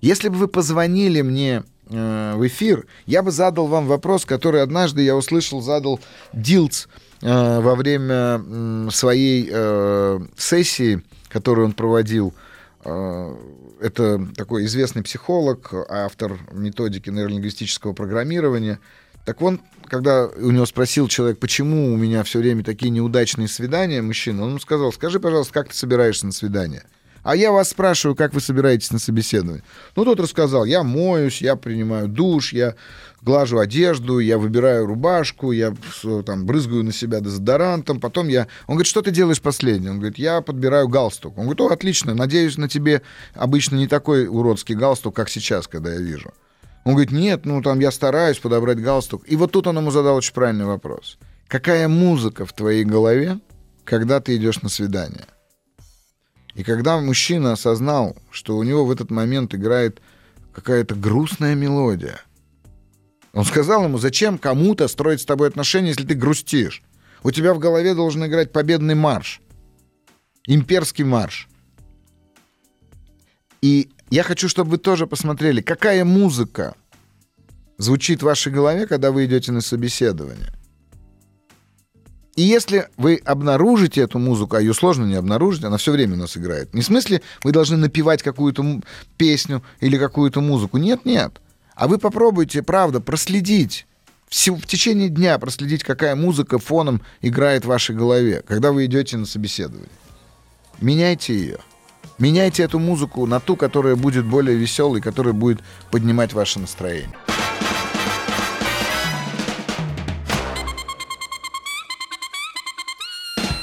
Если 0.00 0.28
бы 0.28 0.34
вы 0.34 0.48
позвонили 0.48 1.20
мне 1.20 1.62
э, 1.90 2.34
в 2.36 2.46
эфир, 2.46 2.86
я 3.06 3.22
бы 3.22 3.30
задал 3.30 3.66
вам 3.66 3.86
вопрос, 3.86 4.24
который 4.24 4.62
однажды 4.62 5.02
я 5.02 5.16
услышал, 5.16 5.60
задал 5.60 6.00
Дилц 6.32 6.86
э, 7.20 7.60
во 7.60 7.74
время 7.74 8.40
э, 8.40 8.88
своей 8.90 9.48
э, 9.50 10.20
сессии, 10.36 11.02
которую 11.28 11.66
он 11.66 11.72
проводил. 11.72 12.34
Э, 12.84 13.34
это 13.80 14.26
такой 14.36 14.64
известный 14.64 15.02
психолог, 15.02 15.72
автор 15.88 16.38
методики 16.52 17.10
нейролингвистического 17.10 17.92
программирования. 17.92 18.78
Так 19.24 19.42
он, 19.42 19.60
когда 19.86 20.26
у 20.26 20.50
него 20.50 20.66
спросил 20.66 21.08
человек, 21.08 21.38
почему 21.38 21.92
у 21.92 21.96
меня 21.96 22.24
все 22.24 22.38
время 22.38 22.64
такие 22.64 22.90
неудачные 22.90 23.48
свидания, 23.48 24.02
мужчина, 24.02 24.42
он 24.42 24.50
ему 24.50 24.58
сказал, 24.60 24.92
скажи, 24.92 25.20
пожалуйста, 25.20 25.52
как 25.52 25.68
ты 25.68 25.74
собираешься 25.74 26.26
на 26.26 26.32
свидание? 26.32 26.84
А 27.22 27.36
я 27.36 27.52
вас 27.52 27.70
спрашиваю, 27.70 28.16
как 28.16 28.32
вы 28.32 28.40
собираетесь 28.40 28.90
на 28.90 28.98
собеседование. 28.98 29.62
Ну, 29.96 30.04
тот 30.04 30.20
рассказал, 30.20 30.64
я 30.64 30.82
моюсь, 30.82 31.42
я 31.42 31.56
принимаю 31.56 32.08
душ, 32.08 32.52
я 32.52 32.74
глажу 33.22 33.58
одежду, 33.58 34.18
я 34.18 34.38
выбираю 34.38 34.86
рубашку, 34.86 35.52
я 35.52 35.74
там 36.24 36.46
брызгаю 36.46 36.84
на 36.84 36.92
себя 36.92 37.20
дезодорантом, 37.20 38.00
потом 38.00 38.28
я... 38.28 38.46
Он 38.66 38.76
говорит, 38.76 38.88
что 38.88 39.02
ты 39.02 39.10
делаешь 39.10 39.40
последнее? 39.40 39.90
Он 39.90 39.98
говорит, 39.98 40.18
я 40.18 40.40
подбираю 40.40 40.88
галстук. 40.88 41.36
Он 41.36 41.44
говорит, 41.44 41.60
о, 41.60 41.68
отлично, 41.68 42.14
надеюсь, 42.14 42.56
на 42.56 42.68
тебе 42.68 43.02
обычно 43.34 43.76
не 43.76 43.86
такой 43.86 44.26
уродский 44.26 44.74
галстук, 44.74 45.14
как 45.14 45.28
сейчас, 45.28 45.66
когда 45.66 45.92
я 45.92 46.00
вижу. 46.00 46.32
Он 46.84 46.92
говорит, 46.92 47.12
нет, 47.12 47.44
ну 47.44 47.60
там 47.62 47.78
я 47.80 47.90
стараюсь 47.90 48.38
подобрать 48.38 48.80
галстук. 48.80 49.24
И 49.26 49.36
вот 49.36 49.52
тут 49.52 49.66
он 49.66 49.76
ему 49.76 49.90
задал 49.90 50.16
очень 50.16 50.32
правильный 50.32 50.64
вопрос. 50.64 51.18
Какая 51.46 51.88
музыка 51.88 52.46
в 52.46 52.52
твоей 52.52 52.84
голове, 52.84 53.38
когда 53.84 54.20
ты 54.20 54.36
идешь 54.36 54.62
на 54.62 54.68
свидание? 54.68 55.26
И 56.60 56.62
когда 56.62 57.00
мужчина 57.00 57.52
осознал, 57.52 58.14
что 58.30 58.58
у 58.58 58.62
него 58.62 58.84
в 58.84 58.90
этот 58.90 59.10
момент 59.10 59.54
играет 59.54 60.02
какая-то 60.52 60.94
грустная 60.94 61.54
мелодия, 61.54 62.20
он 63.32 63.46
сказал 63.46 63.84
ему, 63.84 63.96
зачем 63.96 64.36
кому-то 64.36 64.86
строить 64.86 65.22
с 65.22 65.24
тобой 65.24 65.48
отношения, 65.48 65.88
если 65.88 66.04
ты 66.04 66.14
грустишь? 66.14 66.82
У 67.22 67.30
тебя 67.30 67.54
в 67.54 67.58
голове 67.58 67.94
должен 67.94 68.26
играть 68.26 68.52
победный 68.52 68.94
марш, 68.94 69.40
имперский 70.44 71.02
марш. 71.02 71.48
И 73.62 73.88
я 74.10 74.22
хочу, 74.22 74.46
чтобы 74.46 74.72
вы 74.72 74.76
тоже 74.76 75.06
посмотрели, 75.06 75.62
какая 75.62 76.04
музыка 76.04 76.74
звучит 77.78 78.20
в 78.20 78.26
вашей 78.26 78.52
голове, 78.52 78.86
когда 78.86 79.12
вы 79.12 79.24
идете 79.24 79.50
на 79.50 79.62
собеседование. 79.62 80.52
И 82.36 82.42
если 82.42 82.88
вы 82.96 83.20
обнаружите 83.24 84.02
эту 84.02 84.18
музыку, 84.18 84.56
а 84.56 84.60
ее 84.60 84.72
сложно 84.72 85.04
не 85.04 85.14
обнаружить, 85.14 85.64
она 85.64 85.76
все 85.76 85.92
время 85.92 86.14
у 86.14 86.18
нас 86.18 86.36
играет. 86.36 86.72
Не 86.74 86.80
в 86.80 86.86
смысле, 86.86 87.22
вы 87.42 87.52
должны 87.52 87.76
напевать 87.76 88.22
какую-то 88.22 88.80
песню 89.16 89.62
или 89.80 89.98
какую-то 89.98 90.40
музыку. 90.40 90.78
Нет, 90.78 91.04
нет. 91.04 91.40
А 91.74 91.88
вы 91.88 91.98
попробуйте, 91.98 92.62
правда, 92.62 93.00
проследить. 93.00 93.86
В, 94.28 94.66
течение 94.66 95.08
дня 95.08 95.38
проследить, 95.38 95.82
какая 95.82 96.14
музыка 96.14 96.58
фоном 96.58 97.02
играет 97.20 97.64
в 97.64 97.68
вашей 97.68 97.96
голове, 97.96 98.44
когда 98.46 98.70
вы 98.70 98.86
идете 98.86 99.16
на 99.16 99.26
собеседование. 99.26 99.88
Меняйте 100.80 101.34
ее. 101.34 101.58
Меняйте 102.18 102.62
эту 102.62 102.78
музыку 102.78 103.26
на 103.26 103.40
ту, 103.40 103.56
которая 103.56 103.96
будет 103.96 104.24
более 104.24 104.56
веселой, 104.56 105.00
которая 105.00 105.32
будет 105.32 105.60
поднимать 105.90 106.32
ваше 106.32 106.60
настроение. 106.60 107.16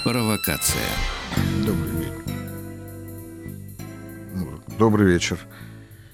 Провокация. 0.08 0.88
Добрый 1.66 1.91
вечер. 1.97 2.24
Добрый 4.80 5.12
вечер. 5.12 5.38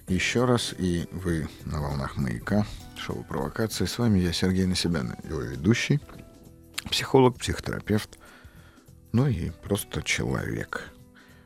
Еще 0.08 0.46
раз, 0.46 0.74
и 0.80 1.08
вы 1.12 1.48
на 1.66 1.80
волнах 1.80 2.18
маяка, 2.18 2.66
шоу 2.98 3.24
«Провокация». 3.24 3.86
С 3.86 4.00
вами 4.00 4.18
я, 4.18 4.34
Сергей 4.34 4.66
Насибян, 4.66 5.16
его 5.30 5.42
ведущий, 5.42 6.00
психолог, 6.90 7.38
психотерапевт, 7.38 8.18
ну 9.12 9.28
и 9.28 9.52
просто 9.52 10.02
человек. 10.02 10.90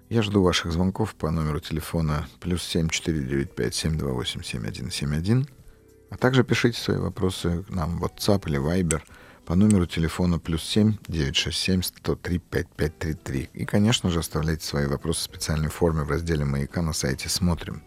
Я 0.07 0.21
жду 0.21 0.41
ваших 0.41 0.71
звонков 0.71 1.15
по 1.15 1.29
номеру 1.29 1.59
телефона 1.59 2.29
плюс 2.39 2.61
7495-728-7171, 2.73 5.49
а 6.11 6.15
также 6.15 6.45
пишите 6.45 6.79
свои 6.79 6.97
вопросы 6.97 7.65
нам 7.67 7.99
в 7.99 8.05
WhatsApp 8.05 8.47
или 8.47 8.57
Viber– 8.57 9.01
по 9.47 9.55
номеру 9.55 9.85
телефона 9.85 10.39
плюс 10.39 10.61
7 10.63 10.97
967 11.07 11.81
103 11.81 12.39
5533. 12.39 13.49
И, 13.53 13.65
конечно 13.65 14.09
же, 14.09 14.19
оставляйте 14.19 14.65
свои 14.65 14.87
вопросы 14.87 15.21
в 15.21 15.23
специальной 15.23 15.69
форме 15.69 16.03
в 16.03 16.09
разделе 16.11 16.43
«Маяка» 16.43 16.81
на 16.81 16.91
сайте 16.91 17.29
«Смотрим». 17.29 17.81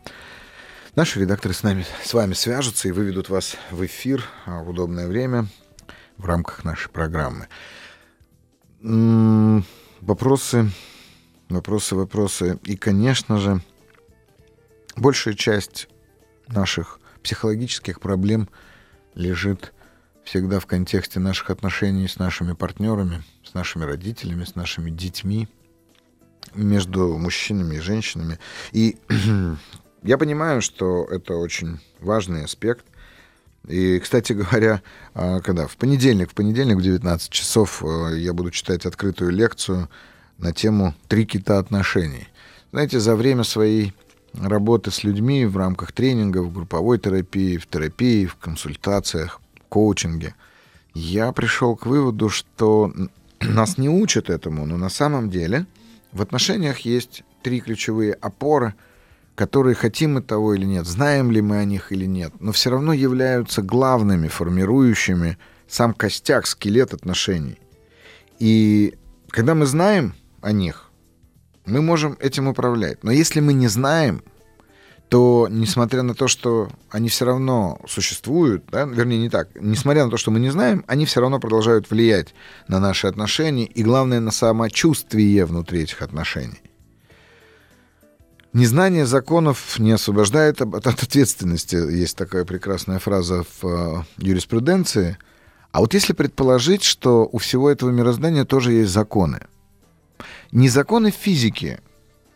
Наши 0.96 1.20
редакторы 1.20 1.52
с 1.52 1.62
нами, 1.62 1.84
с 2.02 2.14
вами 2.14 2.32
свяжутся 2.32 2.88
и 2.88 2.92
выведут 2.92 3.28
вас 3.28 3.58
в 3.70 3.84
эфир 3.84 4.24
а, 4.46 4.62
в 4.62 4.70
удобное 4.70 5.06
время 5.06 5.48
в 6.16 6.24
рамках 6.24 6.64
нашей 6.64 6.88
программы. 6.88 7.46
Вопросы, 10.00 10.70
вопросы, 11.50 11.94
вопросы. 11.94 12.58
И, 12.64 12.74
конечно 12.78 13.36
же, 13.36 13.60
большая 14.96 15.34
часть 15.34 15.88
наших 16.48 17.00
психологических 17.22 18.00
проблем 18.00 18.48
лежит 19.14 19.74
всегда 20.30 20.60
в 20.60 20.66
контексте 20.66 21.18
наших 21.18 21.50
отношений 21.50 22.06
с 22.06 22.20
нашими 22.20 22.52
партнерами, 22.52 23.24
с 23.44 23.52
нашими 23.52 23.82
родителями, 23.82 24.44
с 24.44 24.54
нашими 24.54 24.88
детьми, 24.88 25.48
между 26.54 27.18
мужчинами 27.18 27.76
и 27.76 27.80
женщинами. 27.80 28.38
И 28.70 28.96
я 30.04 30.18
понимаю, 30.18 30.62
что 30.62 31.04
это 31.10 31.34
очень 31.34 31.80
важный 31.98 32.44
аспект. 32.44 32.86
И, 33.66 33.98
кстати 33.98 34.32
говоря, 34.32 34.82
а, 35.14 35.40
когда 35.40 35.66
в 35.66 35.76
понедельник, 35.76 36.30
в 36.30 36.34
понедельник 36.34 36.76
в 36.76 36.82
19 36.82 37.28
часов 37.30 37.82
э, 37.82 38.18
я 38.18 38.32
буду 38.32 38.52
читать 38.52 38.86
открытую 38.86 39.32
лекцию 39.32 39.90
на 40.38 40.52
тему 40.52 40.94
«Три 41.08 41.26
кита 41.26 41.58
отношений». 41.58 42.28
Знаете, 42.70 43.00
за 43.00 43.16
время 43.16 43.42
своей 43.42 43.94
работы 44.32 44.92
с 44.92 45.02
людьми 45.02 45.44
в 45.44 45.56
рамках 45.56 45.90
тренингов, 45.90 46.52
групповой 46.52 47.00
терапии, 47.00 47.56
в 47.56 47.66
терапии, 47.66 48.26
в 48.26 48.36
консультациях, 48.36 49.40
коучинге, 49.70 50.34
я 50.92 51.32
пришел 51.32 51.76
к 51.76 51.86
выводу, 51.86 52.28
что 52.28 52.92
нас 53.40 53.78
не 53.78 53.88
учат 53.88 54.28
этому, 54.28 54.66
но 54.66 54.76
на 54.76 54.90
самом 54.90 55.30
деле 55.30 55.64
в 56.12 56.20
отношениях 56.20 56.80
есть 56.80 57.22
три 57.42 57.60
ключевые 57.60 58.12
опоры, 58.12 58.74
которые 59.34 59.74
хотим 59.74 60.14
мы 60.14 60.22
того 60.22 60.54
или 60.54 60.66
нет, 60.66 60.86
знаем 60.86 61.30
ли 61.30 61.40
мы 61.40 61.58
о 61.58 61.64
них 61.64 61.92
или 61.92 62.04
нет, 62.04 62.32
но 62.40 62.52
все 62.52 62.70
равно 62.70 62.92
являются 62.92 63.62
главными, 63.62 64.28
формирующими 64.28 65.38
сам 65.66 65.94
костяк, 65.94 66.46
скелет 66.46 66.92
отношений. 66.92 67.58
И 68.38 68.98
когда 69.30 69.54
мы 69.54 69.66
знаем 69.66 70.14
о 70.42 70.52
них, 70.52 70.90
мы 71.64 71.80
можем 71.80 72.16
этим 72.20 72.48
управлять. 72.48 73.04
Но 73.04 73.12
если 73.12 73.40
мы 73.40 73.52
не 73.52 73.68
знаем, 73.68 74.22
то, 75.10 75.48
несмотря 75.50 76.02
на 76.02 76.14
то, 76.14 76.28
что 76.28 76.70
они 76.88 77.08
все 77.08 77.24
равно 77.24 77.80
существуют, 77.88 78.64
да, 78.70 78.84
вернее, 78.84 79.18
не 79.18 79.28
так, 79.28 79.48
несмотря 79.60 80.04
на 80.04 80.10
то, 80.10 80.16
что 80.16 80.30
мы 80.30 80.38
не 80.38 80.50
знаем, 80.50 80.84
они 80.86 81.04
все 81.04 81.20
равно 81.20 81.40
продолжают 81.40 81.90
влиять 81.90 82.32
на 82.68 82.78
наши 82.78 83.08
отношения 83.08 83.64
и, 83.66 83.82
главное, 83.82 84.20
на 84.20 84.30
самочувствие 84.30 85.44
внутри 85.46 85.82
этих 85.82 86.00
отношений. 86.02 86.62
Незнание 88.52 89.04
законов 89.04 89.80
не 89.80 89.90
освобождает 89.90 90.62
от 90.62 90.86
ответственности. 90.86 91.74
Есть 91.74 92.16
такая 92.16 92.44
прекрасная 92.44 93.00
фраза 93.00 93.44
в 93.60 93.66
э, 93.66 94.04
юриспруденции. 94.18 95.18
А 95.72 95.80
вот 95.80 95.92
если 95.92 96.12
предположить, 96.12 96.84
что 96.84 97.28
у 97.30 97.38
всего 97.38 97.68
этого 97.68 97.90
мироздания 97.90 98.44
тоже 98.44 98.72
есть 98.72 98.92
законы, 98.92 99.40
не 100.52 100.68
законы 100.68 101.10
физики, 101.10 101.80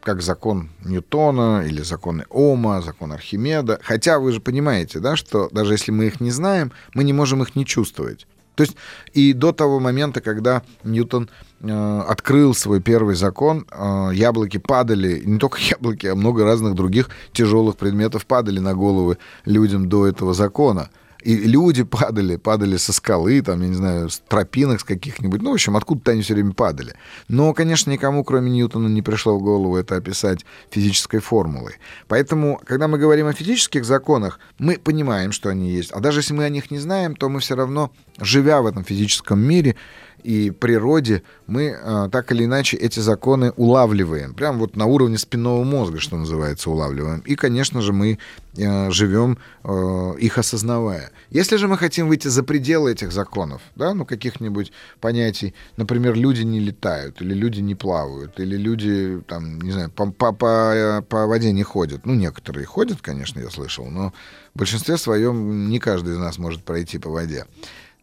как 0.05 0.22
закон 0.22 0.68
Ньютона 0.84 1.64
или 1.66 1.82
законы 1.82 2.24
Ома, 2.30 2.82
закон 2.82 3.12
Архимеда. 3.12 3.80
Хотя 3.82 4.18
вы 4.18 4.32
же 4.32 4.40
понимаете, 4.40 5.00
да, 5.00 5.16
что 5.16 5.48
даже 5.50 5.72
если 5.72 5.90
мы 5.90 6.07
их 6.07 6.20
не 6.20 6.30
знаем, 6.30 6.72
мы 6.94 7.05
не 7.05 7.12
можем 7.12 7.42
их 7.42 7.57
не 7.57 7.64
чувствовать. 7.64 8.26
То 8.55 8.62
есть 8.62 8.76
и 9.12 9.32
до 9.32 9.52
того 9.52 9.80
момента, 9.80 10.20
когда 10.20 10.62
Ньютон 10.84 11.28
э, 11.61 12.00
открыл 12.07 12.55
свой 12.55 12.80
первый 12.80 13.16
закон, 13.16 13.66
э, 13.70 14.11
яблоки 14.14 14.59
падали, 14.59 15.22
не 15.24 15.38
только 15.38 15.59
яблоки, 15.70 16.07
а 16.07 16.14
много 16.14 16.44
разных 16.44 16.74
других 16.74 17.11
тяжелых 17.32 17.76
предметов 17.76 18.26
падали 18.26 18.61
на 18.61 18.74
головы 18.74 19.18
людям 19.44 19.88
до 19.88 20.07
этого 20.07 20.34
закона 20.34 20.90
и 21.25 21.49
люди 21.49 21.85
падали, 21.85 22.37
падали 22.37 22.77
со 22.77 22.93
скалы, 22.93 23.41
там, 23.41 23.62
я 23.62 23.68
не 23.68 23.75
знаю, 23.75 24.11
с 24.11 24.22
тропинок 24.29 24.81
с 24.81 24.85
каких-нибудь, 24.85 25.41
ну, 25.41 25.51
в 25.51 25.55
общем, 25.55 25.77
откуда-то 25.77 26.12
они 26.12 26.22
все 26.22 26.35
время 26.35 26.53
падали. 26.53 26.95
Но, 27.29 27.55
конечно, 27.55 27.91
никому, 27.91 28.25
кроме 28.25 28.51
Ньютона, 28.51 28.89
не 28.89 29.01
пришло 29.01 29.39
в 29.39 29.43
голову 29.43 29.77
это 29.77 29.97
описать 29.97 30.45
физической 30.70 31.20
формулой. 31.20 31.77
Поэтому, 32.09 32.61
когда 32.64 32.89
мы 32.89 32.99
говорим 32.99 33.27
о 33.27 33.33
физических 33.33 33.85
законах, 33.87 34.39
мы 34.59 34.79
понимаем, 34.79 35.33
что 35.33 35.49
они 35.49 35.70
есть. 35.70 35.93
А 35.93 36.01
даже 36.01 36.20
если 36.20 36.35
мы 36.35 36.45
о 36.45 36.51
них 36.51 36.70
не 36.70 36.79
знаем, 36.79 37.16
то 37.16 37.31
мы 37.31 37.41
все 37.41 37.57
равно, 37.57 37.91
живя 38.20 38.61
в 38.61 38.66
этом 38.66 38.85
физическом 38.85 39.41
мире, 39.41 39.77
и 40.25 40.51
природе 40.51 41.22
мы 41.47 41.77
э, 41.79 42.09
так 42.11 42.33
или 42.33 42.47
иначе 42.47 42.79
эти 42.79 42.99
законы 42.99 43.53
улавливаем. 43.57 44.33
Прям 44.33 44.59
вот 44.59 44.75
на 44.75 44.87
уровне 44.87 45.18
спинного 45.18 45.62
мозга, 45.64 46.01
что 46.01 46.16
называется, 46.16 46.70
улавливаем. 46.70 47.20
И, 47.20 47.37
конечно 47.37 47.83
же, 47.83 47.93
мы 47.93 48.18
э, 48.57 48.91
живем 48.91 49.37
э, 49.62 50.14
их 50.18 50.39
осознавая. 50.39 51.11
Если 51.29 51.57
же 51.57 51.68
мы 51.68 51.77
хотим 51.77 52.09
выйти 52.09 52.29
за 52.29 52.43
пределы 52.43 52.93
этих 52.93 53.12
законов, 53.12 53.61
да, 53.77 53.93
ну, 53.93 54.07
каких-нибудь 54.07 54.72
понятий, 54.99 55.55
например, 55.77 56.14
люди 56.14 56.41
не 56.41 56.59
летают, 56.59 57.20
или 57.20 57.35
люди 57.35 57.61
не 57.61 57.75
плавают, 57.75 58.41
или 58.41 58.57
люди, 58.57 59.20
там, 59.29 59.61
не 59.61 59.72
знаю, 59.72 59.91
по, 59.91 60.11
по, 60.11 60.33
по, 60.33 61.05
по 61.07 61.27
воде 61.27 61.53
не 61.53 61.64
ходят. 61.64 62.07
Ну, 62.07 62.14
некоторые 62.14 62.64
ходят, 62.64 63.03
конечно, 63.03 63.41
я 63.41 63.51
слышал, 63.51 63.85
но 63.91 64.14
в 64.55 64.59
большинстве 64.59 64.97
своем 64.97 65.68
не 65.68 65.79
каждый 65.81 66.14
из 66.14 66.18
нас 66.18 66.39
может 66.39 66.64
пройти 66.64 66.99
по 66.99 67.11
воде. 67.11 67.45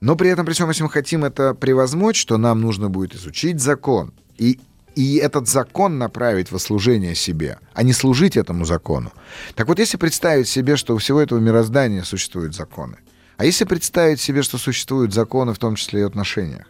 Но 0.01 0.15
при 0.15 0.29
этом, 0.31 0.45
при 0.45 0.53
всем, 0.53 0.67
если 0.67 0.83
мы 0.83 0.89
хотим 0.89 1.23
это 1.23 1.53
превозмочь, 1.53 2.25
то 2.25 2.37
нам 2.37 2.59
нужно 2.59 2.89
будет 2.89 3.15
изучить 3.15 3.59
закон 3.61 4.13
и 4.37 4.59
и 4.93 5.15
этот 5.15 5.47
закон 5.47 5.97
направить 5.97 6.51
во 6.51 6.59
служение 6.59 7.15
себе, 7.15 7.59
а 7.73 7.83
не 7.83 7.93
служить 7.93 8.35
этому 8.35 8.65
закону. 8.65 9.13
Так 9.55 9.69
вот, 9.69 9.79
если 9.79 9.95
представить 9.95 10.49
себе, 10.49 10.75
что 10.75 10.95
у 10.95 10.97
всего 10.97 11.21
этого 11.21 11.39
мироздания 11.39 12.03
существуют 12.03 12.53
законы, 12.53 12.97
а 13.37 13.45
если 13.45 13.63
представить 13.63 14.19
себе, 14.19 14.41
что 14.41 14.57
существуют 14.57 15.13
законы, 15.13 15.53
в 15.53 15.59
том 15.59 15.75
числе 15.75 16.01
и 16.01 16.03
в 16.03 16.07
отношениях, 16.07 16.65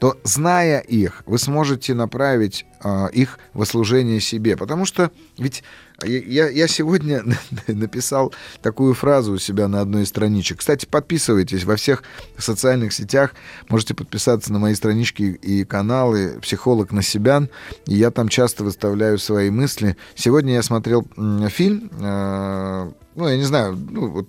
то, 0.00 0.18
зная 0.24 0.80
их, 0.80 1.22
вы 1.26 1.38
сможете 1.38 1.92
направить 1.92 2.64
э, 2.82 3.08
их 3.12 3.38
во 3.52 3.66
служение 3.66 4.18
себе. 4.20 4.56
Потому 4.56 4.86
что 4.86 5.10
ведь 5.36 5.62
я, 6.02 6.48
я 6.48 6.66
сегодня 6.68 7.22
написал 7.66 8.32
такую 8.62 8.94
фразу 8.94 9.32
у 9.32 9.38
себя 9.38 9.68
на 9.68 9.82
одной 9.82 10.04
из 10.04 10.08
страничек. 10.08 10.60
Кстати, 10.60 10.86
подписывайтесь 10.86 11.64
во 11.64 11.76
всех 11.76 12.02
социальных 12.38 12.94
сетях. 12.94 13.34
Можете 13.68 13.92
подписаться 13.92 14.50
на 14.52 14.58
мои 14.58 14.74
странички 14.74 15.22
и 15.22 15.64
каналы 15.64 16.38
«Психолог 16.40 16.92
на 16.92 17.02
себя». 17.02 17.46
И 17.86 17.94
я 17.94 18.10
там 18.10 18.30
часто 18.30 18.64
выставляю 18.64 19.18
свои 19.18 19.50
мысли. 19.50 19.98
Сегодня 20.14 20.54
я 20.54 20.62
смотрел 20.62 21.06
фильм, 21.50 21.90
э, 22.00 22.90
ну, 23.16 23.28
я 23.28 23.36
не 23.36 23.44
знаю, 23.44 23.76
ну, 23.76 24.08
вот 24.08 24.28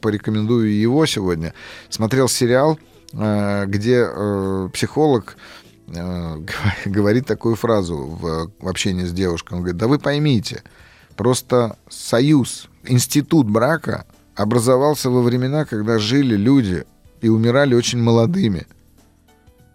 порекомендую 0.00 0.74
его 0.74 1.04
сегодня. 1.04 1.52
Смотрел 1.90 2.28
сериал 2.28 2.78
где 3.14 4.08
э, 4.08 4.68
психолог 4.72 5.36
э, 5.88 6.36
говорит 6.84 7.26
такую 7.26 7.56
фразу 7.56 7.96
в 7.96 8.50
общении 8.68 9.04
с 9.04 9.12
девушкой. 9.12 9.54
Он 9.54 9.60
говорит, 9.60 9.76
да 9.76 9.86
вы 9.86 9.98
поймите, 9.98 10.62
просто 11.16 11.76
союз, 11.88 12.68
институт 12.84 13.48
брака 13.48 14.06
образовался 14.34 15.10
во 15.10 15.22
времена, 15.22 15.64
когда 15.64 15.98
жили 15.98 16.36
люди 16.36 16.84
и 17.20 17.28
умирали 17.28 17.74
очень 17.74 18.02
молодыми. 18.02 18.66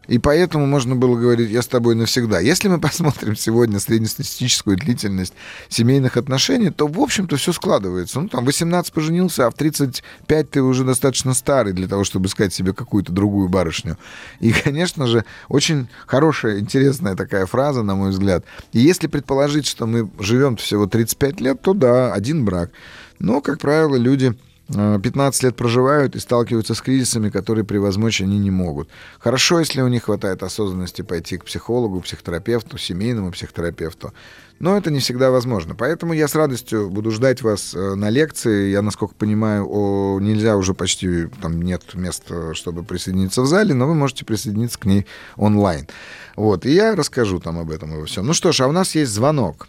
И 0.09 0.17
поэтому 0.17 0.65
можно 0.65 0.95
было 0.95 1.15
говорить, 1.15 1.51
я 1.51 1.61
с 1.61 1.67
тобой 1.67 1.93
навсегда. 1.93 2.39
Если 2.39 2.67
мы 2.67 2.79
посмотрим 2.81 3.35
сегодня 3.35 3.79
среднестатистическую 3.79 4.75
длительность 4.75 5.33
семейных 5.69 6.17
отношений, 6.17 6.71
то, 6.71 6.87
в 6.87 6.99
общем-то, 6.99 7.37
все 7.37 7.53
складывается. 7.53 8.19
Ну, 8.19 8.27
там, 8.27 8.43
18 8.43 8.91
поженился, 8.91 9.45
а 9.45 9.51
в 9.51 9.53
35 9.53 10.49
ты 10.49 10.61
уже 10.63 10.83
достаточно 10.83 11.35
старый 11.35 11.73
для 11.73 11.87
того, 11.87 12.03
чтобы 12.03 12.25
искать 12.25 12.53
себе 12.53 12.73
какую-то 12.73 13.13
другую 13.13 13.49
барышню. 13.49 13.97
И, 14.39 14.51
конечно 14.63 15.05
же, 15.05 15.25
очень 15.47 15.87
хорошая, 16.07 16.59
интересная 16.59 17.15
такая 17.15 17.45
фраза, 17.45 17.83
на 17.83 17.93
мой 17.93 18.09
взгляд. 18.09 18.43
И 18.73 18.79
если 18.79 19.05
предположить, 19.05 19.67
что 19.67 19.85
мы 19.85 20.09
живем 20.19 20.57
всего 20.57 20.87
35 20.87 21.39
лет, 21.39 21.61
то 21.61 21.75
да, 21.75 22.13
один 22.13 22.45
брак. 22.45 22.71
Но, 23.19 23.41
как 23.41 23.59
правило, 23.59 23.95
люди 23.95 24.35
15 24.69 25.43
лет 25.43 25.55
проживают 25.55 26.15
и 26.15 26.19
сталкиваются 26.19 26.75
с 26.75 26.81
кризисами, 26.81 27.29
которые 27.29 27.65
превозмочь 27.65 28.21
они 28.21 28.37
не 28.37 28.51
могут. 28.51 28.89
Хорошо, 29.19 29.59
если 29.59 29.81
у 29.81 29.87
них 29.87 30.03
хватает 30.03 30.43
осознанности 30.43 31.01
пойти 31.01 31.37
к 31.37 31.45
психологу, 31.45 32.01
психотерапевту, 32.01 32.77
семейному 32.77 33.31
психотерапевту. 33.31 34.13
Но 34.59 34.77
это 34.77 34.91
не 34.91 34.99
всегда 34.99 35.31
возможно. 35.31 35.73
Поэтому 35.73 36.13
я 36.13 36.27
с 36.27 36.35
радостью 36.35 36.89
буду 36.89 37.11
ждать 37.11 37.41
вас 37.41 37.73
э, 37.73 37.95
на 37.95 38.09
лекции. 38.09 38.69
Я, 38.69 38.81
насколько 38.81 39.15
понимаю, 39.15 39.65
о, 39.67 40.19
нельзя 40.19 40.57
уже 40.57 40.73
почти, 40.73 41.27
там 41.41 41.61
нет 41.61 41.95
места, 41.95 42.53
чтобы 42.53 42.83
присоединиться 42.83 43.41
в 43.41 43.47
зале, 43.47 43.73
но 43.73 43.87
вы 43.87 43.95
можете 43.95 44.25
присоединиться 44.25 44.77
к 44.77 44.85
ней 44.85 45.07
онлайн. 45.37 45.87
Вот, 46.35 46.65
и 46.65 46.73
я 46.73 46.95
расскажу 46.95 47.39
там 47.39 47.57
об 47.57 47.71
этом 47.71 47.93
и 47.95 47.99
во 47.99 48.05
всем. 48.05 48.25
Ну 48.25 48.33
что 48.33 48.51
ж, 48.51 48.61
а 48.61 48.67
у 48.67 48.71
нас 48.71 48.93
есть 48.95 49.11
звонок. 49.11 49.67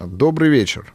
Добрый 0.00 0.48
вечер. 0.48 0.94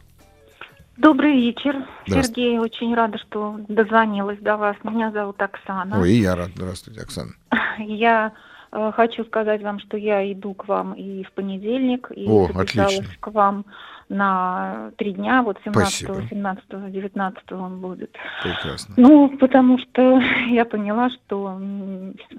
Добрый 0.97 1.33
вечер, 1.33 1.75
Сергей. 2.05 2.59
Очень 2.59 2.93
рада, 2.93 3.17
что 3.17 3.57
дозвонилась 3.67 4.39
до 4.39 4.57
вас. 4.57 4.75
Меня 4.83 5.11
зовут 5.11 5.41
Оксана. 5.41 5.99
Ой, 5.99 6.11
и 6.11 6.21
я 6.21 6.35
рад. 6.35 6.49
Здравствуйте, 6.55 7.01
Оксана. 7.01 7.31
Я 7.79 8.33
Э, 8.75 8.91
хочу 8.91 9.23
сказать 9.25 9.61
вам, 9.61 9.79
что 9.79 9.97
я 9.97 10.31
иду 10.31 10.55
к 10.55 10.67
вам 10.67 10.93
и 10.93 11.23
в 11.23 11.31
понедельник, 11.33 12.11
и 12.15 12.25
О, 12.27 12.47
записалась 12.51 12.95
отлично. 12.97 13.13
к 13.19 13.27
вам 13.31 13.65
на 14.09 14.89
три 14.97 15.13
дня, 15.13 15.43
вот 15.43 15.59
17, 15.63 15.93
Спасибо. 15.93 16.27
17, 16.27 16.91
19 16.91 17.51
он 17.51 17.79
будет. 17.81 18.11
Прекрасно. 18.41 18.95
Ну, 18.97 19.29
потому 19.37 19.77
что 19.77 20.19
я 20.49 20.65
поняла, 20.65 21.11
что 21.11 21.59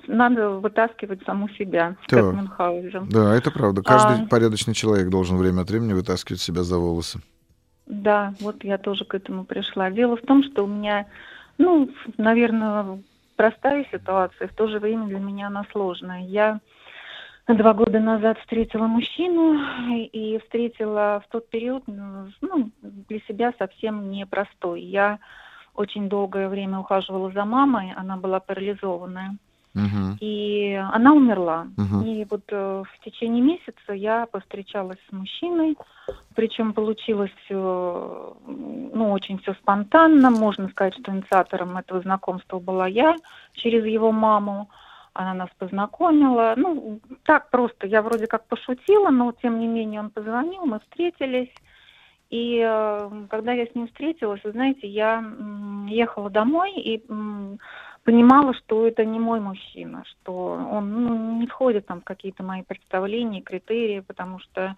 надо 0.08 0.50
вытаскивать 0.58 1.22
саму 1.24 1.48
себя, 1.50 1.94
Так. 2.08 2.20
как 2.24 2.34
Мюнхгаузен. 2.34 3.08
Да, 3.10 3.32
это 3.36 3.52
правда. 3.52 3.82
Каждый 3.82 4.24
А. 4.24 4.26
порядочный 4.28 4.74
человек 4.74 5.08
должен 5.10 5.36
время 5.36 5.60
от 5.62 5.70
времени 5.70 5.92
вытаскивать 5.92 6.40
себя 6.40 6.64
за 6.64 6.78
волосы. 6.78 7.20
Да, 7.86 8.34
вот 8.40 8.64
я 8.64 8.78
тоже 8.78 9.04
к 9.04 9.14
этому 9.14 9.44
пришла. 9.44 9.90
Дело 9.90 10.16
в 10.16 10.22
том, 10.22 10.42
что 10.42 10.64
у 10.64 10.66
меня, 10.66 11.06
ну, 11.58 11.90
наверное, 12.16 13.02
простая 13.36 13.86
ситуация, 13.92 14.48
в 14.48 14.54
то 14.54 14.68
же 14.68 14.78
время 14.78 15.06
для 15.06 15.18
меня 15.18 15.48
она 15.48 15.66
сложная. 15.70 16.20
Я 16.20 16.60
два 17.46 17.74
года 17.74 18.00
назад 18.00 18.38
встретила 18.38 18.86
мужчину 18.86 19.60
и 19.90 20.38
встретила 20.38 21.22
в 21.26 21.30
тот 21.30 21.50
период, 21.50 21.84
ну, 21.86 22.70
для 22.80 23.20
себя 23.20 23.52
совсем 23.58 24.10
непростой. 24.10 24.80
Я 24.80 25.18
очень 25.74 26.08
долгое 26.08 26.48
время 26.48 26.78
ухаживала 26.78 27.30
за 27.32 27.44
мамой, 27.44 27.92
она 27.96 28.16
была 28.16 28.40
парализованная. 28.40 29.36
Мгм. 29.74 30.18
И 30.20 30.72
она 30.92 31.12
умерла. 31.12 31.66
Мгм. 31.76 32.02
И 32.02 32.24
вот 32.30 32.44
э, 32.48 32.84
в 32.86 33.04
течение 33.04 33.42
месяца 33.42 33.92
я 33.92 34.26
повстречалась 34.26 34.98
с 35.08 35.12
мужчиной, 35.12 35.76
причем 36.36 36.72
получилось 36.72 37.32
все, 37.44 38.36
ну, 38.46 39.10
очень 39.10 39.38
все 39.38 39.54
спонтанно. 39.54 40.30
Можно 40.30 40.68
сказать, 40.68 40.94
что 40.94 41.12
инициатором 41.12 41.76
этого 41.76 42.00
знакомства 42.00 42.60
была 42.60 42.86
я 42.86 43.16
через 43.52 43.84
его 43.84 44.12
маму. 44.12 44.70
Она 45.12 45.34
нас 45.34 45.48
познакомила. 45.58 46.54
Ну, 46.56 47.00
так 47.24 47.50
просто. 47.50 47.86
Я 47.86 48.02
вроде 48.02 48.26
как 48.26 48.46
пошутила, 48.46 49.10
но 49.10 49.32
тем 49.32 49.58
не 49.58 49.66
менее 49.66 50.00
он 50.00 50.10
позвонил, 50.10 50.66
мы 50.66 50.80
встретились. 50.80 51.52
И 52.30 52.60
э, 52.64 53.10
когда 53.28 53.52
я 53.52 53.66
с 53.66 53.74
ним 53.74 53.86
встретилась, 53.88 54.42
вы 54.44 54.52
знаете, 54.52 54.88
я 54.88 55.24
ехала 55.88 56.30
домой 56.30 56.72
и 56.72 57.04
понимала, 58.04 58.54
что 58.54 58.86
это 58.86 59.04
не 59.04 59.18
мой 59.18 59.40
мужчина, 59.40 60.04
что 60.04 60.32
он 60.70 60.92
ну, 60.92 61.40
не 61.40 61.46
входит 61.46 61.86
там 61.86 62.00
в 62.00 62.04
какие-то 62.04 62.42
мои 62.42 62.62
представления, 62.62 63.40
критерии, 63.40 64.00
потому 64.00 64.38
что 64.38 64.76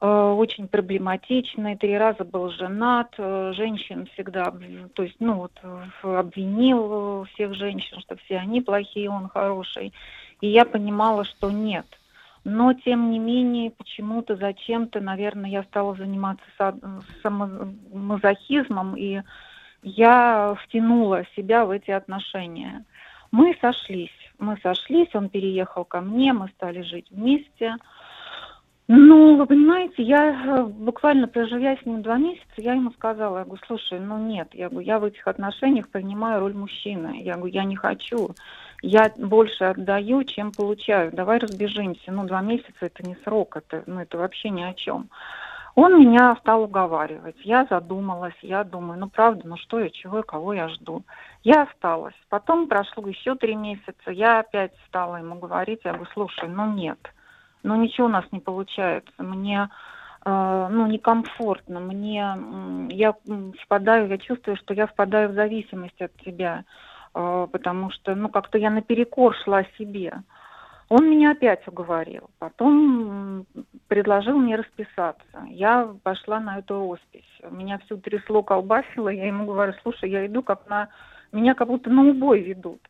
э, 0.00 0.06
очень 0.06 0.68
проблематичный, 0.68 1.76
три 1.76 1.96
раза 1.96 2.24
был 2.24 2.50
женат, 2.50 3.14
э, 3.16 3.52
женщин 3.56 4.06
всегда, 4.12 4.54
то 4.94 5.02
есть, 5.02 5.16
ну 5.20 5.34
вот, 5.34 5.52
обвинил 6.02 7.22
э, 7.22 7.26
всех 7.32 7.54
женщин, 7.54 7.98
что 8.00 8.16
все 8.16 8.36
они 8.36 8.60
плохие, 8.60 9.10
он 9.10 9.28
хороший. 9.28 9.92
И 10.40 10.48
я 10.48 10.66
понимала, 10.66 11.24
что 11.24 11.50
нет. 11.50 11.86
Но, 12.44 12.74
тем 12.74 13.10
не 13.10 13.18
менее, 13.18 13.70
почему-то, 13.70 14.36
зачем-то, 14.36 15.00
наверное, 15.00 15.48
я 15.48 15.62
стала 15.62 15.94
заниматься 15.94 16.44
са- 16.58 17.02
самомазохизмом, 17.22 18.96
и 18.96 19.22
я 19.84 20.56
втянула 20.64 21.24
себя 21.36 21.64
в 21.64 21.70
эти 21.70 21.90
отношения. 21.90 22.84
Мы 23.30 23.56
сошлись, 23.60 24.16
мы 24.38 24.58
сошлись, 24.62 25.14
он 25.14 25.28
переехал 25.28 25.84
ко 25.84 26.00
мне, 26.00 26.32
мы 26.32 26.48
стали 26.48 26.82
жить 26.82 27.06
вместе. 27.10 27.76
Ну, 28.86 29.36
вы 29.36 29.46
понимаете, 29.46 30.02
я 30.02 30.30
э, 30.30 30.62
буквально 30.64 31.26
проживя 31.26 31.76
с 31.76 31.86
ним 31.86 32.02
два 32.02 32.18
месяца, 32.18 32.44
я 32.58 32.74
ему 32.74 32.90
сказала, 32.92 33.38
я 33.38 33.44
говорю, 33.44 33.62
слушай, 33.66 33.98
ну 33.98 34.18
нет, 34.18 34.48
я 34.52 34.68
говорю, 34.68 34.86
я 34.86 34.98
в 34.98 35.04
этих 35.04 35.26
отношениях 35.26 35.88
принимаю 35.88 36.40
роль 36.40 36.52
мужчины. 36.52 37.22
Я 37.22 37.34
говорю, 37.36 37.52
я 37.52 37.64
не 37.64 37.76
хочу. 37.76 38.30
Я 38.82 39.10
больше 39.16 39.64
отдаю, 39.64 40.22
чем 40.24 40.52
получаю. 40.52 41.12
Давай 41.12 41.38
разбежимся. 41.38 42.12
Ну, 42.12 42.24
два 42.24 42.42
месяца 42.42 42.74
это 42.80 43.02
не 43.02 43.16
срок, 43.24 43.56
это, 43.56 43.84
ну, 43.86 44.00
это 44.00 44.18
вообще 44.18 44.50
ни 44.50 44.62
о 44.62 44.74
чем. 44.74 45.08
Он 45.74 45.98
меня 45.98 46.36
стал 46.36 46.62
уговаривать. 46.62 47.36
Я 47.42 47.66
задумалась, 47.68 48.36
я 48.42 48.62
думаю, 48.62 49.00
ну 49.00 49.08
правда, 49.08 49.42
ну 49.48 49.56
что 49.56 49.80
я, 49.80 49.90
чего 49.90 50.18
я, 50.18 50.22
кого 50.22 50.52
я 50.52 50.68
жду. 50.68 51.02
Я 51.42 51.62
осталась. 51.62 52.14
Потом 52.28 52.68
прошло 52.68 53.06
еще 53.08 53.34
три 53.34 53.56
месяца, 53.56 54.10
я 54.10 54.38
опять 54.38 54.72
стала 54.86 55.16
ему 55.16 55.34
говорить, 55.36 55.80
я 55.84 55.92
говорю, 55.92 56.10
слушай, 56.14 56.48
ну 56.48 56.72
нет, 56.72 56.98
ну 57.64 57.74
ничего 57.74 58.06
у 58.06 58.10
нас 58.10 58.24
не 58.30 58.38
получается, 58.38 59.12
мне 59.18 59.68
э, 60.24 60.68
ну 60.70 60.86
некомфортно, 60.86 61.80
мне 61.80 62.36
я 62.90 63.14
впадаю, 63.64 64.08
я 64.08 64.18
чувствую, 64.18 64.56
что 64.56 64.74
я 64.74 64.86
впадаю 64.86 65.30
в 65.30 65.34
зависимость 65.34 66.00
от 66.00 66.14
тебя, 66.18 66.64
э, 67.14 67.48
потому 67.50 67.90
что 67.90 68.14
ну 68.14 68.28
как-то 68.28 68.58
я 68.58 68.70
наперекор 68.70 69.34
шла 69.34 69.64
себе. 69.76 70.22
Он 70.88 71.10
меня 71.10 71.32
опять 71.32 71.66
уговорил. 71.66 72.30
Потом 72.38 73.46
предложил 73.88 74.38
мне 74.38 74.56
расписаться. 74.56 75.46
Я 75.48 75.94
пошла 76.02 76.40
на 76.40 76.58
эту 76.58 76.78
роспись. 76.78 77.40
Меня 77.50 77.78
всю 77.78 77.96
трясло, 77.96 78.42
колбасило. 78.42 79.08
Я 79.08 79.26
ему 79.26 79.46
говорю, 79.46 79.74
слушай, 79.82 80.10
я 80.10 80.26
иду 80.26 80.42
как 80.42 80.68
на... 80.68 80.88
Меня 81.32 81.54
как 81.54 81.68
будто 81.68 81.90
на 81.90 82.02
убой 82.02 82.40
ведут. 82.40 82.80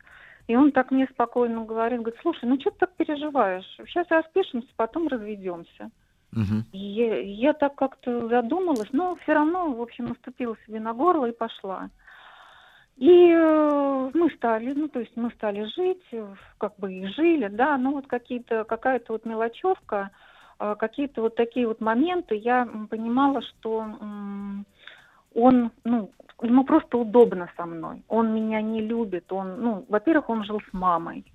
И 0.47 0.55
он 0.55 0.71
так 0.71 0.91
мне 0.91 1.07
спокойно 1.07 1.65
говорит, 1.65 2.01
говорит, 2.01 2.19
слушай, 2.21 2.45
ну 2.45 2.59
что 2.59 2.69
ты 2.71 2.77
так 2.79 2.93
переживаешь? 2.95 3.65
Сейчас 3.87 4.05
распишемся, 4.09 4.67
потом 4.75 5.07
разведемся. 5.07 5.89
И 6.73 6.77
я, 6.77 7.19
я 7.21 7.53
так 7.53 7.75
как-то 7.75 8.27
задумалась, 8.27 8.89
но 8.91 9.15
все 9.23 9.33
равно, 9.33 9.71
в 9.71 9.81
общем, 9.81 10.07
наступила 10.07 10.57
себе 10.65 10.81
на 10.81 10.93
горло 10.93 11.27
и 11.27 11.31
пошла. 11.31 11.89
И 12.97 13.29
э, 13.29 14.11
мы 14.13 14.29
стали, 14.31 14.71
ну, 14.71 14.87
то 14.87 14.99
есть 14.99 15.11
мы 15.15 15.29
стали 15.31 15.65
жить, 15.75 16.03
э, 16.13 16.33
как 16.57 16.77
бы 16.77 16.93
и 16.93 17.07
жили, 17.07 17.47
да, 17.47 17.77
ну, 17.77 17.91
вот 17.91 18.07
какие-то, 18.07 18.63
какая-то 18.63 19.13
вот 19.13 19.25
мелочевка, 19.25 20.11
э, 20.59 20.75
какие-то 20.79 21.21
вот 21.21 21.35
такие 21.35 21.67
вот 21.67 21.81
моменты, 21.81 22.35
я 22.35 22.65
понимала, 22.89 23.41
что 23.41 23.85
он, 25.33 25.71
ну, 25.83 26.11
ему 26.41 26.63
просто 26.63 26.97
удобно 26.97 27.49
со 27.57 27.65
мной, 27.65 28.01
он 28.07 28.33
меня 28.33 28.61
не 28.61 28.79
любит, 28.79 29.29
он, 29.33 29.61
ну, 29.61 29.85
во-первых, 29.89 30.29
он 30.29 30.45
жил 30.45 30.61
с 30.61 30.73
мамой, 30.73 31.25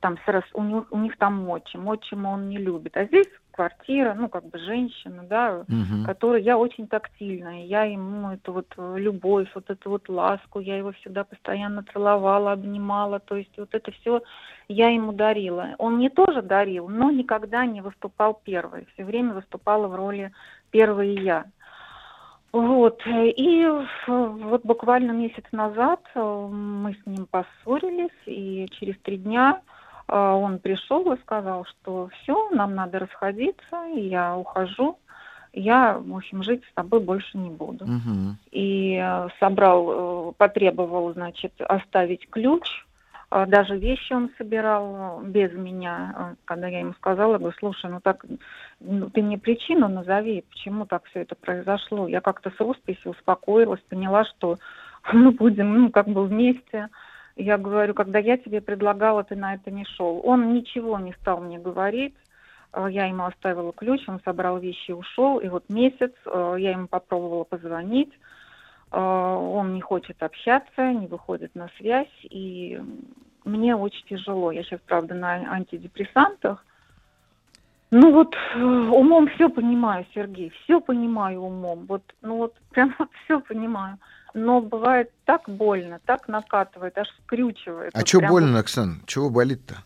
там, 0.00 0.18
с 0.18 0.44
у, 0.54 0.62
них, 0.62 0.84
у 0.92 0.98
них 0.98 1.16
там 1.16 1.48
отчим, 1.48 1.88
отчима 1.88 2.28
он 2.28 2.48
не 2.48 2.58
любит, 2.58 2.96
а 2.96 3.06
здесь 3.06 3.28
квартира, 3.60 4.14
ну, 4.14 4.30
как 4.30 4.46
бы 4.46 4.58
женщина, 4.58 5.22
да, 5.28 5.64
Мгм. 5.68 6.06
который 6.06 6.42
я 6.42 6.56
очень 6.56 6.86
тактильная, 6.86 7.64
я 7.64 7.82
ему 7.84 8.30
эту 8.30 8.54
вот 8.54 8.72
э, 8.78 8.94
любовь, 8.96 9.48
вот 9.54 9.68
эту 9.68 9.90
вот 9.90 10.08
ласку, 10.08 10.60
я 10.60 10.78
его 10.78 10.92
всегда 10.92 11.24
постоянно 11.24 11.84
целовала, 11.92 12.52
обнимала, 12.52 13.18
то 13.20 13.36
есть 13.36 13.52
вот 13.58 13.68
это 13.74 13.92
все 13.92 14.22
я 14.68 14.88
ему 14.88 15.12
дарила. 15.12 15.74
Он 15.76 15.96
мне 15.96 16.08
тоже 16.08 16.40
дарил, 16.40 16.88
но 16.88 17.10
никогда 17.10 17.66
не 17.66 17.82
выступал 17.82 18.40
первый, 18.44 18.86
все 18.94 19.04
время 19.04 19.34
выступала 19.34 19.88
в 19.88 19.94
роли 19.94 20.32
первой 20.70 21.14
я. 21.22 21.44
Вот, 22.52 23.02
и 23.06 23.68
вот 24.06 24.62
буквально 24.64 25.12
месяц 25.12 25.44
назад 25.52 26.00
э, 26.14 26.48
мы 26.50 26.94
с 26.94 27.06
ним 27.06 27.26
поссорились, 27.26 28.20
и 28.24 28.66
через 28.70 28.98
три 29.00 29.18
дня 29.18 29.60
он 30.12 30.58
пришел 30.58 31.12
и 31.12 31.20
сказал, 31.20 31.64
что 31.66 32.08
все, 32.08 32.50
нам 32.50 32.74
надо 32.74 32.98
расходиться, 32.98 33.84
я 33.94 34.36
ухожу, 34.36 34.98
я, 35.52 35.98
в 35.98 36.16
общем, 36.16 36.42
жить 36.42 36.62
с 36.70 36.74
тобой 36.74 37.00
больше 37.00 37.36
не 37.36 37.50
буду. 37.50 37.84
Мгм. 37.84 38.38
И 38.52 39.00
э, 39.02 39.28
собрал, 39.40 40.30
э, 40.30 40.32
потребовал, 40.36 41.12
значит, 41.12 41.52
оставить 41.60 42.28
ключ, 42.30 42.68
А 43.30 43.46
даже 43.46 43.76
вещи 43.76 44.12
он 44.12 44.30
собирал 44.38 45.22
э, 45.22 45.24
без 45.26 45.52
меня. 45.52 46.14
Э, 46.16 46.34
Когда 46.44 46.68
я 46.68 46.80
ему 46.80 46.92
сказала, 46.94 47.38
говорю, 47.38 47.56
слушай, 47.58 47.90
ну 47.90 48.00
так, 48.00 48.24
ну, 48.78 49.10
ты 49.10 49.22
мне 49.22 49.38
причину 49.38 49.88
назови, 49.88 50.44
почему 50.50 50.86
так 50.86 51.04
все 51.06 51.22
это 51.22 51.34
произошло. 51.34 52.06
Я 52.06 52.20
как-то 52.20 52.50
с 52.50 52.60
росписи 52.60 53.08
успокоилась, 53.08 53.80
поняла, 53.88 54.24
что 54.24 54.56
мы 55.12 55.32
будем, 55.32 55.74
ну, 55.74 55.90
как 55.90 56.06
бы 56.06 56.24
вместе. 56.26 56.88
Я 57.40 57.56
говорю, 57.56 57.94
когда 57.94 58.18
я 58.18 58.36
тебе 58.36 58.60
предлагала, 58.60 59.24
ты 59.24 59.34
на 59.34 59.54
это 59.54 59.70
не 59.70 59.84
шел. 59.84 60.20
Он 60.24 60.52
ничего 60.52 60.98
не 60.98 61.12
стал 61.14 61.40
мне 61.40 61.58
говорить. 61.58 62.14
Э, 62.72 62.86
Я 62.90 63.06
ему 63.06 63.24
оставила 63.24 63.72
ключ, 63.72 64.02
он 64.08 64.20
собрал 64.24 64.58
вещи 64.58 64.90
и 64.90 64.94
ушел. 64.94 65.38
И 65.38 65.48
вот 65.48 65.64
месяц 65.70 66.12
э, 66.26 66.56
я 66.58 66.72
ему 66.72 66.86
попробовала 66.86 67.44
позвонить. 67.44 68.12
Э, 68.92 68.98
Он 69.00 69.72
не 69.74 69.80
хочет 69.80 70.22
общаться, 70.22 70.92
не 70.92 71.06
выходит 71.06 71.54
на 71.54 71.70
связь. 71.78 72.12
И 72.24 72.78
мне 73.44 73.74
очень 73.74 74.06
тяжело. 74.06 74.50
Я 74.50 74.62
сейчас, 74.62 74.80
правда, 74.86 75.14
на 75.14 75.32
антидепрессантах. 75.50 76.64
Ну 77.90 78.12
вот 78.12 78.36
умом 78.54 79.28
все 79.28 79.48
понимаю, 79.48 80.06
Сергей, 80.14 80.50
все 80.50 80.80
понимаю 80.80 81.40
умом. 81.40 81.86
Вот, 81.86 82.02
ну 82.22 82.36
вот 82.36 82.54
прям 82.70 82.94
вот 82.98 83.08
все 83.24 83.40
понимаю. 83.40 83.98
Но 84.34 84.60
бывает 84.60 85.10
так 85.24 85.48
больно, 85.48 86.00
так 86.04 86.28
накатывает, 86.28 86.96
аж 86.98 87.08
скрючивает. 87.24 87.94
А 87.94 87.98
Вот 87.98 88.08
что 88.08 88.18
прям 88.18 88.30
больно, 88.30 88.58
Оксан? 88.58 89.02
Чего 89.06 89.30
болит-то? 89.30 89.84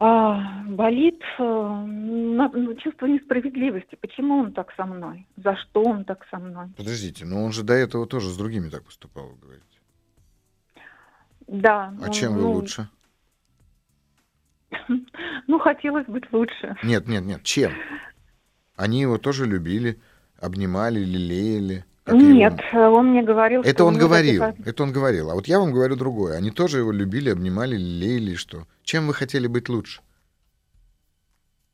а, 0.00 0.62
болит 0.68 1.20
э, 1.38 1.42
ну, 1.42 2.74
чувство 2.76 3.06
несправедливости. 3.06 3.96
Почему 4.00 4.38
он 4.38 4.52
так 4.52 4.72
со 4.76 4.84
мной? 4.84 5.26
За 5.36 5.56
что 5.56 5.82
он 5.82 6.04
так 6.04 6.24
со 6.30 6.38
мной? 6.38 6.68
Подождите, 6.76 7.24
но 7.24 7.42
он 7.44 7.52
же 7.52 7.64
до 7.64 7.72
этого 7.72 8.06
тоже 8.06 8.28
с 8.28 8.36
другими 8.36 8.68
так 8.68 8.84
поступал, 8.84 9.30
говорите. 9.42 9.64
Да. 11.48 11.92
А 12.00 12.04
он, 12.04 12.12
чем 12.12 12.34
вы 12.34 12.42
ну, 12.42 12.52
лучше? 12.52 12.88
Ну, 15.46 15.58
хотелось 15.58 16.06
быть 16.06 16.30
лучше. 16.30 16.76
Нет, 16.82 17.08
нет, 17.08 17.24
нет. 17.24 17.42
Чем? 17.42 17.72
Они 18.76 19.00
его 19.00 19.16
тоже 19.16 19.46
любили, 19.46 19.98
обнимали, 20.38 21.00
лелеяли. 21.00 21.86
Как 22.08 22.20
и 22.20 22.24
Нет, 22.24 22.60
он. 22.72 22.78
он 22.94 23.06
мне 23.10 23.22
говорил, 23.22 23.62
Это 23.62 23.84
он 23.84 23.96
говорил, 23.98 24.42
таких- 24.42 24.66
это 24.66 24.82
он 24.82 24.92
говорил. 24.92 25.30
А 25.30 25.34
вот 25.34 25.46
я 25.48 25.58
вам 25.60 25.72
говорю 25.72 25.96
другое. 25.96 26.36
Они 26.36 26.50
тоже 26.50 26.78
его 26.78 26.92
любили, 26.92 27.30
обнимали, 27.30 27.76
лелеяли, 27.76 28.34
что? 28.34 28.66
Чем 28.82 29.06
вы 29.06 29.14
хотели 29.14 29.46
быть 29.46 29.68
лучше? 29.68 30.00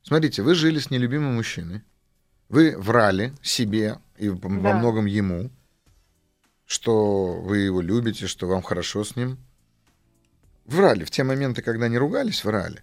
Смотрите, 0.03 0.41
вы 0.43 0.55
жили 0.55 0.79
с 0.79 0.91
нелюбимым 0.91 1.35
мужчиной. 1.35 1.81
Вы 2.49 2.75
врали 2.77 3.33
себе 3.41 3.97
и 4.17 4.29
во 4.29 4.37
Да. 4.37 4.75
многом 4.75 5.05
ему, 5.07 5.49
что 6.65 7.33
вы 7.41 7.59
его 7.59 7.81
любите, 7.81 8.27
что 8.27 8.47
вам 8.47 8.61
хорошо 8.61 9.03
с 9.03 9.15
ним. 9.15 9.37
Врали. 10.65 11.03
В 11.03 11.11
те 11.11 11.23
моменты, 11.23 11.61
когда 11.61 11.87
не 11.87 11.97
ругались, 11.97 12.43
врали. 12.43 12.81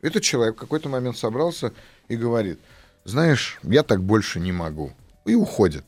Этот 0.00 0.22
человек 0.22 0.56
в 0.56 0.60
какой-то 0.60 0.88
момент 0.88 1.16
собрался 1.18 1.72
и 2.08 2.16
говорит, 2.16 2.58
знаешь, 3.04 3.58
я 3.62 3.82
так 3.82 4.02
больше 4.02 4.40
не 4.40 4.52
могу. 4.52 4.92
И 5.26 5.34
уходит. 5.34 5.84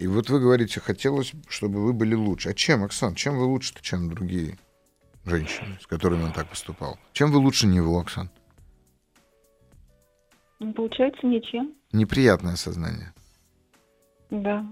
И 0.00 0.06
вот 0.06 0.30
вы 0.30 0.40
говорите, 0.40 0.80
хотелось, 0.80 1.32
чтобы 1.46 1.84
вы 1.84 1.92
были 1.92 2.14
лучше. 2.14 2.48
А 2.48 2.54
чем, 2.54 2.82
Оксан, 2.84 3.14
чем 3.14 3.36
вы 3.36 3.44
лучше-то, 3.44 3.82
чем 3.82 4.08
другие 4.08 4.58
женщины, 5.26 5.78
с 5.78 5.86
которыми 5.86 6.22
он 6.22 6.32
так 6.32 6.48
поступал? 6.48 6.98
Чем 7.12 7.30
вы 7.30 7.36
лучше 7.36 7.66
него, 7.66 8.00
Оксан? 8.00 8.30
Ну, 10.58 10.72
Получается, 10.72 11.26
ничем. 11.26 11.74
Неприятное 11.92 12.56
сознание. 12.56 13.12
Да. 14.30 14.64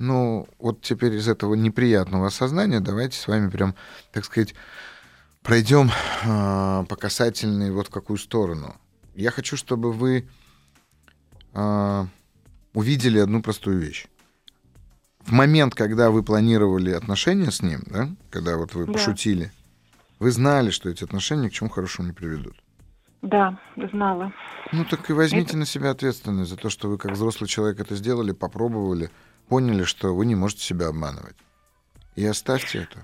Ну, 0.00 0.48
вот 0.58 0.82
теперь 0.82 1.14
из 1.14 1.28
этого 1.28 1.54
неприятного 1.54 2.26
осознания 2.26 2.80
давайте 2.80 3.16
с 3.16 3.28
вами 3.28 3.48
прям, 3.48 3.76
так 4.10 4.24
сказать, 4.24 4.56
пройдем 5.44 5.88
э, 5.88 6.84
по 6.88 6.96
касательной 6.96 7.70
вот 7.70 7.86
в 7.86 7.90
какую 7.90 8.16
сторону. 8.16 8.74
Я 9.14 9.30
хочу, 9.30 9.56
чтобы 9.56 9.92
вы 9.92 10.28
э, 11.54 12.04
увидели 12.74 13.20
одну 13.20 13.40
простую 13.40 13.78
вещь. 13.78 14.08
В 15.32 15.34
момент, 15.34 15.74
когда 15.74 16.10
вы 16.10 16.22
планировали 16.22 16.90
отношения 16.90 17.50
с 17.50 17.62
ним, 17.62 17.80
да, 17.86 18.10
когда 18.28 18.58
вот 18.58 18.74
вы 18.74 18.84
Да. 18.84 18.92
пошутили, 18.92 19.50
вы 20.20 20.30
знали, 20.30 20.68
что 20.68 20.90
эти 20.90 21.04
отношения 21.04 21.48
к 21.48 21.54
чему 21.54 21.70
хорошему 21.70 22.08
не 22.08 22.12
приведут. 22.12 22.54
Да, 23.22 23.56
знала. 23.76 24.30
Ну 24.72 24.84
так 24.84 25.08
и 25.08 25.14
возьмите 25.14 25.56
на 25.56 25.64
себя 25.64 25.92
ответственность 25.92 26.50
за 26.50 26.58
то, 26.58 26.68
что 26.68 26.88
вы 26.90 26.98
как 26.98 27.12
взрослый 27.12 27.48
человек 27.48 27.80
это 27.80 27.94
сделали, 27.96 28.32
попробовали, 28.32 29.08
поняли, 29.48 29.84
что 29.84 30.14
вы 30.14 30.26
не 30.26 30.34
можете 30.34 30.64
себя 30.64 30.88
обманывать. 30.88 31.36
И 32.14 32.26
оставьте 32.26 32.80
это. 32.80 33.00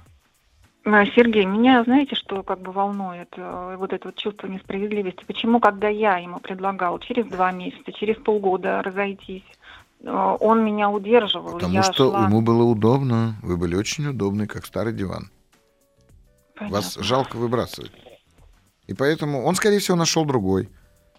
А, 0.84 1.06
Сергей, 1.06 1.46
меня, 1.46 1.82
знаете, 1.84 2.14
что 2.14 2.42
как 2.42 2.60
бы 2.60 2.72
волнует? 2.72 3.28
э, 3.38 3.76
Вот 3.78 3.94
это 3.94 4.08
вот 4.08 4.16
чувство 4.16 4.48
несправедливости. 4.48 5.24
Почему, 5.26 5.60
когда 5.60 5.88
я 5.88 6.18
ему 6.18 6.40
предлагал 6.40 6.98
через 6.98 7.26
два 7.26 7.52
месяца, 7.52 7.90
через 7.90 8.16
полгода 8.16 8.82
разойтись, 8.82 9.44
он 10.04 10.64
меня 10.64 10.90
удерживал, 10.90 11.54
Потому 11.54 11.74
я 11.74 11.82
что 11.82 12.10
шла... 12.10 12.24
ему 12.24 12.40
было 12.40 12.62
удобно. 12.62 13.36
Вы 13.42 13.56
были 13.56 13.74
очень 13.74 14.06
удобны, 14.06 14.46
как 14.46 14.64
старый 14.66 14.92
диван. 14.92 15.30
Вас 16.60 16.94
Понятно. 16.94 17.02
жалко 17.02 17.36
выбрасывать. 17.36 17.92
И 18.86 18.94
поэтому 18.94 19.44
он, 19.44 19.54
скорее 19.54 19.78
всего, 19.80 19.96
нашел 19.96 20.24
другой. 20.24 20.68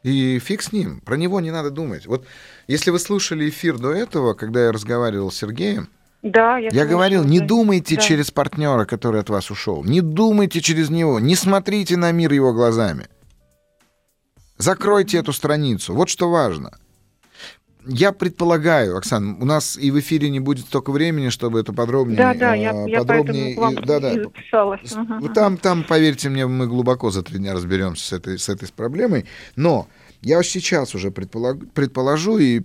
И 0.04 0.40
фиг 0.40 0.62
с 0.62 0.72
ним. 0.72 1.02
Про 1.02 1.16
него 1.16 1.40
не 1.42 1.52
надо 1.52 1.72
думать. 1.72 2.08
Вот 2.08 2.26
если 2.68 2.90
вы 2.90 3.00
слушали 3.00 3.50
эфир 3.50 3.78
до 3.78 3.92
этого, 3.92 4.34
когда 4.34 4.66
я 4.66 4.72
разговаривал 4.72 5.30
с 5.32 5.36
Сергеем, 5.38 5.90
Да, 6.22 6.58
я, 6.58 6.70
Я 6.72 6.86
говорил, 6.86 7.24
не 7.24 7.40
думайте 7.40 7.96
Да. 7.96 8.02
через 8.02 8.32
партнера, 8.32 8.86
который 8.86 9.22
от 9.22 9.30
вас 9.30 9.52
ушел. 9.52 9.84
Не 9.84 10.02
думайте 10.02 10.62
через 10.62 10.90
него. 10.90 11.20
Не 11.20 11.36
смотрите 11.36 11.96
на 11.98 12.12
мир 12.12 12.32
его 12.34 12.54
глазами. 12.54 13.08
Закройте 14.58 15.18
эту 15.18 15.32
страницу. 15.32 15.94
Вот 15.94 16.10
что 16.10 16.30
важно. 16.30 16.78
Я 17.86 18.12
предполагаю, 18.12 18.98
Оксан, 18.98 19.38
у 19.42 19.46
нас 19.46 19.78
и 19.78 19.90
в 19.90 20.00
эфире 20.00 20.30
не 20.30 20.40
будет 20.42 20.66
столько 20.66 20.92
времени, 20.92 21.30
чтобы 21.30 21.60
это 21.62 21.72
подробнее, 21.72 22.18
Да, 22.18 22.34
да, 22.34 22.54
я, 22.54 22.72
я 22.86 23.00
подробнее. 23.00 23.56
поэтому 23.56 23.56
к 23.56 23.58
вам 23.58 23.84
и- 23.84 23.86
да, 23.88 24.00
да. 24.00 24.12
и 24.14 24.20
записалась. 24.24 24.94
Там, 25.34 25.58
там, 25.58 25.84
поверьте 25.86 26.30
мне, 26.30 26.46
мы 26.46 26.68
глубоко 26.68 27.10
за 27.10 27.24
три 27.24 27.38
дня 27.40 27.54
разберемся 27.54 28.06
с 28.06 28.14
этой, 28.14 28.38
с 28.38 28.50
этой 28.50 28.68
проблемой. 28.74 29.26
Но 29.56 29.88
я 30.22 30.44
сейчас 30.44 30.94
уже 30.94 31.08
предполаг- 31.10 31.66
предположу, 31.74 32.38
и 32.38 32.62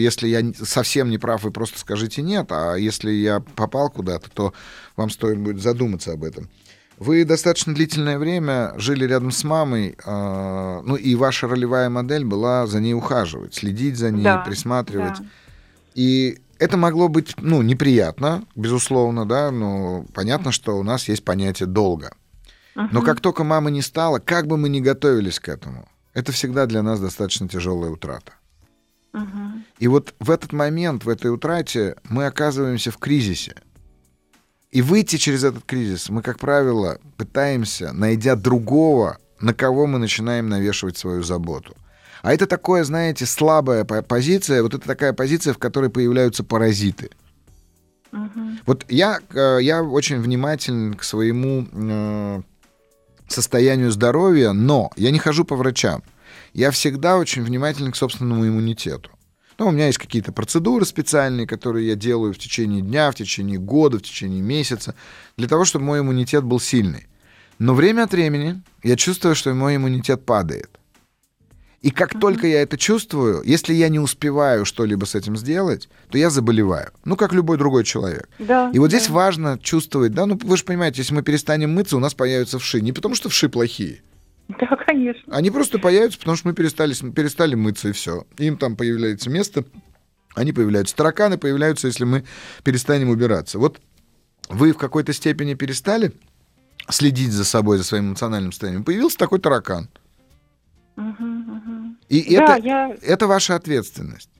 если 0.00 0.28
я 0.28 0.42
совсем 0.62 1.10
не 1.10 1.18
прав, 1.18 1.42
вы 1.42 1.50
просто 1.50 1.80
скажите 1.80 2.22
нет, 2.22 2.46
а 2.50 2.76
если 2.76 3.10
я 3.10 3.40
попал 3.40 3.90
куда-то, 3.90 4.30
то 4.30 4.52
вам 4.96 5.10
стоит 5.10 5.38
будет 5.38 5.60
задуматься 5.60 6.12
об 6.12 6.22
этом. 6.22 6.48
Вы 6.98 7.24
достаточно 7.24 7.74
длительное 7.74 8.18
время 8.18 8.74
жили 8.76 9.06
рядом 9.06 9.30
с 9.30 9.44
мамой, 9.44 9.96
э, 10.04 10.82
ну 10.84 10.94
и 10.96 11.14
ваша 11.14 11.48
ролевая 11.48 11.88
модель 11.88 12.24
была 12.24 12.66
за 12.66 12.80
ней 12.80 12.94
ухаживать, 12.94 13.54
следить 13.54 13.96
за 13.96 14.10
ней, 14.10 14.22
Да, 14.22 14.38
присматривать. 14.38 15.18
Да. 15.18 15.24
И 15.94 16.38
это 16.58 16.76
могло 16.76 17.08
быть, 17.08 17.34
ну, 17.38 17.60
неприятно, 17.62 18.44
безусловно, 18.54 19.26
да, 19.26 19.50
но 19.50 20.06
понятно, 20.14 20.52
что 20.52 20.78
у 20.78 20.82
нас 20.82 21.08
есть 21.08 21.24
понятие 21.24 21.66
долга. 21.66 22.12
Но 22.74 23.02
как 23.02 23.20
только 23.20 23.44
мамы 23.44 23.70
не 23.70 23.82
стало, 23.82 24.18
как 24.18 24.46
бы 24.46 24.56
мы 24.56 24.68
ни 24.68 24.80
готовились 24.80 25.40
к 25.40 25.48
этому, 25.48 25.88
это 26.14 26.32
всегда 26.32 26.66
для 26.66 26.82
нас 26.82 27.00
достаточно 27.00 27.48
тяжелая 27.48 27.90
утрата. 27.90 28.32
Мгм. 29.12 29.64
И 29.78 29.88
вот 29.88 30.14
в 30.20 30.30
этот 30.30 30.52
момент, 30.52 31.04
в 31.04 31.08
этой 31.08 31.30
утрате, 31.30 31.96
мы 32.08 32.26
оказываемся 32.26 32.90
в 32.90 32.98
кризисе. 32.98 33.56
И 34.72 34.80
выйти 34.80 35.16
через 35.16 35.44
этот 35.44 35.64
кризис 35.64 36.08
мы, 36.08 36.22
как 36.22 36.38
правило, 36.38 36.98
пытаемся, 37.18 37.92
найдя 37.92 38.36
другого, 38.36 39.18
на 39.38 39.52
кого 39.52 39.86
мы 39.86 39.98
начинаем 39.98 40.48
навешивать 40.48 40.96
свою 40.96 41.22
заботу. 41.22 41.76
А 42.22 42.32
это 42.32 42.46
такое, 42.46 42.82
знаете, 42.84 43.26
слабая 43.26 43.84
по- 43.84 44.02
позиция, 44.02 44.62
вот 44.62 44.72
это 44.74 44.86
такая 44.86 45.12
позиция, 45.12 45.52
в 45.52 45.58
которой 45.58 45.90
появляются 45.90 46.42
паразиты. 46.42 47.10
Мгм. 48.12 48.60
Вот 48.64 48.86
я, 48.88 49.20
э, 49.34 49.58
я 49.60 49.82
очень 49.82 50.20
внимателен 50.20 50.94
к 50.94 51.02
своему 51.02 51.66
э, 51.72 52.42
состоянию 53.28 53.90
здоровья, 53.90 54.52
но 54.52 54.90
я 54.96 55.10
не 55.10 55.18
хожу 55.18 55.44
по 55.44 55.56
врачам. 55.56 56.02
Я 56.54 56.70
всегда 56.70 57.18
очень 57.18 57.42
внимателен 57.42 57.92
к 57.92 57.96
собственному 57.96 58.46
иммунитету. 58.46 59.10
Ну, 59.62 59.68
у 59.68 59.70
меня 59.70 59.86
есть 59.86 59.98
какие-то 59.98 60.32
процедуры 60.32 60.84
специальные, 60.84 61.46
которые 61.46 61.86
я 61.86 61.94
делаю 61.94 62.34
в 62.34 62.38
течение 62.38 62.82
дня, 62.82 63.12
в 63.12 63.14
течение 63.14 63.60
года, 63.60 63.98
в 63.98 64.02
течение 64.02 64.42
месяца, 64.42 64.96
для 65.36 65.46
того, 65.46 65.64
чтобы 65.64 65.84
мой 65.84 66.00
иммунитет 66.00 66.42
был 66.42 66.58
сильный. 66.58 67.06
Но 67.60 67.72
время 67.72 68.02
от 68.02 68.10
времени 68.10 68.60
я 68.82 68.96
чувствую, 68.96 69.36
что 69.36 69.54
мой 69.54 69.76
иммунитет 69.76 70.26
падает. 70.26 70.68
И 71.80 71.92
как 71.92 72.18
только 72.18 72.48
я 72.48 72.62
это 72.62 72.76
чувствую, 72.76 73.42
если 73.44 73.72
я 73.72 73.88
не 73.88 74.00
успеваю 74.00 74.64
что-либо 74.64 75.04
с 75.04 75.14
этим 75.14 75.36
сделать, 75.36 75.88
то 76.10 76.18
я 76.18 76.28
заболеваю. 76.28 76.90
Ну, 77.04 77.14
как 77.14 77.32
любой 77.32 77.56
другой 77.56 77.84
человек. 77.84 78.28
Да, 78.40 78.68
И 78.74 78.80
вот 78.80 78.88
здесь 78.88 79.06
да. 79.06 79.12
важно 79.12 79.60
чувствовать, 79.62 80.12
да, 80.12 80.26
ну 80.26 80.36
вы 80.42 80.56
же 80.56 80.64
понимаете, 80.64 81.02
если 81.02 81.14
мы 81.14 81.22
перестанем 81.22 81.72
мыться, 81.72 81.96
у 81.96 82.00
нас 82.00 82.14
появятся 82.14 82.58
вши. 82.58 82.80
Не 82.80 82.90
потому 82.90 83.14
что 83.14 83.28
вши 83.28 83.48
плохие, 83.48 84.02
Да, 84.60 84.76
конечно. 84.86 85.34
они 85.34 85.50
просто 85.50 85.78
появятся, 85.78 86.18
потому 86.18 86.36
что 86.36 86.48
мы 86.48 86.54
перестали, 86.54 86.94
перестали 87.10 87.54
мыться 87.54 87.88
и 87.88 87.92
все. 87.92 88.26
Им 88.38 88.56
там 88.56 88.76
появляется 88.76 89.30
место, 89.30 89.64
они 90.34 90.52
появляются. 90.52 90.96
Тараканы 90.96 91.38
появляются, 91.38 91.86
если 91.86 92.04
мы 92.04 92.24
перестанем 92.64 93.10
убираться. 93.10 93.58
Вот 93.58 93.80
вы 94.48 94.72
в 94.72 94.78
какой-то 94.78 95.12
степени 95.12 95.54
перестали 95.54 96.12
следить 96.88 97.32
за 97.32 97.44
собой, 97.44 97.78
за 97.78 97.84
своим 97.84 98.10
эмоциональным 98.10 98.52
состоянием. 98.52 98.84
Появился 98.84 99.18
такой 99.18 99.38
таракан. 99.38 99.88
Мгм, 100.96 101.26
мгм. 101.26 101.98
И 102.08 102.36
Да, 102.36 102.56
это, 102.56 102.66
я... 102.66 102.96
это 103.02 103.26
ваша 103.26 103.54
ответственность. 103.54 104.30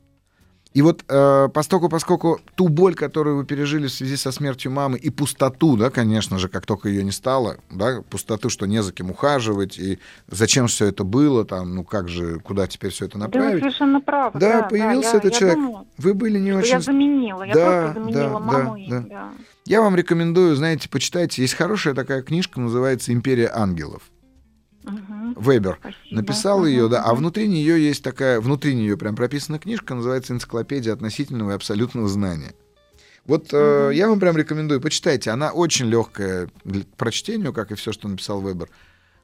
И 0.75 0.81
вот 0.81 1.05
э, 1.07 1.49
поскольку, 1.53 1.89
поскольку 1.91 2.41
ту 2.55 2.68
боль, 2.68 2.95
которую 2.95 3.37
вы 3.37 3.45
пережили 3.45 3.89
в 3.89 3.93
связи 3.93 4.16
со 4.16 4.33
смертью 4.33 4.73
мамы, 4.73 4.97
и 4.99 5.11
пустоту, 5.11 5.77
да, 5.77 5.91
конечно 5.91 6.39
же, 6.39 6.49
как 6.49 6.64
только 6.64 6.89
ее 6.89 7.05
не 7.05 7.11
стало, 7.12 7.57
да, 7.70 8.03
пустоту, 8.09 8.49
что 8.49 8.66
не 8.66 8.83
за 8.83 8.93
кем 8.93 9.11
ухаживать, 9.11 9.79
и 9.79 9.99
зачем 10.29 10.68
все 10.68 10.87
это 10.87 11.05
было, 11.05 11.45
там, 11.45 11.75
ну 11.75 11.85
как 11.85 12.09
же, 12.09 12.39
куда 12.41 12.66
теперь 12.66 12.91
все 12.91 13.05
это 13.05 13.18
Да, 13.18 13.27
вы 13.27 13.35
направить. 13.35 13.61
совершенно 13.61 14.01
правы. 14.01 14.41
Да, 14.41 14.62
Да, 14.62 14.68
появился 14.68 15.11
я- 15.11 15.16
этот 15.18 15.33
я 15.35 15.39
человек. 15.39 15.59
думала, 15.59 15.87
Вы 15.99 16.14
были 16.14 16.39
не 16.39 16.53
очень... 16.53 16.70
я 16.70 16.81
заменила, 16.81 17.43
я 17.43 17.55
Да, 17.55 17.83
просто 17.83 18.01
заменила 18.01 18.31
да, 18.33 18.39
маму 18.41 18.73
да, 18.75 18.79
им, 18.81 18.91
да. 18.91 19.01
да. 19.09 19.29
Я 19.66 19.83
вам 19.83 19.95
рекомендую, 19.95 20.57
знаете, 20.57 20.89
почитайте. 20.89 21.43
Есть 21.43 21.55
хорошая 21.55 21.95
такая 21.95 22.23
книжка, 22.23 22.61
называется 22.61 23.12
«Империя 23.12 23.51
ангелов». 23.55 24.03
Мгм. 24.85 25.35
Вебер 25.39 25.78
Спасибо. 25.80 26.16
написал 26.16 26.66
ее, 26.66 26.83
Мгм, 26.83 26.91
да, 26.91 27.03
а 27.05 27.14
внутри 27.14 27.47
нее 27.49 27.83
есть 27.85 28.03
такая, 28.03 28.41
внутри 28.41 28.74
нее 28.74 28.97
прям 28.97 29.14
прописана 29.16 29.59
книжка, 29.59 29.95
называется 29.95 30.33
«Энциклопедия 30.33 30.93
относительного 30.93 31.53
и 31.53 31.55
абсолютного 31.55 32.09
знания». 32.09 32.53
Вот 33.24 33.51
э, 33.53 33.91
я 33.95 34.09
вам 34.09 34.18
прям 34.18 34.37
рекомендую, 34.37 34.80
почитайте. 34.80 35.30
Она 35.30 35.53
очень 35.53 35.87
легкая 35.87 36.49
для- 36.64 36.83
к 36.83 36.97
прочтению, 36.97 37.53
как 37.53 37.70
и 37.70 37.76
все, 37.76 37.93
что 37.93 38.09
написал 38.09 38.41
Вебер. 38.41 38.68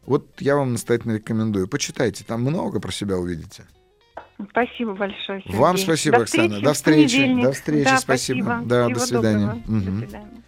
Вот 0.07 0.27
я 0.39 0.55
вам 0.55 0.73
настоятельно 0.73 1.13
рекомендую. 1.17 1.67
Почитайте, 1.67 2.23
там 2.25 2.43
много 2.43 2.79
про 2.79 2.93
себя 2.93 3.17
увидите. 3.19 3.65
Спасибо 4.51 4.95
большое, 4.95 5.43
Сергей. 5.43 5.59
Вам 5.59 5.77
спасибо, 5.79 6.19
До 6.19 6.23
Оксана. 6.23 6.49
встречи 6.49 6.65
До 6.65 6.73
встречи. 6.75 7.43
До 7.43 7.53
встречи, 7.53 7.85
Да, 7.91 7.99
спасибо. 7.99 8.43
спасибо. 8.45 8.61
Да, 8.69 8.85
Всего 8.87 8.99
до 9.01 9.07
свидания. 9.07 9.47
доброго. 9.47 9.63
Мгм. 9.67 10.01
До 10.01 10.07
свидания. 10.07 10.43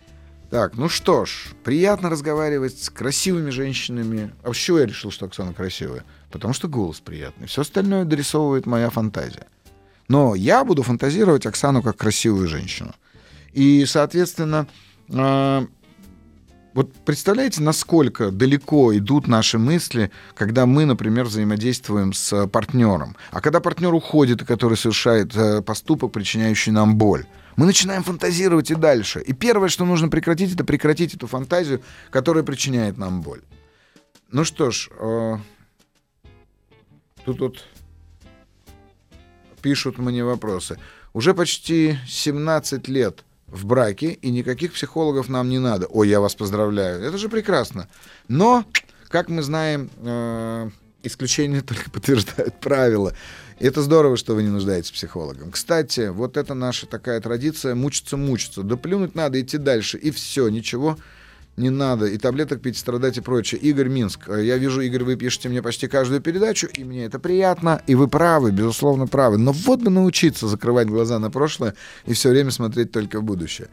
Так, 0.51 0.76
ну 0.76 0.88
что 0.88 1.24
ж, 1.26 1.30
приятно 1.62 2.11
разговаривать 2.11 2.82
с 2.82 2.90
красивыми 2.90 3.51
женщинами. 3.51 4.32
А 4.42 4.53
чего 4.53 4.80
я 4.80 4.86
решил, 4.86 5.12
что 5.12 5.26
Оксана 5.26 5.55
красивая? 5.55 6.05
Потому 6.32 6.55
что 6.55 6.66
голос 6.66 6.98
приятный. 6.98 7.46
Все 7.46 7.62
остальное 7.62 8.05
дорисовывает 8.05 8.66
моя 8.66 8.90
фантазия. 8.90 9.46
Но 10.09 10.34
я 10.34 10.64
буду 10.64 10.82
фантазировать 10.82 11.46
Оксану 11.46 11.82
как 11.82 11.96
красивую 11.96 12.48
женщину. 12.48 12.92
И, 13.53 13.84
соответственно, 13.86 14.66
э, 15.09 15.66
вот 16.74 16.92
представляете, 17.05 17.62
насколько 17.62 18.32
далеко 18.32 18.96
идут 18.96 19.28
наши 19.28 19.57
мысли, 19.57 20.11
когда 20.34 20.66
мы, 20.66 20.84
например, 20.84 21.26
взаимодействуем 21.26 22.12
с 22.12 22.48
партнером. 22.48 23.16
А 23.30 23.40
когда 23.40 23.61
партнер 23.61 23.94
уходит, 23.94 24.44
который 24.44 24.76
совершает 24.76 25.36
э, 25.36 25.62
поступок, 25.62 26.11
причиняющий 26.11 26.72
нам 26.72 26.96
боль, 26.96 27.24
мы 27.57 27.66
начинаем 27.66 28.03
фантазировать 28.03 28.70
и 28.70 28.74
дальше. 28.74 29.20
И 29.20 29.32
первое, 29.32 29.68
что 29.68 29.84
нужно 29.84 30.09
прекратить, 30.09 30.55
это 30.55 30.64
прекратить 30.64 31.14
эту 31.14 31.26
фантазию, 31.26 31.82
которая 32.11 32.44
причиняет 32.44 32.98
нам 32.98 33.22
боль. 33.22 33.42
Ну 34.30 34.44
что 34.44 34.70
ж, 34.70 34.88
э, 34.98 35.36
тут 37.24 37.40
вот 37.40 37.64
пишут 39.61 39.98
мне 39.98 40.24
вопросы. 40.24 40.78
Уже 41.12 41.34
почти 41.34 41.98
17 42.07 42.88
лет 42.88 43.24
в 43.46 43.66
браке, 43.66 44.12
и 44.12 44.30
никаких 44.30 44.72
психологов 44.72 45.28
нам 45.28 45.48
не 45.48 45.59
надо. 45.59 45.86
Ой, 45.86 46.09
я 46.09 46.20
вас 46.20 46.34
поздравляю. 46.34 47.03
Это 47.03 47.18
же 47.18 47.28
прекрасно. 47.28 47.88
Но, 48.28 48.64
как 49.09 49.28
мы 49.28 49.42
знаем, 49.42 49.90
э, 49.96 50.70
исключения 51.03 51.61
только 51.66 51.90
подтверждают 51.90 52.61
правила. 52.61 53.14
Это 53.61 53.82
здорово, 53.82 54.16
что 54.16 54.34
вы 54.34 54.42
не 54.42 54.48
нуждаетесь 54.48 54.90
психологом. 54.90 55.50
Кстати, 55.50 56.08
вот 56.08 56.38
это 56.38 56.54
наша 56.54 56.86
такая 56.86 57.20
традиция 57.20 57.74
мучиться-мучиться. 57.74 58.62
Да 58.62 58.76
плюнуть 58.76 59.14
надо, 59.14 59.38
идти 59.38 59.58
дальше. 59.58 59.98
И 59.98 60.11
все, 60.11 60.48
ничего 60.48 60.96
не 61.58 61.68
надо. 61.68 62.06
И 62.06 62.16
таблеток 62.16 62.62
пить, 62.62 62.78
страдать 62.78 63.18
и 63.18 63.20
прочее. 63.20 63.61
Игорь 63.61 63.88
Минск. 63.88 64.28
Я 64.28 64.56
вижу, 64.56 64.80
Игорь, 64.80 65.04
вы 65.04 65.16
пишете 65.16 65.50
мне 65.50 65.61
почти 65.61 65.88
каждую 65.88 66.22
передачу, 66.22 66.68
и 66.72 66.84
мне 66.84 67.04
это 67.04 67.18
приятно. 67.18 67.82
И 67.86 67.94
вы 67.94 68.08
правы, 68.08 68.50
безусловно, 68.50 69.06
правы. 69.06 69.36
Но 69.36 69.52
вот 69.52 69.80
бы 69.80 69.90
научиться 69.90 70.48
закрывать 70.48 70.88
глаза 70.88 71.18
на 71.18 71.30
прошлое 71.30 71.74
и 72.06 72.14
все 72.14 72.30
время 72.30 72.52
смотреть 72.52 72.92
только 72.92 73.20
в 73.20 73.24
будущее. 73.24 73.68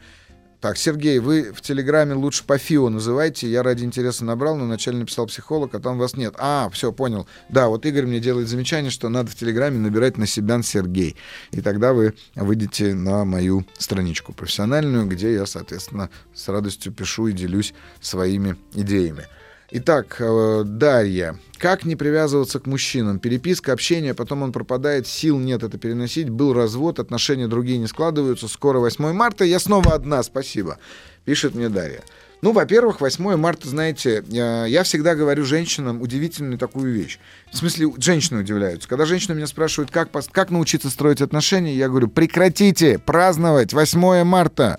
Так, 0.60 0.76
Сергей, 0.76 1.20
вы 1.20 1.52
в 1.52 1.60
Телеграме 1.60 2.14
лучше 2.14 2.42
по 2.44 2.58
ФИО 2.58 2.88
называйте. 2.88 3.48
Я 3.48 3.62
ради 3.62 3.84
интереса 3.84 4.24
набрал, 4.24 4.56
но 4.56 4.64
вначале 4.64 4.98
написал 4.98 5.26
психолог, 5.26 5.72
а 5.72 5.78
там 5.78 5.98
вас 5.98 6.16
нет. 6.16 6.34
А, 6.36 6.68
все, 6.70 6.90
понял. 6.90 7.28
Да, 7.48 7.68
вот 7.68 7.86
Игорь 7.86 8.06
мне 8.06 8.18
делает 8.18 8.48
замечание, 8.48 8.90
что 8.90 9.08
надо 9.08 9.30
в 9.30 9.36
Телеграме 9.36 9.78
набирать 9.78 10.18
на 10.18 10.26
себя 10.26 10.60
Сергей. 10.62 11.14
И 11.52 11.60
тогда 11.60 11.92
вы 11.92 12.14
выйдете 12.34 12.92
на 12.94 13.24
мою 13.24 13.64
страничку 13.78 14.32
профессиональную, 14.32 15.06
где 15.06 15.32
я, 15.32 15.46
соответственно, 15.46 16.10
с 16.34 16.48
радостью 16.48 16.92
пишу 16.92 17.28
и 17.28 17.32
делюсь 17.32 17.72
своими 18.00 18.56
идеями. 18.74 19.26
Итак, 19.70 20.16
э, 20.18 20.62
Дарья. 20.64 21.36
Как 21.58 21.84
не 21.84 21.94
привязываться 21.94 22.58
к 22.58 22.66
мужчинам? 22.66 23.18
Переписка, 23.18 23.74
общение, 23.74 24.14
потом 24.14 24.42
он 24.42 24.50
пропадает, 24.50 25.06
сил 25.06 25.38
нет 25.38 25.62
это 25.62 25.76
переносить. 25.76 26.30
Был 26.30 26.54
развод, 26.54 26.98
отношения 26.98 27.48
другие 27.48 27.76
не 27.76 27.86
складываются. 27.86 28.48
Скоро 28.48 28.78
8 28.78 29.12
марта, 29.12 29.44
я 29.44 29.58
снова 29.58 29.92
одна, 29.92 30.22
спасибо. 30.22 30.78
Пишет 31.26 31.54
мне 31.54 31.68
Дарья. 31.68 32.02
Ну, 32.40 32.52
во-первых, 32.52 33.02
8 33.02 33.36
марта, 33.36 33.68
знаете, 33.68 34.24
я 34.28 34.82
всегда 34.84 35.14
говорю 35.14 35.44
женщинам 35.44 36.00
удивительную 36.00 36.56
такую 36.56 36.94
вещь. 36.94 37.18
В 37.52 37.56
смысле, 37.56 37.92
женщины 37.98 38.40
удивляются. 38.40 38.88
Когда 38.88 39.04
женщины 39.04 39.34
меня 39.34 39.48
спрашивают, 39.48 39.90
как, 39.90 40.08
как 40.32 40.50
научиться 40.50 40.88
строить 40.88 41.20
отношения, 41.20 41.74
я 41.74 41.88
говорю, 41.88 42.08
прекратите 42.08 42.98
праздновать 42.98 43.74
8 43.74 44.22
марта. 44.24 44.78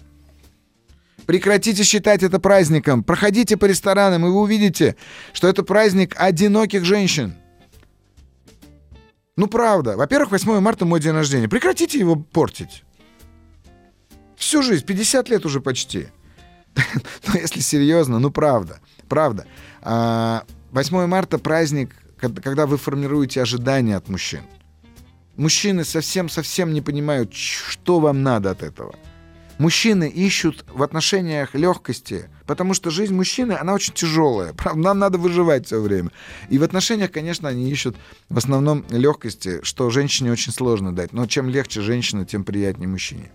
Прекратите 1.30 1.84
считать 1.84 2.24
это 2.24 2.40
праздником. 2.40 3.04
Проходите 3.04 3.56
по 3.56 3.66
ресторанам, 3.66 4.26
и 4.26 4.30
вы 4.30 4.40
увидите, 4.40 4.96
что 5.32 5.48
это 5.48 5.62
праздник 5.62 6.16
одиноких 6.18 6.84
женщин. 6.86 7.36
Ну, 9.36 9.46
правда. 9.46 9.96
Во-первых, 9.96 10.32
8 10.32 10.60
марта 10.60 10.86
мой 10.86 11.00
день 11.00 11.12
рождения. 11.12 11.48
Прекратите 11.48 12.00
его 12.00 12.16
портить. 12.16 12.84
Всю 14.38 14.64
жизнь, 14.64 14.84
50 14.84 15.30
лет 15.30 15.46
уже 15.46 15.62
почти. 15.62 16.08
Но 17.28 17.36
если 17.36 17.60
серьезно, 17.60 18.18
ну, 18.18 18.32
правда. 18.32 18.80
Правда. 19.08 19.46
8 19.82 19.84
а, 19.84 20.44
марта 21.06 21.38
праздник, 21.38 21.96
когда 22.18 22.66
вы 22.66 22.78
формируете 22.80 23.44
ожидания 23.44 23.98
от 23.98 24.10
мужчин. 24.10 24.42
Мужчины 25.36 25.86
совсем-совсем 25.86 26.74
не 26.74 26.82
понимают, 26.82 27.36
что 27.36 28.00
вам 28.00 28.24
надо 28.24 28.50
от 28.50 28.64
этого. 28.64 28.96
Мужчины 29.60 30.08
ищут 30.08 30.64
в 30.74 30.82
отношениях 30.82 31.54
легкости, 31.54 32.30
потому 32.48 32.74
что 32.74 32.90
жизнь 32.90 33.14
мужчины, 33.14 33.52
она 33.52 33.74
очень 33.74 33.94
тяжелая. 33.94 34.54
Правда, 34.54 34.80
нам 34.80 35.00
надо 35.00 35.18
выживать 35.18 35.66
все 35.66 35.82
время. 35.82 36.12
И 36.48 36.58
в 36.58 36.64
отношениях, 36.64 37.12
конечно, 37.12 37.50
они 37.50 37.70
ищут 37.70 37.98
в 38.30 38.38
основном 38.38 38.86
легкости, 38.90 39.60
что 39.64 39.90
женщине 39.90 40.32
очень 40.32 40.54
сложно 40.54 40.96
дать. 40.96 41.12
Но 41.12 41.28
чем 41.28 41.50
легче 41.50 41.82
женщина, 41.82 42.26
тем 42.26 42.46
приятнее 42.46 42.88
мужчине. 42.88 43.32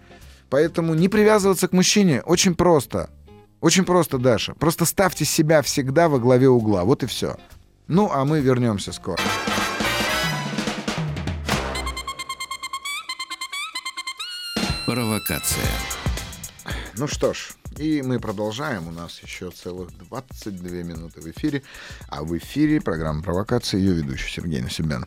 Поэтому 0.48 0.94
не 0.94 1.10
привязываться 1.10 1.68
к 1.68 1.72
мужчине 1.72 2.22
очень 2.22 2.54
просто. 2.54 3.10
Очень 3.60 3.84
просто, 3.84 4.16
Даша. 4.16 4.54
Просто 4.54 4.86
ставьте 4.86 5.26
себя 5.26 5.60
всегда 5.60 6.08
во 6.08 6.18
главе 6.18 6.48
угла. 6.48 6.84
Вот 6.84 7.02
и 7.02 7.06
все. 7.06 7.36
Ну, 7.86 8.10
а 8.10 8.24
мы 8.24 8.40
вернемся 8.40 8.92
скоро. 8.92 9.20
Провокация. 14.86 16.03
Ну 16.96 17.06
что 17.06 17.32
ж, 17.32 17.52
и 17.76 18.02
мы 18.02 18.20
продолжаем. 18.20 18.88
У 18.88 18.90
нас 18.90 19.20
еще 19.22 19.50
целых 19.50 19.90
22 20.08 20.68
минуты 20.82 21.20
в 21.20 21.26
эфире. 21.30 21.62
А 22.08 22.22
в 22.22 22.36
эфире 22.38 22.80
программа 22.80 23.22
«Провокация» 23.22 23.78
ее 23.78 23.94
ведущий 23.94 24.30
Сергей 24.30 24.60
Насибян. 24.60 25.06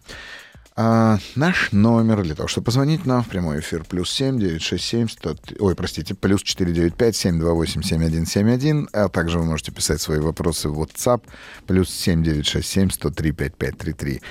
А, 0.80 1.18
наш 1.36 1.72
номер 1.72 2.22
для 2.22 2.36
того, 2.36 2.48
чтобы 2.48 2.66
позвонить 2.66 3.08
нам 3.08 3.24
в 3.24 3.30
прямой 3.30 3.62
эфир, 3.62 3.84
плюс 3.84 4.12
7 4.12 4.38
967 4.38 5.08
100... 5.08 5.36
Ой, 5.60 5.74
простите, 5.74 6.14
плюс 6.14 6.44
495 6.44 7.16
728 7.16 7.82
7171. 7.82 8.90
А 8.94 9.10
также 9.10 9.40
вы 9.40 9.46
можете 9.46 9.72
писать 9.72 10.02
свои 10.02 10.20
вопросы 10.20 10.70
в 10.70 10.80
WhatsApp, 10.80 11.24
плюс 11.66 11.90
7 11.90 12.22
967 12.22 12.92
103 12.92 13.32
5533. 13.32 14.22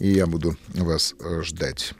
И 0.00 0.08
я 0.08 0.26
буду 0.26 0.56
вас 0.74 1.14
э, 1.20 1.42
ждать 1.42 1.94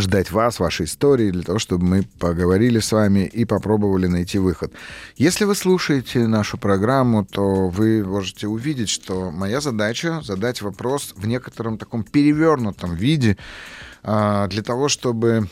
ждать 0.00 0.30
вас, 0.30 0.58
вашей 0.58 0.86
истории, 0.86 1.30
для 1.30 1.42
того, 1.42 1.58
чтобы 1.58 1.84
мы 1.84 2.02
поговорили 2.18 2.78
с 2.78 2.92
вами 2.92 3.20
и 3.20 3.44
попробовали 3.44 4.06
найти 4.06 4.38
выход. 4.38 4.72
Если 5.16 5.44
вы 5.44 5.54
слушаете 5.54 6.26
нашу 6.26 6.58
программу, 6.58 7.24
то 7.24 7.68
вы 7.68 8.04
можете 8.04 8.46
увидеть, 8.46 8.88
что 8.88 9.30
моя 9.30 9.60
задача 9.60 10.20
задать 10.22 10.62
вопрос 10.62 11.14
в 11.16 11.26
некотором 11.26 11.78
таком 11.78 12.02
перевернутом 12.02 12.94
виде 12.94 13.36
а, 14.02 14.48
для 14.48 14.62
того, 14.62 14.88
чтобы 14.88 15.48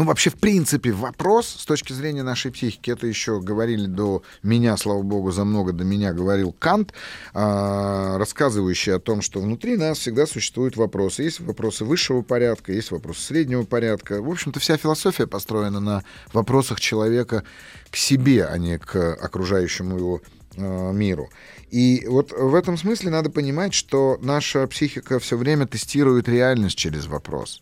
ну, 0.00 0.06
вообще, 0.06 0.30
в 0.30 0.36
принципе, 0.36 0.92
вопрос 0.92 1.46
с 1.46 1.66
точки 1.66 1.92
зрения 1.92 2.22
нашей 2.22 2.50
психики, 2.50 2.90
это 2.90 3.06
еще 3.06 3.38
говорили 3.38 3.84
до 3.84 4.22
меня, 4.42 4.78
слава 4.78 5.02
богу, 5.02 5.30
за 5.30 5.44
много 5.44 5.74
до 5.74 5.84
меня 5.84 6.14
говорил 6.14 6.54
Кант, 6.58 6.94
э, 7.34 8.16
рассказывающий 8.16 8.94
о 8.94 8.98
том, 8.98 9.20
что 9.20 9.40
внутри 9.40 9.76
нас 9.76 9.98
всегда 9.98 10.26
существуют 10.26 10.78
вопросы. 10.78 11.24
Есть 11.24 11.40
вопросы 11.40 11.84
высшего 11.84 12.22
порядка, 12.22 12.72
есть 12.72 12.92
вопросы 12.92 13.20
среднего 13.20 13.64
порядка. 13.64 14.22
В 14.22 14.30
общем-то, 14.30 14.58
вся 14.58 14.78
философия 14.78 15.26
построена 15.26 15.80
на 15.80 16.02
вопросах 16.32 16.80
человека 16.80 17.44
к 17.90 17.96
себе, 17.96 18.46
а 18.46 18.56
не 18.56 18.78
к 18.78 18.94
окружающему 18.96 19.98
его 19.98 20.22
э, 20.56 20.92
миру. 20.94 21.28
И 21.70 22.06
вот 22.08 22.32
в 22.32 22.54
этом 22.54 22.78
смысле 22.78 23.10
надо 23.10 23.28
понимать, 23.28 23.74
что 23.74 24.18
наша 24.22 24.66
психика 24.66 25.18
все 25.18 25.36
время 25.36 25.66
тестирует 25.66 26.26
реальность 26.26 26.78
через 26.78 27.04
вопрос. 27.04 27.60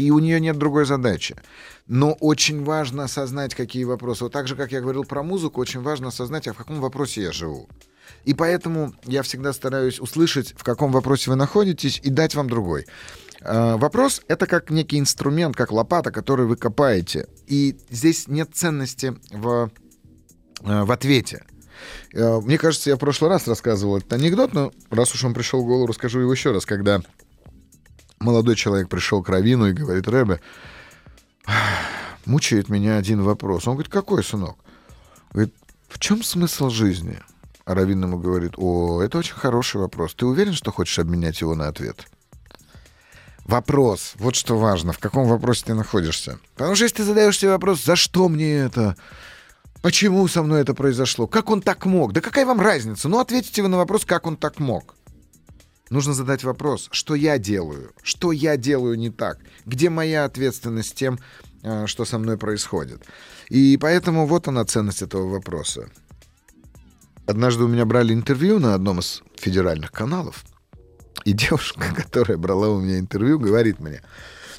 И 0.00 0.10
у 0.10 0.18
нее 0.18 0.40
нет 0.40 0.56
другой 0.56 0.86
задачи. 0.86 1.36
Но 1.90 2.12
очень 2.12 2.62
важно 2.62 3.02
осознать, 3.02 3.56
какие 3.56 3.82
вопросы. 3.82 4.22
Вот 4.22 4.32
так 4.32 4.46
же, 4.46 4.54
как 4.54 4.70
я 4.70 4.80
говорил 4.80 5.02
про 5.02 5.24
музыку, 5.24 5.60
очень 5.60 5.80
важно 5.80 6.08
осознать, 6.08 6.46
а 6.46 6.52
в 6.52 6.56
каком 6.56 6.80
вопросе 6.80 7.20
я 7.20 7.32
живу. 7.32 7.68
И 8.24 8.32
поэтому 8.32 8.94
я 9.06 9.24
всегда 9.24 9.52
стараюсь 9.52 9.98
услышать, 9.98 10.54
в 10.56 10.62
каком 10.62 10.92
вопросе 10.92 11.30
вы 11.30 11.36
находитесь, 11.36 11.98
и 12.04 12.08
дать 12.08 12.36
вам 12.36 12.48
другой. 12.48 12.86
Э, 13.40 13.74
вопрос— 13.74 14.22
это 14.28 14.46
как 14.46 14.70
некий 14.70 15.00
инструмент, 15.00 15.56
как 15.56 15.72
лопата, 15.72 16.12
который 16.12 16.46
вы 16.46 16.54
копаете. 16.54 17.26
И 17.48 17.76
здесь 17.90 18.28
нет 18.28 18.50
ценности 18.54 19.16
в, 19.32 19.72
э, 20.60 20.84
в 20.84 20.92
ответе. 20.92 21.44
Э, 22.12 22.38
мне 22.40 22.56
кажется, 22.56 22.90
я 22.90 22.94
в 22.94 23.00
прошлый 23.00 23.30
раз 23.30 23.48
рассказывал 23.48 23.96
этот 23.96 24.12
анекдот, 24.12 24.52
но 24.52 24.70
раз 24.90 25.12
уж 25.12 25.24
он 25.24 25.34
пришел 25.34 25.60
в 25.60 25.66
голову, 25.66 25.88
расскажу 25.88 26.20
его 26.20 26.32
еще 26.32 26.52
раз, 26.52 26.66
когда 26.66 27.02
молодой 28.20 28.54
человек 28.54 28.88
пришел 28.88 29.24
к 29.24 29.28
Равину 29.28 29.68
и 29.68 29.72
говорит, 29.72 30.06
Рэбе, 30.06 30.40
мучает 32.26 32.68
меня 32.68 32.96
один 32.96 33.22
вопрос. 33.22 33.66
Он 33.66 33.74
говорит, 33.74 33.92
какой, 33.92 34.24
сынок? 34.24 34.56
Говорит, 35.32 35.54
в 35.88 35.98
чем 35.98 36.22
смысл 36.22 36.70
жизни? 36.70 37.18
А 37.64 37.74
Равин 37.74 38.02
ему 38.02 38.18
говорит, 38.18 38.54
о, 38.56 39.00
это 39.02 39.18
очень 39.18 39.34
хороший 39.34 39.80
вопрос. 39.80 40.14
Ты 40.14 40.26
уверен, 40.26 40.54
что 40.54 40.72
хочешь 40.72 40.98
обменять 40.98 41.40
его 41.40 41.54
на 41.54 41.68
ответ? 41.68 42.06
Вопрос. 43.44 44.14
Вот 44.16 44.36
что 44.36 44.58
важно. 44.58 44.92
В 44.92 44.98
каком 44.98 45.26
вопросе 45.26 45.64
ты 45.66 45.74
находишься? 45.74 46.38
Потому 46.56 46.74
что 46.74 46.84
если 46.84 46.98
ты 46.98 47.04
задаешь 47.04 47.38
себе 47.38 47.50
вопрос, 47.50 47.84
за 47.84 47.96
что 47.96 48.28
мне 48.28 48.58
это? 48.58 48.96
Почему 49.82 50.26
со 50.28 50.42
мной 50.42 50.60
это 50.60 50.74
произошло? 50.74 51.26
Как 51.26 51.50
он 51.50 51.62
так 51.62 51.86
мог? 51.86 52.12
Да 52.12 52.20
какая 52.20 52.44
вам 52.44 52.60
разница? 52.60 53.08
Ну, 53.08 53.18
ответите 53.18 53.62
вы 53.62 53.68
на 53.68 53.78
вопрос, 53.78 54.04
как 54.04 54.26
он 54.26 54.36
так 54.36 54.58
мог. 54.58 54.94
Нужно 55.90 56.14
задать 56.14 56.44
вопрос, 56.44 56.88
что 56.92 57.16
я 57.16 57.36
делаю? 57.36 57.92
Что 58.00 58.30
я 58.30 58.56
делаю 58.56 58.96
не 58.96 59.10
так? 59.10 59.40
Где 59.66 59.90
моя 59.90 60.24
ответственность 60.24 60.94
тем, 60.94 61.18
э, 61.64 61.86
что 61.86 62.04
со 62.04 62.16
мной 62.18 62.38
происходит? 62.38 63.02
И 63.48 63.76
поэтому 63.76 64.24
вот 64.24 64.46
она 64.46 64.64
ценность 64.64 65.02
этого 65.02 65.28
вопроса. 65.28 65.90
Однажды 67.26 67.64
у 67.64 67.68
меня 67.68 67.84
брали 67.86 68.14
интервью 68.14 68.60
на 68.60 68.74
одном 68.74 69.00
из 69.00 69.24
федеральных 69.36 69.90
каналов, 69.90 70.44
и 71.24 71.32
девушка, 71.32 71.92
которая 71.96 72.38
брала 72.38 72.68
у 72.68 72.80
меня 72.80 73.00
интервью, 73.00 73.40
говорит 73.40 73.80
мне, 73.80 74.00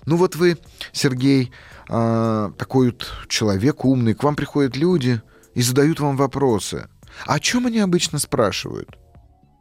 ну 0.06 0.18
вот 0.18 0.36
вы, 0.36 0.58
Сергей, 0.92 1.54
э, 1.88 2.52
такой 2.58 2.88
вот 2.88 3.08
человек 3.30 3.86
умный, 3.86 4.16
к 4.16 4.24
вам 4.24 4.36
приходят 4.36 4.76
люди 4.76 5.22
и 5.54 5.62
задают 5.62 6.02
вам 6.02 6.18
вопросы. 6.18 6.90
А 7.26 7.36
о 7.36 7.40
чем 7.40 7.68
они 7.68 7.80
обычно 7.80 8.20
спрашивают? 8.20 8.98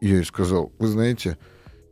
Я 0.01 0.17
ей 0.17 0.25
сказал, 0.25 0.73
вы 0.79 0.89
знаете, 0.89 1.39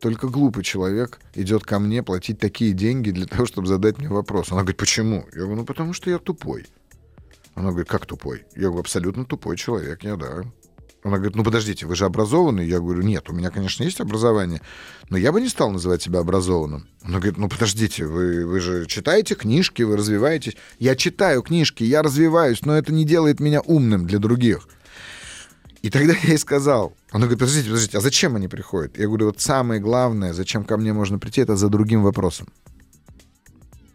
только 0.00 0.28
глупый 0.28 0.64
человек 0.64 1.18
идет 1.34 1.64
ко 1.64 1.78
мне 1.78 2.02
платить 2.02 2.38
такие 2.38 2.72
деньги 2.72 3.10
для 3.10 3.26
того, 3.26 3.46
чтобы 3.46 3.66
задать 3.66 3.98
мне 3.98 4.08
вопрос. 4.08 4.50
Она 4.50 4.60
говорит, 4.60 4.76
почему? 4.76 5.26
Я 5.32 5.40
говорю, 5.40 5.56
ну 5.56 5.64
потому 5.64 5.92
что 5.92 6.10
я 6.10 6.18
тупой. 6.18 6.66
Она 7.54 7.70
говорит, 7.70 7.88
как 7.88 8.06
тупой? 8.06 8.44
Я 8.54 8.66
говорю, 8.66 8.80
абсолютно 8.80 9.24
тупой 9.24 9.56
человек, 9.56 10.04
я 10.04 10.16
да. 10.16 10.44
Она 11.04 11.16
говорит, 11.16 11.36
ну 11.36 11.44
подождите, 11.44 11.86
вы 11.86 11.94
же 11.94 12.04
образованный? 12.04 12.66
Я 12.66 12.80
говорю, 12.80 13.02
нет, 13.02 13.30
у 13.30 13.32
меня, 13.32 13.50
конечно, 13.50 13.84
есть 13.84 14.00
образование, 14.00 14.60
но 15.10 15.16
я 15.16 15.30
бы 15.32 15.40
не 15.40 15.48
стал 15.48 15.70
называть 15.70 16.02
себя 16.02 16.20
образованным. 16.20 16.88
Она 17.02 17.18
говорит, 17.18 17.38
ну 17.38 17.48
подождите, 17.48 18.04
вы, 18.04 18.44
вы 18.44 18.60
же 18.60 18.86
читаете 18.86 19.34
книжки, 19.36 19.82
вы 19.82 19.96
развиваетесь. 19.96 20.56
Я 20.78 20.96
читаю 20.96 21.42
книжки, 21.42 21.84
я 21.84 22.02
развиваюсь, 22.02 22.62
но 22.62 22.76
это 22.76 22.92
не 22.92 23.04
делает 23.04 23.38
меня 23.38 23.60
умным 23.60 24.06
для 24.06 24.18
других. 24.18 24.68
И 25.82 25.90
тогда 25.90 26.14
я 26.14 26.30
ей 26.30 26.38
сказал, 26.38 26.96
она 27.10 27.22
говорит, 27.22 27.38
подождите, 27.38 27.68
подождите, 27.68 27.98
а 27.98 28.00
зачем 28.00 28.36
они 28.36 28.48
приходят? 28.48 28.98
Я 28.98 29.06
говорю, 29.06 29.26
вот 29.26 29.40
самое 29.40 29.80
главное, 29.80 30.32
зачем 30.32 30.64
ко 30.64 30.76
мне 30.76 30.92
можно 30.92 31.18
прийти, 31.18 31.40
это 31.40 31.56
за 31.56 31.68
другим 31.68 32.02
вопросом. 32.02 32.48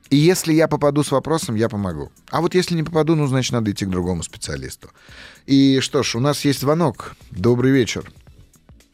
И 0.09 0.15
если 0.15 0.53
я 0.53 0.67
попаду 0.67 1.03
с 1.03 1.11
вопросом, 1.11 1.55
я 1.55 1.69
помогу. 1.69 2.11
А 2.29 2.41
вот 2.41 2.53
если 2.53 2.75
не 2.75 2.83
попаду, 2.83 3.15
ну, 3.15 3.25
значит, 3.27 3.51
надо 3.51 3.71
идти 3.71 3.85
к 3.85 3.89
другому 3.89 4.21
специалисту. 4.23 4.89
И 5.47 5.79
что 5.79 6.03
ж, 6.03 6.15
у 6.15 6.19
нас 6.19 6.45
есть 6.45 6.61
звонок. 6.61 7.15
Добрый 7.31 7.71
вечер. 7.71 8.11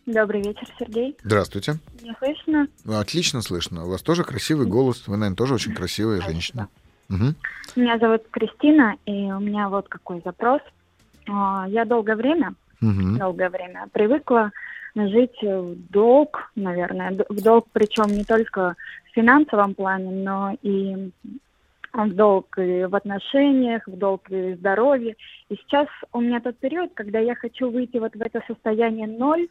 Добрый 0.06 0.42
вечер, 0.42 0.68
Сергей. 0.80 1.18
Здравствуйте. 1.24 1.78
Меня 2.02 2.16
слышно? 2.20 2.68
Отлично 2.86 3.42
слышно. 3.42 3.86
У 3.86 3.90
вас 3.90 4.02
тоже 4.02 4.24
красивый 4.24 4.66
голос. 4.66 5.08
Вы, 5.08 5.18
наверное, 5.18 5.36
тоже 5.36 5.56
очень 5.56 5.76
красивая 5.76 6.22
женщина. 6.22 6.70
Угу. 7.10 7.36
Меня 7.76 8.00
зовут 8.00 8.24
Кристина, 8.32 8.96
и 9.06 9.12
у 9.12 9.40
меня 9.40 9.70
вот 9.70 9.90
какой 9.90 10.22
запрос. 10.24 10.62
А, 11.28 11.66
я 11.68 11.86
долгое 11.86 12.16
время, 12.16 12.56
угу. 12.82 13.18
долгое 13.18 13.50
время 13.50 13.88
привыкла 13.92 14.52
жить 14.96 15.38
в 15.42 15.76
долг, 15.92 16.52
наверное, 16.56 17.12
в 17.30 17.42
долг, 17.42 17.68
причем 17.72 18.08
не 18.08 18.24
только 18.24 18.76
в 19.06 19.16
финансовом 19.16 19.76
плане, 19.76 20.12
но 20.12 20.58
и 20.62 21.12
в 21.94 22.14
долг 22.14 22.58
и 22.58 22.86
в 22.86 22.96
отношениях, 22.96 23.88
в 23.88 23.98
долг 23.98 24.30
и 24.30 24.54
в 24.54 24.58
здоровье. 24.58 25.16
И 25.50 25.56
сейчас 25.56 25.88
у 26.14 26.22
меня 26.22 26.40
тот 26.40 26.58
период, 26.58 26.92
когда 26.94 27.20
я 27.20 27.36
хочу 27.36 27.70
выйти 27.70 27.98
вот 27.98 28.16
в 28.16 28.22
это 28.22 28.42
состояние 28.48 29.08
ноль, 29.08 29.48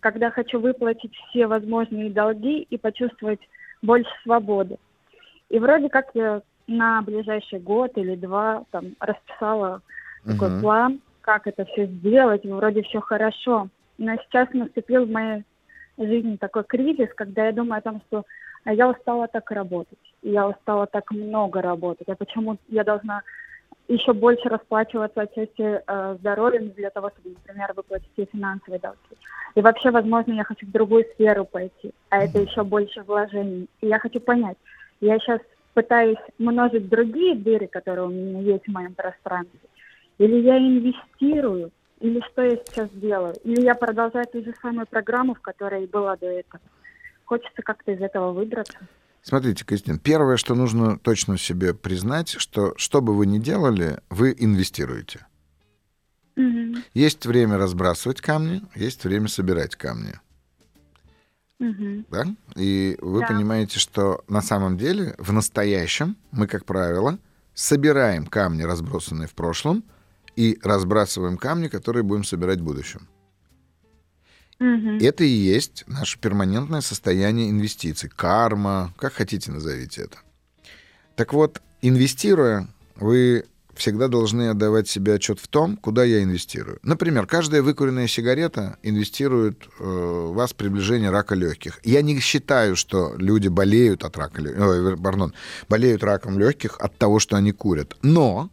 когда 0.00 0.30
хочу 0.30 0.60
выплатить 0.60 1.14
все 1.28 1.46
возможные 1.46 2.10
долги 2.10 2.62
и 2.62 2.78
почувствовать 2.78 3.40
больше 3.82 4.10
свободы. 4.22 4.78
И 5.50 5.58
вроде 5.58 5.88
как 5.88 6.10
я 6.14 6.42
на 6.66 7.02
ближайший 7.02 7.58
год 7.58 7.96
или 7.96 8.14
два 8.14 8.64
там 8.70 8.94
расписала 9.00 9.80
uh-huh. 10.24 10.32
такой 10.32 10.60
план, 10.60 11.00
как 11.28 11.46
это 11.46 11.66
все 11.66 11.84
сделать, 11.84 12.42
вроде 12.46 12.82
все 12.84 13.02
хорошо. 13.02 13.68
Но 13.98 14.16
сейчас 14.16 14.48
наступил 14.54 15.04
в 15.04 15.10
моей 15.10 15.44
жизни 15.98 16.36
такой 16.36 16.64
кризис, 16.64 17.10
когда 17.14 17.44
я 17.44 17.52
думаю 17.52 17.80
о 17.80 17.82
том, 17.82 18.00
что 18.06 18.24
я 18.64 18.88
устала 18.88 19.28
так 19.28 19.50
работать, 19.50 19.98
я 20.22 20.48
устала 20.48 20.86
так 20.86 21.10
много 21.10 21.60
работать, 21.60 22.08
а 22.08 22.16
почему 22.16 22.56
я 22.68 22.82
должна 22.82 23.20
еще 23.88 24.14
больше 24.14 24.48
расплачиваться 24.48 25.20
отчасти 25.20 25.82
э, 25.86 26.16
здоровьем 26.18 26.70
для 26.70 26.88
того, 26.88 27.10
чтобы, 27.10 27.36
например, 27.36 27.74
выплатить 27.76 28.08
все 28.14 28.24
финансовые 28.24 28.80
долги. 28.80 28.98
И 29.54 29.60
вообще, 29.60 29.90
возможно, 29.90 30.32
я 30.32 30.44
хочу 30.44 30.64
в 30.64 30.70
другую 30.70 31.04
сферу 31.12 31.44
пойти, 31.44 31.92
а 32.08 32.24
это 32.24 32.38
еще 32.38 32.64
больше 32.64 33.02
вложений. 33.02 33.68
И 33.82 33.86
я 33.86 33.98
хочу 33.98 34.18
понять, 34.18 34.56
я 35.02 35.18
сейчас 35.18 35.40
пытаюсь 35.74 36.18
множить 36.38 36.88
другие 36.88 37.34
дыры, 37.34 37.66
которые 37.66 38.06
у 38.06 38.10
меня 38.10 38.40
есть 38.40 38.64
в 38.66 38.72
моем 38.72 38.94
пространстве, 38.94 39.60
или 40.18 40.40
я 40.40 40.58
инвестирую 40.58 41.72
или 42.00 42.22
что 42.30 42.42
я 42.42 42.56
сейчас 42.56 42.90
делаю? 42.90 43.34
Или 43.42 43.62
я 43.62 43.74
продолжаю 43.74 44.26
ту 44.26 44.42
же 44.42 44.54
самую 44.62 44.86
программу, 44.86 45.34
в 45.34 45.40
которой 45.40 45.86
была 45.86 46.16
до 46.16 46.26
этого? 46.26 46.62
Хочется 47.24 47.62
как-то 47.62 47.92
из 47.92 48.00
этого 48.00 48.32
выбраться. 48.32 48.78
Смотрите, 49.22 49.64
Кристин, 49.64 49.98
первое, 49.98 50.36
что 50.36 50.54
нужно 50.54 50.98
точно 50.98 51.36
себе 51.36 51.74
признать, 51.74 52.30
что 52.30 52.72
что 52.76 53.02
бы 53.02 53.14
вы 53.14 53.26
ни 53.26 53.38
делали, 53.38 53.98
вы 54.10 54.34
инвестируете. 54.38 55.26
Угу. 56.36 56.76
Есть 56.94 57.26
время 57.26 57.58
разбрасывать 57.58 58.20
камни, 58.20 58.62
есть 58.76 59.04
время 59.04 59.26
собирать 59.26 59.74
камни. 59.74 60.14
Угу. 61.58 62.04
Да? 62.10 62.24
И 62.54 62.96
вы 63.00 63.20
да. 63.20 63.26
понимаете, 63.26 63.80
что 63.80 64.22
на 64.28 64.40
самом 64.40 64.78
деле 64.78 65.16
в 65.18 65.32
настоящем 65.32 66.16
мы, 66.30 66.46
как 66.46 66.64
правило, 66.64 67.18
собираем 67.54 68.24
камни, 68.24 68.62
разбросанные 68.62 69.26
в 69.26 69.34
прошлом, 69.34 69.82
и 70.38 70.56
разбрасываем 70.62 71.36
камни, 71.36 71.66
которые 71.66 72.04
будем 72.04 72.22
собирать 72.22 72.60
в 72.60 72.64
будущем. 72.64 73.08
Угу. 74.60 74.98
Это 75.00 75.24
и 75.24 75.28
есть 75.28 75.82
наше 75.88 76.20
перманентное 76.20 76.80
состояние 76.80 77.50
инвестиций. 77.50 78.08
Карма, 78.08 78.94
как 78.98 79.14
хотите 79.14 79.50
назовите 79.50 80.02
это. 80.02 80.18
Так 81.16 81.32
вот, 81.32 81.60
инвестируя, 81.82 82.68
вы 82.94 83.46
всегда 83.74 84.06
должны 84.06 84.50
отдавать 84.50 84.88
себе 84.88 85.14
отчет 85.14 85.40
в 85.40 85.48
том, 85.48 85.76
куда 85.76 86.04
я 86.04 86.22
инвестирую. 86.22 86.78
Например, 86.84 87.26
каждая 87.26 87.60
выкуренная 87.60 88.06
сигарета 88.06 88.78
инвестирует 88.84 89.66
э, 89.80 89.82
в 89.82 90.34
вас 90.34 90.52
приближение 90.52 91.10
рака 91.10 91.34
легких. 91.34 91.80
Я 91.82 92.02
не 92.02 92.20
считаю, 92.20 92.76
что 92.76 93.14
люди 93.16 93.48
болеют 93.48 94.04
от 94.04 94.16
рака, 94.16 94.40
э, 94.40 94.96
пардон, 94.96 95.34
болеют 95.68 96.04
раком 96.04 96.38
легких 96.38 96.78
от 96.78 96.96
того, 96.96 97.18
что 97.18 97.36
они 97.36 97.50
курят. 97.50 97.96
Но 98.02 98.50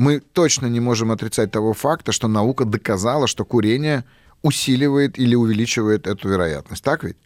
мы 0.00 0.20
точно 0.20 0.66
не 0.66 0.80
можем 0.80 1.10
отрицать 1.12 1.50
того 1.50 1.74
факта, 1.74 2.12
что 2.12 2.26
наука 2.26 2.64
доказала, 2.64 3.26
что 3.26 3.44
курение 3.44 4.04
усиливает 4.42 5.18
или 5.18 5.34
увеличивает 5.34 6.06
эту 6.06 6.30
вероятность. 6.30 6.82
Так 6.82 7.04
ведь? 7.04 7.16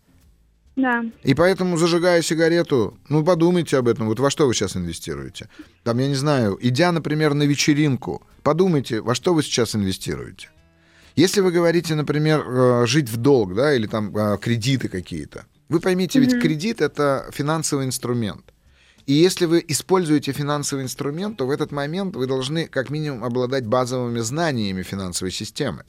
Да. 0.74 1.04
И 1.22 1.34
поэтому, 1.34 1.76
зажигая 1.76 2.20
сигарету, 2.20 2.98
ну, 3.08 3.24
подумайте 3.24 3.76
об 3.76 3.86
этом. 3.86 4.08
Вот 4.08 4.18
во 4.18 4.28
что 4.28 4.48
вы 4.48 4.54
сейчас 4.54 4.76
инвестируете? 4.76 5.48
Там, 5.84 5.98
я 5.98 6.08
не 6.08 6.16
знаю, 6.16 6.58
идя, 6.60 6.90
например, 6.90 7.34
на 7.34 7.44
вечеринку, 7.44 8.26
подумайте, 8.42 9.00
во 9.00 9.14
что 9.14 9.34
вы 9.34 9.44
сейчас 9.44 9.76
инвестируете. 9.76 10.48
Если 11.14 11.42
вы 11.42 11.52
говорите, 11.52 11.94
например, 11.94 12.44
э, 12.44 12.86
жить 12.86 13.08
в 13.08 13.18
долг, 13.18 13.54
да, 13.54 13.72
или 13.72 13.86
там 13.86 14.16
э, 14.16 14.36
кредиты 14.38 14.88
какие-то, 14.88 15.44
вы 15.68 15.78
поймите, 15.78 16.18
mm-hmm. 16.18 16.22
ведь 16.22 16.42
кредит 16.42 16.80
это 16.80 17.30
финансовый 17.32 17.86
инструмент. 17.86 18.53
И 19.06 19.12
если 19.12 19.44
вы 19.44 19.64
используете 19.68 20.32
финансовый 20.32 20.82
инструмент, 20.82 21.36
то 21.36 21.46
в 21.46 21.50
этот 21.50 21.72
момент 21.72 22.16
вы 22.16 22.26
должны 22.26 22.66
как 22.66 22.90
минимум 22.90 23.24
обладать 23.24 23.66
базовыми 23.66 24.20
знаниями 24.20 24.82
финансовой 24.82 25.30
системы. 25.30 25.84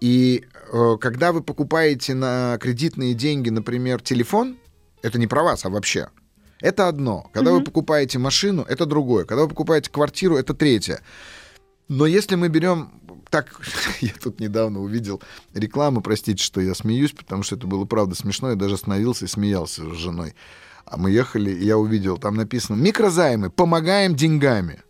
И 0.00 0.44
э, 0.72 0.96
когда 1.00 1.32
вы 1.32 1.42
покупаете 1.42 2.14
на 2.14 2.58
кредитные 2.60 3.14
деньги, 3.14 3.48
например, 3.48 4.00
телефон, 4.00 4.58
это 5.02 5.18
не 5.18 5.26
про 5.26 5.42
вас, 5.42 5.64
а 5.64 5.70
вообще. 5.70 6.08
Это 6.60 6.88
одно. 6.88 7.30
Когда 7.32 7.50
mm-hmm. 7.50 7.58
вы 7.58 7.64
покупаете 7.64 8.18
машину, 8.18 8.64
это 8.68 8.84
другое. 8.84 9.24
Когда 9.24 9.42
вы 9.42 9.48
покупаете 9.48 9.90
квартиру, 9.90 10.36
это 10.36 10.54
третье. 10.54 11.00
Но 11.88 12.06
если 12.06 12.34
мы 12.34 12.48
берем 12.48 12.92
так, 13.30 13.60
я 14.00 14.12
тут 14.22 14.40
недавно 14.40 14.80
увидел 14.80 15.22
рекламу, 15.54 16.00
простите, 16.00 16.42
что 16.42 16.60
я 16.60 16.74
смеюсь, 16.74 17.12
потому 17.12 17.42
что 17.42 17.56
это 17.56 17.66
было 17.66 17.84
правда 17.84 18.14
смешно, 18.14 18.50
я 18.50 18.56
даже 18.56 18.74
остановился 18.74 19.24
и 19.24 19.28
смеялся 19.28 19.82
с 19.82 19.96
женой. 19.96 20.34
А 20.90 20.96
мы 20.96 21.10
ехали, 21.10 21.50
и 21.50 21.66
я 21.66 21.76
увидел, 21.76 22.16
там 22.16 22.34
написано 22.34 22.76
«Микрозаймы, 22.76 23.50
помогаем 23.50 24.14
деньгами». 24.14 24.80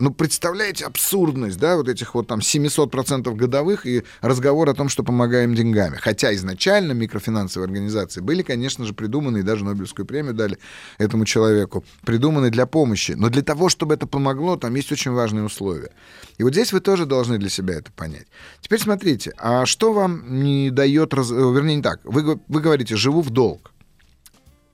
Ну, 0.00 0.12
представляете 0.12 0.86
абсурдность, 0.86 1.56
да, 1.58 1.76
вот 1.76 1.88
этих 1.88 2.14
вот 2.16 2.26
там 2.26 2.40
700% 2.40 3.32
годовых 3.36 3.86
и 3.86 4.02
разговор 4.20 4.68
о 4.68 4.74
том, 4.74 4.88
что 4.88 5.04
помогаем 5.04 5.54
деньгами. 5.54 5.96
Хотя 5.96 6.34
изначально 6.34 6.92
микрофинансовые 6.92 7.66
организации 7.66 8.20
были, 8.20 8.42
конечно 8.42 8.84
же, 8.84 8.92
придуманы, 8.92 9.38
и 9.38 9.42
даже 9.42 9.64
Нобелевскую 9.64 10.04
премию 10.04 10.34
дали 10.34 10.58
этому 10.98 11.24
человеку, 11.24 11.84
придуманы 12.04 12.50
для 12.50 12.66
помощи. 12.66 13.12
Но 13.12 13.30
для 13.30 13.42
того, 13.42 13.68
чтобы 13.68 13.94
это 13.94 14.08
помогло, 14.08 14.56
там 14.56 14.74
есть 14.74 14.90
очень 14.90 15.12
важные 15.12 15.44
условия. 15.44 15.92
И 16.38 16.42
вот 16.42 16.52
здесь 16.52 16.72
вы 16.72 16.80
тоже 16.80 17.06
должны 17.06 17.38
для 17.38 17.48
себя 17.48 17.74
это 17.74 17.92
понять. 17.92 18.26
Теперь 18.60 18.80
смотрите, 18.80 19.32
а 19.38 19.64
что 19.64 19.92
вам 19.92 20.42
не 20.42 20.70
дает, 20.70 21.14
раз... 21.14 21.30
вернее, 21.30 21.76
не 21.76 21.82
так, 21.82 22.00
вы, 22.02 22.40
вы 22.48 22.60
говорите, 22.60 22.96
живу 22.96 23.22
в 23.22 23.30
долг. 23.30 23.70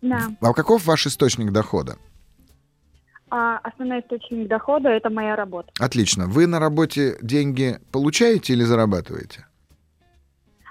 Да. 0.02 0.28
А 0.40 0.52
каков 0.52 0.86
ваш 0.86 1.06
источник 1.06 1.52
дохода? 1.52 1.96
а 3.30 3.58
основной 3.58 4.00
источник 4.00 4.48
дохода– 4.48 4.88
это 4.90 5.08
моя 5.08 5.36
работа. 5.36 5.70
Отлично. 5.78 6.26
Вы 6.26 6.46
на 6.48 6.58
работе 6.58 7.16
деньги 7.22 7.78
получаете 7.92 8.54
или 8.54 8.64
зарабатываете? 8.64 9.46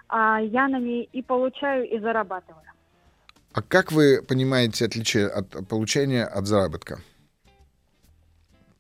А 0.10 0.42
я 0.42 0.68
на 0.68 0.80
ней 0.80 1.08
и 1.14 1.22
получаю, 1.22 1.88
и 1.90 2.00
зарабатываю. 2.00 2.64
А 3.54 3.62
как 3.62 3.92
вы 3.92 4.22
понимаете 4.22 4.86
отличие 4.86 5.28
от 5.28 5.68
получения 5.68 6.26
от 6.26 6.46
заработка? 6.48 7.00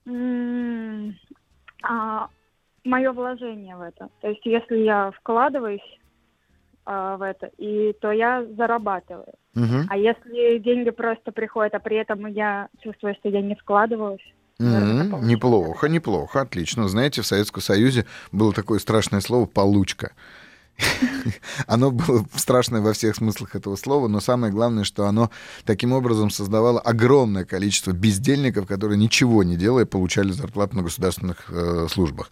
М, 0.05 1.15
а, 1.83 2.27
мое 2.83 3.11
вложение 3.11 3.75
в 3.77 3.81
это. 3.81 4.09
То 4.21 4.27
есть 4.27 4.45
если 4.45 4.77
я 4.77 5.11
вкладываюсь 5.11 5.98
а, 6.91 7.17
в 7.17 7.21
это, 7.21 7.51
и 7.59 7.93
то 8.01 8.11
я 8.11 8.43
зарабатываю. 8.57 9.35
Мгм. 9.53 9.85
А 9.89 9.95
если 9.95 10.57
деньги 10.57 10.89
просто 10.89 11.31
приходят, 11.31 11.75
а 11.75 11.79
при 11.79 11.97
этом 11.97 12.25
я 12.25 12.67
чувствую, 12.81 13.13
что 13.13 13.29
я 13.29 13.41
не 13.41 13.53
вкладывалась, 13.53 14.23
заработала. 14.57 15.21
Неплохо, 15.21 15.87
неплохо, 15.87 16.41
отлично. 16.41 16.87
Знаете, 16.87 17.21
в 17.21 17.27
Советском 17.27 17.61
Союзе 17.61 18.05
было 18.31 18.53
такое 18.53 18.79
страшное 18.79 19.21
слово 19.21 19.45
«получка». 19.45 20.13
Оно 21.67 21.91
было 21.91 22.25
страшное 22.35 22.81
во 22.81 22.93
всех 22.93 23.15
смыслах 23.15 23.55
этого 23.55 23.75
слова, 23.75 24.07
но 24.07 24.19
самое 24.19 24.51
главное, 24.51 24.83
что 24.83 25.05
оно 25.07 25.29
таким 25.65 25.91
образом 25.91 26.29
создавало 26.29 26.79
огромное 26.79 27.45
количество 27.45 27.91
бездельников, 27.91 28.67
которые 28.67 28.97
ничего 28.97 29.43
не 29.43 29.55
делая 29.55 29.85
получали 29.85 30.31
зарплату 30.31 30.77
на 30.77 30.83
государственных 30.83 31.45
э, 31.49 31.87
службах. 31.91 32.31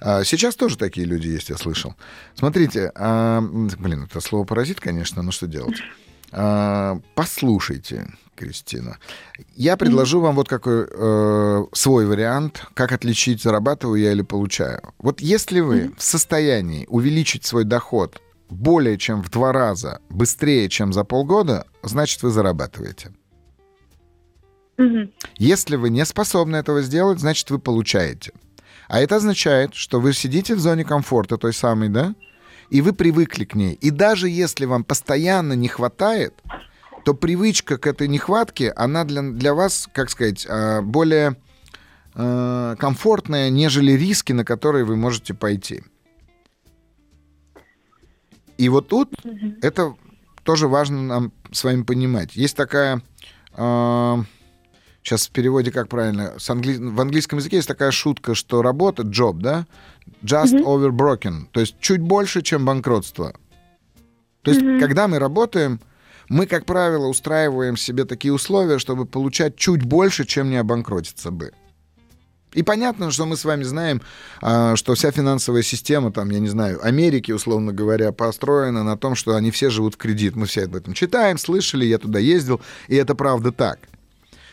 А 0.00 0.24
сейчас 0.24 0.56
тоже 0.56 0.76
такие 0.76 1.06
люди 1.06 1.28
есть, 1.28 1.50
я 1.50 1.56
слышал. 1.56 1.94
Смотрите, 2.34 2.90
а, 2.94 3.40
блин, 3.40 4.04
это 4.04 4.20
слово 4.20 4.44
паразит, 4.44 4.80
конечно, 4.80 5.22
но 5.22 5.30
что 5.30 5.46
делать? 5.46 5.76
А, 6.32 6.98
послушайте, 7.14 8.08
Кристина. 8.34 8.98
Я 9.54 9.76
предложу 9.76 10.20
вам 10.20 10.36
вот 10.36 10.48
какой 10.48 10.86
э, 10.90 11.64
свой 11.72 12.06
вариант, 12.06 12.66
как 12.74 12.92
отличить, 12.92 13.42
зарабатываю 13.42 14.00
я 14.00 14.12
или 14.12 14.22
получаю. 14.22 14.80
Вот 14.98 15.20
если 15.20 15.60
вы 15.60 15.92
в 15.96 16.02
состоянии 16.02 16.86
увеличить 16.88 17.44
свой 17.44 17.64
доход 17.64 18.20
более 18.50 18.98
чем 18.98 19.22
в 19.22 19.30
два 19.30 19.52
раза 19.52 20.00
быстрее, 20.10 20.68
чем 20.68 20.92
за 20.92 21.04
полгода, 21.04 21.66
значит, 21.82 22.22
вы 22.22 22.30
зарабатываете. 22.30 23.12
Если 25.36 25.76
вы 25.76 25.90
не 25.90 26.04
способны 26.04 26.56
этого 26.56 26.82
сделать, 26.82 27.20
значит, 27.20 27.50
вы 27.50 27.58
получаете. 27.58 28.32
А 28.88 29.00
это 29.00 29.16
означает, 29.16 29.74
что 29.74 30.00
вы 30.00 30.12
сидите 30.12 30.54
в 30.54 30.60
зоне 30.60 30.84
комфорта 30.84 31.38
той 31.38 31.52
самой, 31.52 31.88
да? 31.88 32.14
И 32.70 32.80
вы 32.80 32.92
привыкли 32.92 33.44
к 33.44 33.54
ней. 33.54 33.74
И 33.74 33.90
даже 33.90 34.28
если 34.28 34.64
вам 34.64 34.84
постоянно 34.84 35.52
не 35.52 35.68
хватает, 35.68 36.34
то 37.04 37.14
привычка 37.14 37.76
к 37.78 37.86
этой 37.86 38.08
нехватке, 38.08 38.70
она 38.70 39.04
для, 39.04 39.22
для 39.22 39.54
вас, 39.54 39.88
как 39.92 40.10
сказать, 40.10 40.46
а, 40.48 40.80
более 40.82 41.36
а, 42.14 42.76
комфортная, 42.76 43.50
нежели 43.50 43.92
риски, 43.92 44.32
на 44.32 44.44
которые 44.44 44.84
вы 44.84 44.96
можете 44.96 45.34
пойти. 45.34 45.82
И 48.56 48.68
вот 48.68 48.88
тут 48.88 49.12
Мгм. 49.24 49.56
это 49.62 49.94
тоже 50.44 50.68
важно 50.68 51.02
нам 51.02 51.32
с 51.50 51.64
вами 51.64 51.82
понимать. 51.82 52.36
Есть 52.36 52.56
такая... 52.56 53.02
сейчас 53.52 55.26
в 55.26 55.30
переводе 55.32 55.70
как 55.72 55.88
правильно? 55.88 56.34
С 56.38 56.48
англи- 56.50 56.78
В 56.78 57.00
английском 57.00 57.38
языке 57.40 57.56
есть 57.56 57.68
такая 57.68 57.90
шутка, 57.90 58.34
что 58.34 58.62
работа, 58.62 59.02
job, 59.02 59.38
да? 59.40 59.66
Just 60.22 60.54
Мгм. 60.54 60.64
over 60.66 60.90
broken. 60.90 61.46
То 61.50 61.60
есть 61.60 61.76
чуть 61.80 62.00
больше, 62.00 62.42
чем 62.42 62.64
банкротство. 62.64 63.34
То 64.42 64.50
есть 64.52 64.62
Мгм. 64.62 64.78
когда 64.78 65.08
мы 65.08 65.18
работаем, 65.18 65.80
мы, 66.28 66.46
как 66.46 66.64
правило, 66.64 67.06
устраиваем 67.06 67.76
себе 67.76 68.04
такие 68.04 68.32
условия, 68.32 68.78
чтобы 68.78 69.06
получать 69.06 69.56
чуть 69.56 69.82
больше, 69.82 70.24
чем 70.24 70.50
не 70.50 70.56
обанкротиться 70.56 71.30
бы. 71.30 71.52
И 72.54 72.62
понятно, 72.62 73.10
что 73.10 73.26
мы 73.26 73.36
с 73.36 73.44
вами 73.44 73.64
знаем, 73.64 74.00
а, 74.40 74.76
что 74.76 74.94
вся 74.94 75.10
финансовая 75.10 75.62
система, 75.62 76.12
там, 76.12 76.30
я 76.30 76.38
не 76.38 76.48
знаю, 76.48 76.78
Америки, 76.84 77.32
условно 77.32 77.72
говоря, 77.72 78.12
построена 78.12 78.84
на 78.84 78.96
том, 78.96 79.16
что 79.16 79.34
они 79.34 79.50
все 79.50 79.70
живут 79.70 79.94
в 79.94 79.96
кредит. 79.98 80.36
Мы 80.36 80.46
все 80.46 80.64
об 80.64 80.76
этом 80.76 80.94
читаем, 80.94 81.36
слышали, 81.36 81.84
я 81.84 81.98
туда 81.98 82.20
ездил, 82.20 82.60
и 82.86 82.94
это 82.94 83.16
правда 83.16 83.50
так. 83.50 83.80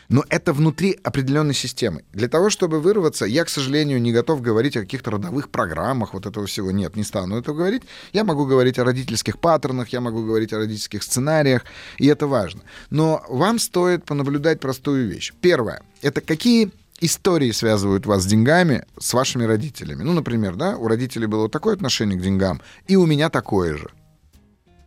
Но 0.08 0.24
это 0.28 0.52
внутри 0.52 0.98
определенной 1.02 1.54
системы. 1.54 2.04
Для 2.12 2.28
того, 2.28 2.50
чтобы 2.50 2.80
вырваться, 2.80 3.24
я, 3.24 3.44
к 3.44 3.48
сожалению, 3.48 4.00
не 4.00 4.12
готов 4.12 4.42
говорить 4.42 4.76
о 4.76 4.80
каких-то 4.80 5.12
родовых 5.12 5.48
программах, 5.48 6.14
вот 6.14 6.26
этого 6.26 6.46
всего. 6.46 6.70
Нет, 6.70 6.96
не 6.96 7.04
стану 7.04 7.38
этого 7.38 7.56
говорить. 7.56 7.82
Я 8.12 8.24
могу 8.24 8.46
говорить 8.46 8.78
о 8.78 8.84
родительских 8.84 9.38
паттернах, 9.38 9.88
я 9.88 10.00
могу 10.00 10.24
говорить 10.24 10.52
о 10.52 10.58
родительских 10.58 11.02
сценариях, 11.02 11.64
и 11.98 12.06
это 12.06 12.26
важно. 12.26 12.62
Но 12.90 13.24
вам 13.28 13.58
стоит 13.58 14.04
понаблюдать 14.04 14.60
простую 14.60 15.08
вещь. 15.08 15.32
Первое. 15.40 15.82
Это 16.02 16.20
какие 16.20 16.70
истории 17.00 17.50
связывают 17.50 18.06
вас 18.06 18.22
с 18.22 18.26
деньгами, 18.26 18.84
с 18.98 19.12
вашими 19.12 19.44
родителями. 19.44 20.02
Ну, 20.02 20.12
например, 20.12 20.54
да, 20.56 20.76
у 20.76 20.88
родителей 20.88 21.26
было 21.26 21.48
такое 21.48 21.74
отношение 21.74 22.18
к 22.18 22.22
деньгам, 22.22 22.62
и 22.86 22.96
у 22.96 23.06
меня 23.06 23.28
такое 23.28 23.76
же. 23.76 23.90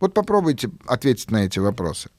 Вот 0.00 0.14
попробуйте 0.14 0.70
ответить 0.86 1.30
на 1.30 1.44
эти 1.44 1.58
вопросы. 1.58 2.10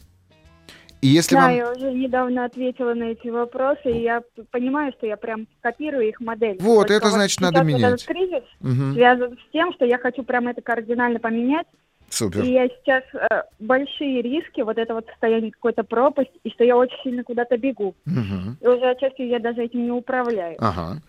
И 1.02 1.08
если 1.08 1.36
да, 1.36 1.42
вам... 1.42 1.56
я 1.56 1.72
уже 1.72 1.92
недавно 1.92 2.46
ответила 2.46 2.94
на 2.94 3.04
эти 3.12 3.28
вопросы, 3.28 3.92
и 3.92 4.02
я 4.02 4.22
понимаю, 4.52 4.94
что 4.98 5.06
я 5.06 5.16
прям 5.16 5.48
копирую 5.62 6.08
их 6.08 6.20
модель. 6.20 6.58
Вот, 6.60 6.88
Только 6.88 6.94
это 6.94 7.10
значит, 7.12 7.40
надо 7.40 7.60
вот 7.60 7.68
менять. 7.68 8.04
Этот 8.04 8.08
кризис 8.08 8.44
Мгм. 8.62 8.94
связан 8.94 9.38
с 9.38 9.52
тем, 9.52 9.74
что 9.74 9.86
я 9.86 9.98
хочу 10.00 10.24
прям 10.24 10.48
это 10.48 10.62
кардинально 10.62 11.20
поменять, 11.20 11.68
Супер. 12.10 12.44
и 12.44 12.52
я 12.52 12.68
сейчас 12.68 13.04
э, 13.14 13.44
большие 13.60 14.22
риски, 14.22 14.62
вот 14.62 14.78
это 14.78 14.96
вот 14.96 15.06
состояние 15.08 15.52
какой-то 15.52 15.84
пропасть, 15.84 16.32
и 16.44 16.50
что 16.50 16.64
я 16.64 16.76
очень 16.76 16.98
сильно 17.04 17.24
куда-то 17.24 17.58
бегу. 17.58 17.94
Мгм. 18.06 18.58
И 18.60 18.68
уже 18.68 18.90
отчасти 18.90 19.22
я 19.22 19.40
даже 19.40 19.64
этим 19.64 19.84
не 19.84 19.92
управляю. 19.92 20.56
Ага. 20.60 21.02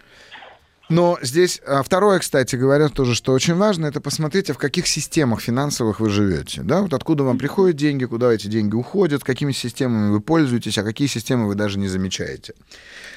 Но 0.89 1.19
здесь 1.21 1.61
а, 1.67 1.83
второе, 1.83 2.19
кстати 2.19 2.57
говоря, 2.57 2.89
тоже, 2.89 3.15
что 3.15 3.33
очень 3.33 3.55
важно, 3.55 3.87
это 3.87 4.01
посмотрите, 4.01 4.55
в 4.55 4.59
каких 4.59 4.87
системах 4.87 5.43
финансовых 5.43 6.01
вы 6.01 6.09
живете. 6.09 6.63
Да? 6.63 6.81
Вот 6.81 6.95
откуда 6.95 7.25
вам 7.25 7.37
приходят 7.37 7.77
деньги, 7.77 8.07
куда 8.07 8.33
эти 8.33 8.47
деньги 8.47 8.75
уходят, 8.75 9.23
какими 9.23 9.53
системами 9.53 10.11
вы 10.11 10.21
пользуетесь, 10.21 10.79
а 10.79 10.83
какие 10.83 11.07
системы 11.07 11.47
вы 11.47 11.57
даже 11.57 11.79
не 11.79 11.89
замечаете. 11.89 12.55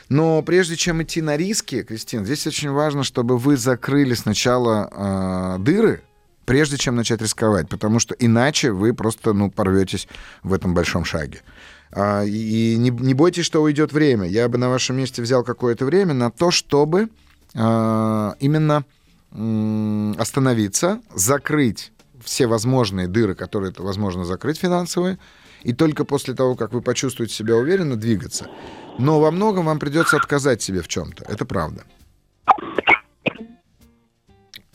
Но 0.09 0.41
прежде 0.41 0.75
чем 0.75 1.01
идти 1.01 1.21
на 1.21 1.37
риски, 1.37 1.83
Кристин, 1.83 2.25
здесь 2.25 2.45
очень 2.45 2.71
важно, 2.71 3.03
чтобы 3.03 3.37
вы 3.37 3.55
закрыли 3.55 4.15
сначала 4.15 4.89
а, 4.91 5.57
дыры, 5.57 6.01
прежде 6.43 6.77
чем 6.77 6.97
начать 6.97 7.21
рисковать, 7.21 7.69
потому 7.69 7.99
что 7.99 8.13
иначе 8.19 8.73
вы 8.73 8.93
просто 8.93 9.31
ну, 9.31 9.49
порветесь 9.49 10.09
в 10.43 10.51
этом 10.51 10.73
большом 10.73 11.05
шаге. 11.05 11.41
А, 11.93 12.23
и 12.25 12.75
не, 12.77 12.89
не 12.89 13.13
бойтесь, 13.13 13.45
что 13.45 13.61
уйдет 13.61 13.93
время. 13.93 14.27
Я 14.27 14.49
бы 14.49 14.57
на 14.57 14.67
вашем 14.67 14.97
месте 14.97 15.21
взял 15.21 15.45
какое-то 15.45 15.85
время 15.85 16.13
на 16.13 16.31
то, 16.31 16.51
чтобы 16.51 17.03
а, 17.03 17.09
именно 17.53 18.85
м, 19.33 20.15
остановиться, 20.17 21.01
закрыть 21.13 21.91
все 22.23 22.47
возможные 22.47 23.07
дыры, 23.07 23.35
которые 23.35 23.71
это 23.71 23.83
возможно 23.83 24.23
закрыть 24.25 24.59
финансовые, 24.59 25.17
и 25.63 25.73
только 25.73 26.05
после 26.05 26.33
того, 26.33 26.55
как 26.55 26.73
вы 26.73 26.81
почувствуете 26.81 27.33
себя 27.33 27.55
уверенно, 27.55 27.95
двигаться. 27.95 28.47
Но 28.97 29.19
во 29.19 29.31
многом 29.31 29.65
вам 29.65 29.79
придется 29.79 30.17
отказать 30.17 30.61
себе 30.61 30.81
в 30.81 30.87
чем-то. 30.87 31.25
Это 31.27 31.45
правда. 31.45 31.83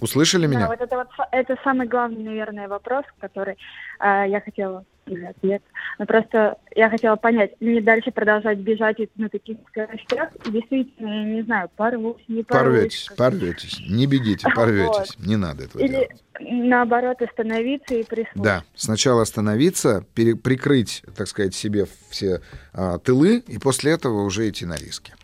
Услышали 0.00 0.46
меня? 0.46 0.60
Да, 0.60 0.66
вот 0.68 0.80
это 0.80 0.96
вот 0.96 1.08
это 1.32 1.56
самый 1.64 1.88
главный, 1.88 2.22
наверное, 2.22 2.68
вопрос, 2.68 3.04
который 3.18 3.56
э, 3.98 4.24
я 4.28 4.40
хотела 4.44 4.84
или 5.06 5.24
ответ. 5.24 5.62
Но 5.98 6.06
просто 6.06 6.58
я 6.74 6.90
хотела 6.90 7.16
понять, 7.16 7.52
мне 7.60 7.80
дальше 7.80 8.10
продолжать 8.10 8.58
бежать 8.58 8.96
на 9.16 9.28
таких 9.28 9.58
скоростях, 9.68 10.30
действительно, 10.44 11.08
я 11.08 11.24
не 11.24 11.42
знаю, 11.42 11.70
порвусь, 11.76 12.22
не 12.28 12.42
порвусь. 12.42 12.72
Порветесь, 12.74 13.08
порветесь. 13.16 13.80
Не 13.86 14.06
бегите, 14.06 14.48
порветесь. 14.54 15.16
Не 15.18 15.36
надо 15.36 15.64
этого 15.64 15.82
Или 15.82 15.92
делать. 15.92 16.10
наоборот 16.40 17.22
остановиться 17.22 17.94
и 17.94 18.04
прислушаться. 18.04 18.42
Да, 18.42 18.64
сначала 18.74 19.22
остановиться, 19.22 20.04
пере- 20.14 20.36
прикрыть, 20.36 21.02
так 21.16 21.28
сказать, 21.28 21.54
себе 21.54 21.86
все 22.10 22.40
а, 22.72 22.98
тылы, 22.98 23.38
и 23.46 23.58
после 23.58 23.92
этого 23.92 24.22
уже 24.22 24.48
идти 24.48 24.66
на 24.66 24.76
риски. 24.76 25.14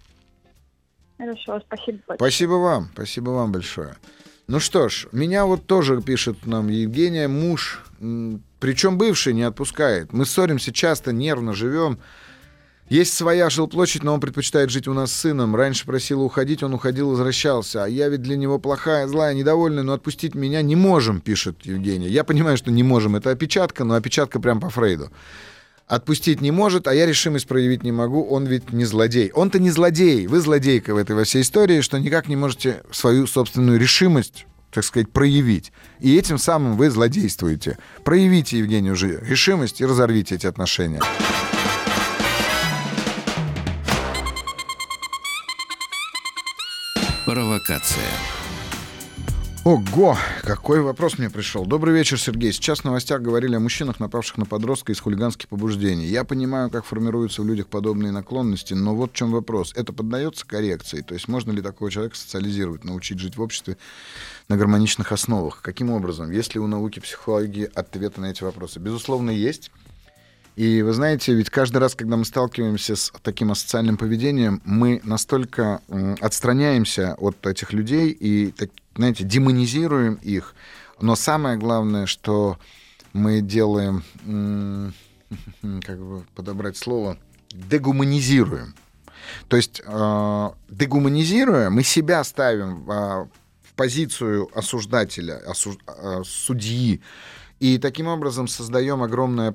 Хорошо, 1.19 1.61
спасибо 1.67 1.99
большое. 2.07 2.17
Спасибо 2.17 2.53
вам, 2.55 2.89
спасибо 2.95 3.31
вам 3.31 3.53
большое. 3.53 3.95
Ну 4.49 4.61
что 4.61 4.89
ж, 4.89 5.07
меня 5.13 5.47
вот 5.47 5.67
тоже 5.67 6.03
пишет 6.03 6.47
нам 6.47 6.69
Евгения, 6.69 7.29
муж, 7.29 7.85
причем 8.61 8.99
бывший, 8.99 9.35
не 9.35 9.43
отпускает. 9.43 10.13
Мы 10.13 10.27
ссоримся 10.27 10.73
часто, 10.73 11.13
нервно 11.13 11.53
живем. 11.53 11.99
Есть 12.89 13.15
своя 13.15 13.49
жилплощадь, 13.49 14.03
но 14.03 14.13
он 14.13 14.21
предпочитает 14.21 14.69
жить 14.69 14.87
у 14.87 14.93
нас 14.93 15.13
с 15.13 15.21
сыном. 15.21 15.57
Раньше 15.57 15.87
просил 15.87 16.23
уходить, 16.23 16.63
он 16.63 16.75
уходил, 16.75 17.09
возвращался. 17.09 17.85
А 17.85 17.89
я 17.89 18.09
ведь 18.09 18.21
для 18.21 18.37
него 18.37 18.59
плохая, 18.59 19.07
злая, 19.07 19.33
недовольная, 19.33 19.83
но 19.83 19.95
отпустить 19.95 20.35
меня 20.35 20.61
не 20.61 20.77
можем, 20.77 21.21
пишет 21.21 21.65
Евгения. 21.65 22.09
Я 22.09 22.23
понимаю, 22.23 22.59
что 22.59 22.71
не 22.71 22.83
можем. 22.83 23.17
Это 23.17 23.31
опечатка, 23.31 23.85
но 23.85 23.95
опечатка 23.95 24.41
прям 24.41 24.61
по 24.61 24.69
Фрейду. 24.69 25.11
Отпустить 25.87 26.41
не 26.41 26.51
может, 26.51 26.87
а 26.87 26.95
я 26.95 27.07
решимость 27.07 27.47
проявить 27.47 27.83
не 27.83 27.93
могу, 27.93 28.25
он 28.25 28.47
ведь 28.47 28.73
не 28.73 28.85
злодей. 28.85 29.31
Он-то 29.35 29.59
не 29.59 29.71
злодей, 29.71 30.27
вы 30.27 30.41
злодейка 30.41 30.95
в 30.95 30.97
этой 30.97 31.15
во 31.15 31.25
всей 31.25 31.43
истории, 31.43 31.81
что 31.81 31.99
никак 31.99 32.29
не 32.29 32.37
можете 32.37 32.83
свою 32.91 33.27
собственную 33.27 33.79
решимость 33.79 34.47
так 34.73 34.85
сказать, 34.85 35.11
проявить. 35.11 35.71
И 36.01 36.17
этим 36.17 36.39
самым 36.39 36.79
вы 36.79 36.89
злодействуете. 36.89 37.77
Проявите, 38.05 38.59
Евгений, 38.59 38.91
уже 38.91 39.21
решимость 39.21 39.83
и 39.83 39.85
разорвите 39.85 40.37
эти 40.37 40.47
отношения. 40.47 41.01
Провокация. 47.27 48.42
Ого, 49.65 50.19
какой 50.43 50.81
вопрос 50.81 51.19
мне 51.19 51.31
пришел. 51.31 51.65
Добрый 51.65 51.95
вечер, 51.95 52.19
Сергей. 52.19 52.53
Сейчас 52.53 52.81
в 52.81 52.85
новостях 52.85 53.23
говорили 53.23 53.55
о 53.55 53.61
мужчинах, 53.61 54.01
напавших 54.01 54.39
на 54.39 54.45
подростка 54.45 54.91
из 54.91 54.99
хулиганских 54.99 55.49
побуждений. 55.49 56.07
Я 56.07 56.25
понимаю, 56.25 56.69
как 56.69 56.85
формируются 56.85 57.43
в 57.43 57.47
людях 57.47 57.69
подобные 57.69 58.11
наклонности, 58.11 58.75
но 58.75 58.97
вот 58.97 59.13
в 59.13 59.15
чем 59.15 59.31
вопрос. 59.31 59.73
Это 59.77 59.93
поддается 59.93 60.45
коррекции? 60.45 61.03
То 61.03 61.15
есть 61.15 61.29
можно 61.29 61.53
ли 61.53 61.63
такого 61.63 61.93
человека 61.93 62.17
социализировать, 62.17 62.83
научить 62.83 63.21
жить 63.21 63.37
в 63.37 63.41
обществе 63.41 63.77
на 64.49 64.57
гармоничных 64.57 65.13
основах? 65.13 65.63
Каким 65.63 65.91
образом? 65.91 66.33
Есть 66.33 66.55
ли 66.55 66.61
у 66.61 66.67
науки 66.67 66.99
психологии 66.99 67.71
ответы 67.73 68.21
на 68.21 68.33
эти 68.33 68.43
вопросы? 68.43 68.81
Безусловно, 68.81 69.31
есть. 69.31 69.71
И 70.55 70.83
вы 70.83 70.93
знаете, 70.93 71.33
ведь 71.33 71.49
каждый 71.49 71.79
раз, 71.79 71.95
когда 71.95 72.17
мы 72.17 72.25
сталкиваемся 72.25 72.95
с 72.95 73.13
таким 73.23 73.53
асоциальным 73.53 73.97
поведением, 73.97 74.61
мы 74.65 75.01
настолько 75.03 75.81
отстраняемся 76.21 77.15
от 77.15 77.47
этих 77.47 77.73
людей 77.73 78.11
и, 78.11 78.53
так, 78.53 78.71
знаете, 78.95 79.25
демонизируем 79.25 80.15
их. 80.15 80.55
Но 81.01 81.17
самое 81.17 81.57
главное, 81.57 82.07
что 82.07 82.59
мы 83.15 83.41
делаем, 83.41 84.05
как 85.83 85.99
бы 85.99 86.25
подобрать 86.35 86.77
слово, 86.77 87.17
дегуманизируем. 87.51 88.75
То 89.49 89.57
есть, 89.57 89.83
э, 89.85 90.51
дегуманизируя, 90.69 91.71
мы 91.71 91.83
себя 91.85 92.23
ставим 92.25 92.85
в 92.85 93.29
позицию 93.77 94.49
осуждателя, 94.57 95.39
осуж... 95.47 95.77
Э, 95.87 96.23
судьи, 96.25 97.01
и 97.63 97.79
таким 97.79 98.09
образом 98.09 98.49
создаем 98.49 99.05
огромное 99.05 99.53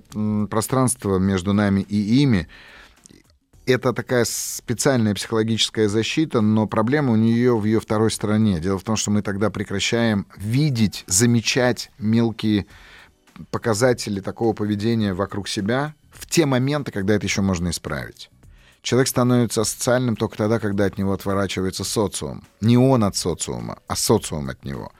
пространство 0.49 1.17
между 1.17 1.51
нами 1.51 1.81
и 1.81 2.21
ими. 2.21 2.47
Это 3.65 3.91
такая 3.91 4.23
специальная 4.23 5.13
психологическая 5.13 5.89
защита, 5.89 6.39
но 6.39 6.67
проблема 6.67 7.11
у 7.11 7.15
нее 7.17 7.57
в 7.57 7.65
ее 7.65 7.81
второй 7.81 8.09
стороне. 8.09 8.61
Дело 8.61 8.79
в 8.79 8.83
том, 8.83 8.95
что 8.95 9.11
мы 9.11 9.21
тогда 9.21 9.49
прекращаем 9.49 10.25
видеть, 10.37 11.03
замечать 11.07 11.91
мелкие 11.99 12.67
показатели 13.51 14.21
такого 14.21 14.53
поведения 14.53 15.13
вокруг 15.13 15.49
себя 15.49 15.93
в 16.13 16.27
те 16.27 16.45
моменты, 16.45 16.93
когда 16.93 17.15
это 17.15 17.25
еще 17.25 17.41
можно 17.41 17.71
исправить. 17.71 18.29
Человек 18.83 19.09
становится 19.09 19.65
социальным 19.65 20.15
только 20.15 20.37
тогда, 20.37 20.59
когда 20.59 20.85
от 20.85 20.97
него 20.97 21.11
отворачивается 21.11 21.83
социум. 21.83 22.45
Не 22.61 22.77
он 22.77 23.03
от 23.03 23.17
социума, 23.17 23.79
а 23.87 23.97
социум 23.97 24.47
от 24.47 24.63
него. 24.63 24.93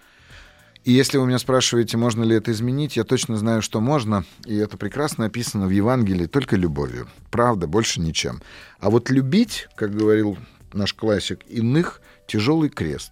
И 0.87 0.93
если 0.93 1.17
вы 1.17 1.27
меня 1.27 1.37
спрашиваете, 1.37 1.97
можно 1.97 2.23
ли 2.23 2.33
это 2.33 2.53
изменить, 2.53 2.95
я 2.95 3.03
точно 3.03 3.35
знаю, 3.35 3.61
что 3.61 3.81
можно, 3.81 4.23
и 4.45 4.55
это 4.55 4.77
прекрасно 4.77 5.25
описано 5.25 5.67
в 5.67 5.69
Евангелии, 5.69 6.27
только 6.27 6.55
любовью. 6.55 7.09
Правда, 7.29 7.67
больше 7.67 7.99
ничем. 7.99 8.41
А 8.79 8.89
вот 8.89 9.09
любить, 9.09 9.67
как 9.75 9.93
говорил 9.93 10.37
наш 10.71 10.93
классик, 10.93 11.41
иных— 11.49 11.99
тяжелый 12.25 12.69
крест. 12.69 13.11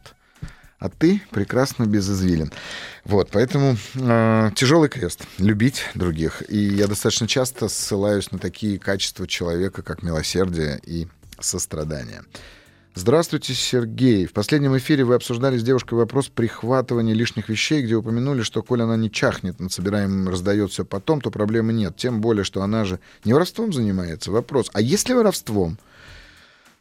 А 0.79 0.87
ты 0.87 1.21
прекрасно 1.31 1.85
без 1.85 2.09
извилин. 2.09 2.49
Вот, 3.03 3.27
поэтому 3.33 3.75
э, 3.95 4.51
тяжелый 4.55 4.87
крест— 4.87 5.25
любить 5.37 5.83
других. 5.95 6.43
И 6.47 6.57
я 6.57 6.87
достаточно 6.87 7.27
часто 7.27 7.67
ссылаюсь 7.67 8.31
на 8.31 8.39
такие 8.39 8.79
качества 8.79 9.27
человека, 9.27 9.81
как 9.81 10.01
милосердие 10.01 10.79
и 10.85 11.09
сострадание. 11.41 12.21
Здравствуйте, 12.97 13.53
Сергей. 13.53 14.25
В 14.25 14.31
последнем 14.31 14.77
эфире 14.77 15.03
вы 15.03 15.15
обсуждали 15.15 15.57
с 15.57 15.63
девушкой 15.63 15.95
вопрос 15.95 16.29
прихватывания 16.29 17.13
лишних 17.13 17.49
вещей, 17.49 17.81
где 17.81 17.95
упомянули, 17.95 18.41
что 18.41 18.63
коль 18.63 18.83
она 18.83 18.95
не 18.95 19.11
чахнет 19.11 19.59
над 19.59 19.73
собираемым 19.73 20.29
раздает 20.29 20.71
все 20.71 20.85
потом, 20.85 21.19
то 21.19 21.29
проблемы 21.29 21.73
нет. 21.73 21.97
Тем 21.97 22.21
более, 22.21 22.45
что 22.45 22.61
она 22.61 22.85
же 22.85 23.01
не 23.25 23.33
воровством 23.33 23.73
занимается. 23.73 24.31
Вопрос, 24.31 24.69
а 24.71 24.79
если 24.79 25.11
воровством? 25.11 25.77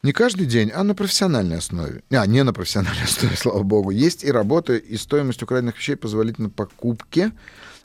Не 0.05 0.13
каждый 0.13 0.47
день, 0.47 0.71
а 0.73 0.85
на 0.85 0.95
профессиональной 0.95 1.59
основе. 1.59 2.05
А, 2.11 2.25
не 2.29 2.45
на 2.45 2.53
профессиональной 2.53 3.03
основе, 3.03 3.37
слава 3.37 3.65
богу. 3.65 3.91
Есть 3.91 4.23
и 4.23 4.31
работа, 4.31 4.77
и 4.77 4.97
стоимость 4.97 5.43
украденных 5.43 5.77
вещей 5.77 5.97
позволительно 5.97 6.49
покупке. 6.49 7.33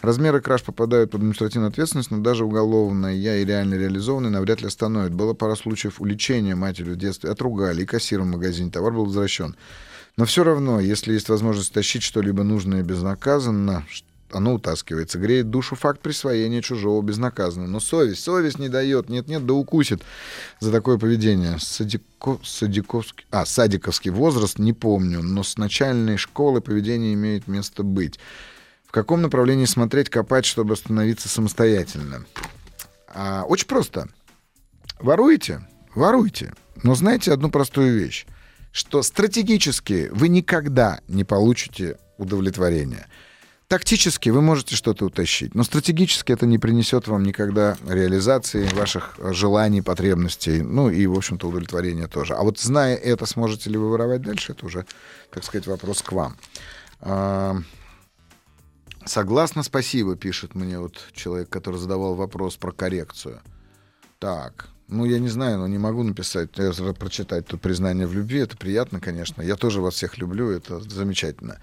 Размеры 0.02 0.40
краж 0.40 0.64
попадают 0.64 1.12
под 1.12 1.20
административную 1.20 1.70
ответственность, 1.70 2.10
но 2.10 2.20
даже 2.20 2.46
уголовная 2.46 3.14
я 3.14 3.36
и 3.36 3.46
реально 3.46 3.76
реализованные 3.76 4.32
навряд 4.32 4.62
ли 4.62 4.68
остановят. 4.68 5.14
Было 5.14 5.34
пара 5.34 5.56
случаев 5.56 6.00
уличения 6.00 6.56
матери 6.56 6.92
в 6.92 6.96
детстве. 6.96 7.30
Отругали, 7.30 7.84
и 7.84 7.86
кассир 7.86 8.22
в 8.22 8.26
магазине, 8.26 8.72
товар 8.72 8.94
был 8.94 9.06
возвращен. 9.06 9.56
Но 10.16 10.26
все 10.26 10.44
равно, 10.44 10.80
если 10.80 11.14
есть 11.14 11.28
возможность 11.28 11.74
тащить 11.74 12.04
что-либо 12.04 12.44
нужное 12.44 12.82
безнаказанно, 12.82 13.86
оно 14.32 14.54
утаскивается. 14.54 15.20
Греет 15.20 15.50
душу 15.50 15.76
факт 15.76 16.00
присвоения 16.00 16.62
чужого 16.62 17.02
безнаказанно. 17.02 17.68
Но 17.68 17.82
совесть, 17.82 18.24
совесть 18.24 18.60
не 18.60 18.70
дает, 18.70 19.10
нет-нет, 19.10 19.46
да 19.46 19.54
укусит 19.54 20.02
за 20.62 20.72
такое 20.72 20.98
поведение. 20.98 21.58
Садико, 21.60 22.40
садиковский, 22.44 23.26
а, 23.32 23.46
садиковский 23.46 24.12
возраст, 24.12 24.60
не 24.60 24.72
помню, 24.72 25.22
но 25.22 25.44
с 25.44 25.58
начальной 25.58 26.16
школы 26.16 26.62
поведение 26.62 27.14
имеет 27.16 27.48
место 27.48 27.84
быть. 27.84 28.20
В 28.90 28.92
каком 28.92 29.22
направлении 29.22 29.66
смотреть, 29.66 30.10
копать, 30.10 30.46
чтобы 30.46 30.76
становиться 30.76 31.30
самостоятельно? 31.30 32.26
А, 33.08 33.44
очень 33.44 33.68
просто. 33.68 34.10
Воруете? 35.00 35.62
Воруйте. 35.94 36.54
Но 36.82 36.96
знаете 36.96 37.32
одну 37.32 37.52
простую 37.52 38.00
вещь, 38.00 38.26
что 38.72 39.04
стратегически 39.04 40.10
вы 40.12 40.28
никогда 40.28 41.02
не 41.08 41.24
получите 41.24 42.00
удовлетворения. 42.18 43.06
Тактически 43.68 44.30
вы 44.30 44.42
можете 44.42 44.76
что-то 44.76 45.06
утащить, 45.06 45.54
но 45.54 45.64
стратегически 45.64 46.32
это 46.32 46.48
не 46.48 46.58
принесет 46.58 47.08
вам 47.08 47.22
никогда 47.22 47.78
реализации 47.88 48.68
ваших 48.74 49.20
желаний, 49.20 49.84
потребностей, 49.84 50.64
ну 50.64 50.90
и, 50.90 51.06
в 51.06 51.16
общем-то, 51.16 51.48
удовлетворения 51.48 52.08
тоже. 52.08 52.34
А 52.34 52.42
вот 52.42 52.58
зная 52.58 52.96
это, 52.96 53.28
сможете 53.28 53.70
ли 53.70 53.78
вы 53.78 53.92
воровать 53.92 54.24
дальше, 54.24 54.54
это 54.54 54.66
уже, 54.66 54.88
так 55.30 55.44
сказать, 55.44 55.68
вопрос 55.68 56.02
к 56.02 56.12
вам. 56.12 56.38
А, 59.10 59.20
Согласно, 59.20 59.64
спасибо, 59.64 60.16
пишет 60.16 60.56
мне 60.56 60.80
вот 60.80 60.94
человек, 61.14 61.50
который 61.50 61.80
задавал 61.80 62.16
вопрос 62.16 62.58
про 62.58 62.72
коррекцию. 62.72 63.40
Так, 64.20 64.68
ну, 64.88 65.06
я 65.06 65.20
не 65.20 65.30
знаю, 65.30 65.60
но 65.60 65.68
не 65.68 65.78
могу 65.78 66.04
написать, 66.04 66.52
прочитать 66.52 67.48
тут 67.48 67.62
признание 67.62 68.06
в 68.08 68.14
любви. 68.14 68.40
Это 68.40 68.58
приятно, 68.58 69.00
конечно. 69.00 69.42
Я 69.42 69.56
тоже 69.56 69.82
вас 69.82 69.96
всех 69.96 70.18
люблю, 70.18 70.50
это 70.50 70.80
замечательно. 70.80 71.58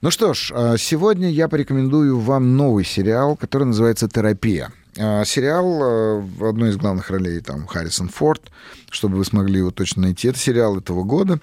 Ну 0.00 0.10
что 0.10 0.32
ж, 0.34 0.52
а, 0.54 0.76
сегодня 0.78 1.30
я 1.30 1.48
порекомендую 1.48 2.18
вам 2.18 2.56
новый 2.56 2.84
сериал, 2.84 3.36
который 3.36 3.64
называется 3.64 4.08
«Терапия». 4.08 4.72
А, 4.98 5.24
сериал 5.24 5.80
а, 5.82 6.20
в 6.20 6.44
одной 6.44 6.70
из 6.70 6.76
главных 6.76 7.10
ролей 7.10 7.40
там 7.40 7.66
Харрисон 7.66 8.08
Форд, 8.08 8.50
чтобы 8.90 9.16
вы 9.16 9.24
смогли 9.24 9.58
его 9.58 9.70
точно 9.70 10.02
найти. 10.02 10.28
Это 10.28 10.38
сериал 10.38 10.78
этого 10.78 11.04
года 11.04 11.38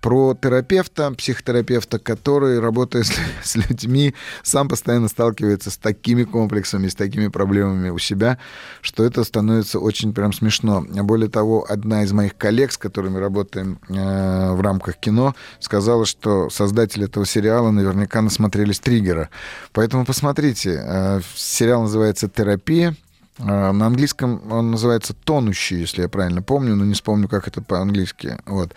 про 0.00 0.34
терапевта, 0.34 1.10
психотерапевта, 1.12 1.98
который, 1.98 2.60
работая 2.60 3.02
с, 3.02 3.12
с 3.42 3.56
людьми, 3.56 4.14
сам 4.42 4.68
постоянно 4.68 5.08
сталкивается 5.08 5.70
с 5.70 5.76
такими 5.76 6.24
комплексами, 6.24 6.88
с 6.88 6.94
такими 6.94 7.28
проблемами 7.28 7.90
у 7.90 7.98
себя, 7.98 8.38
что 8.80 9.04
это 9.04 9.24
становится 9.24 9.78
очень 9.78 10.12
прям 10.12 10.32
смешно. 10.32 10.84
Более 10.88 11.28
того, 11.28 11.66
одна 11.68 12.04
из 12.04 12.12
моих 12.12 12.36
коллег, 12.36 12.72
с 12.72 12.78
которыми 12.78 13.18
работаем 13.18 13.78
э, 13.88 14.52
в 14.52 14.60
рамках 14.60 14.96
кино, 14.96 15.34
сказала, 15.60 16.06
что 16.06 16.50
создатели 16.50 17.04
этого 17.04 17.26
сериала 17.26 17.70
наверняка 17.70 18.22
насмотрелись 18.22 18.80
триггера. 18.80 19.30
Поэтому 19.72 20.04
посмотрите. 20.04 20.82
Э, 20.84 21.20
сериал 21.34 21.82
называется 21.82 22.28
«Терапия». 22.28 22.94
Э, 23.38 23.72
на 23.72 23.86
английском 23.86 24.42
он 24.50 24.70
называется 24.70 25.14
«Тонущий», 25.14 25.80
если 25.80 26.02
я 26.02 26.08
правильно 26.08 26.42
помню, 26.42 26.76
но 26.76 26.84
не 26.84 26.94
вспомню, 26.94 27.28
как 27.28 27.48
это 27.48 27.62
по-английски. 27.62 28.36
Вот. 28.46 28.72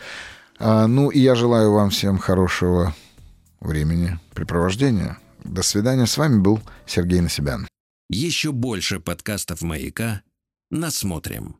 А, 0.63 0.85
ну 0.85 1.09
и 1.09 1.19
я 1.19 1.33
желаю 1.33 1.71
вам 1.71 1.89
всем 1.89 2.19
хорошего 2.19 2.93
времени 3.61 4.19
препровождения. 4.35 5.17
До 5.43 5.63
свидания. 5.63 6.05
С 6.05 6.17
вами 6.17 6.39
был 6.39 6.59
Сергей 6.85 7.19
Насибян. 7.19 7.67
Еще 8.09 8.51
больше 8.51 8.99
подкастов 8.99 9.63
«Маяка» 9.63 10.21
насмотрим. 10.69 11.55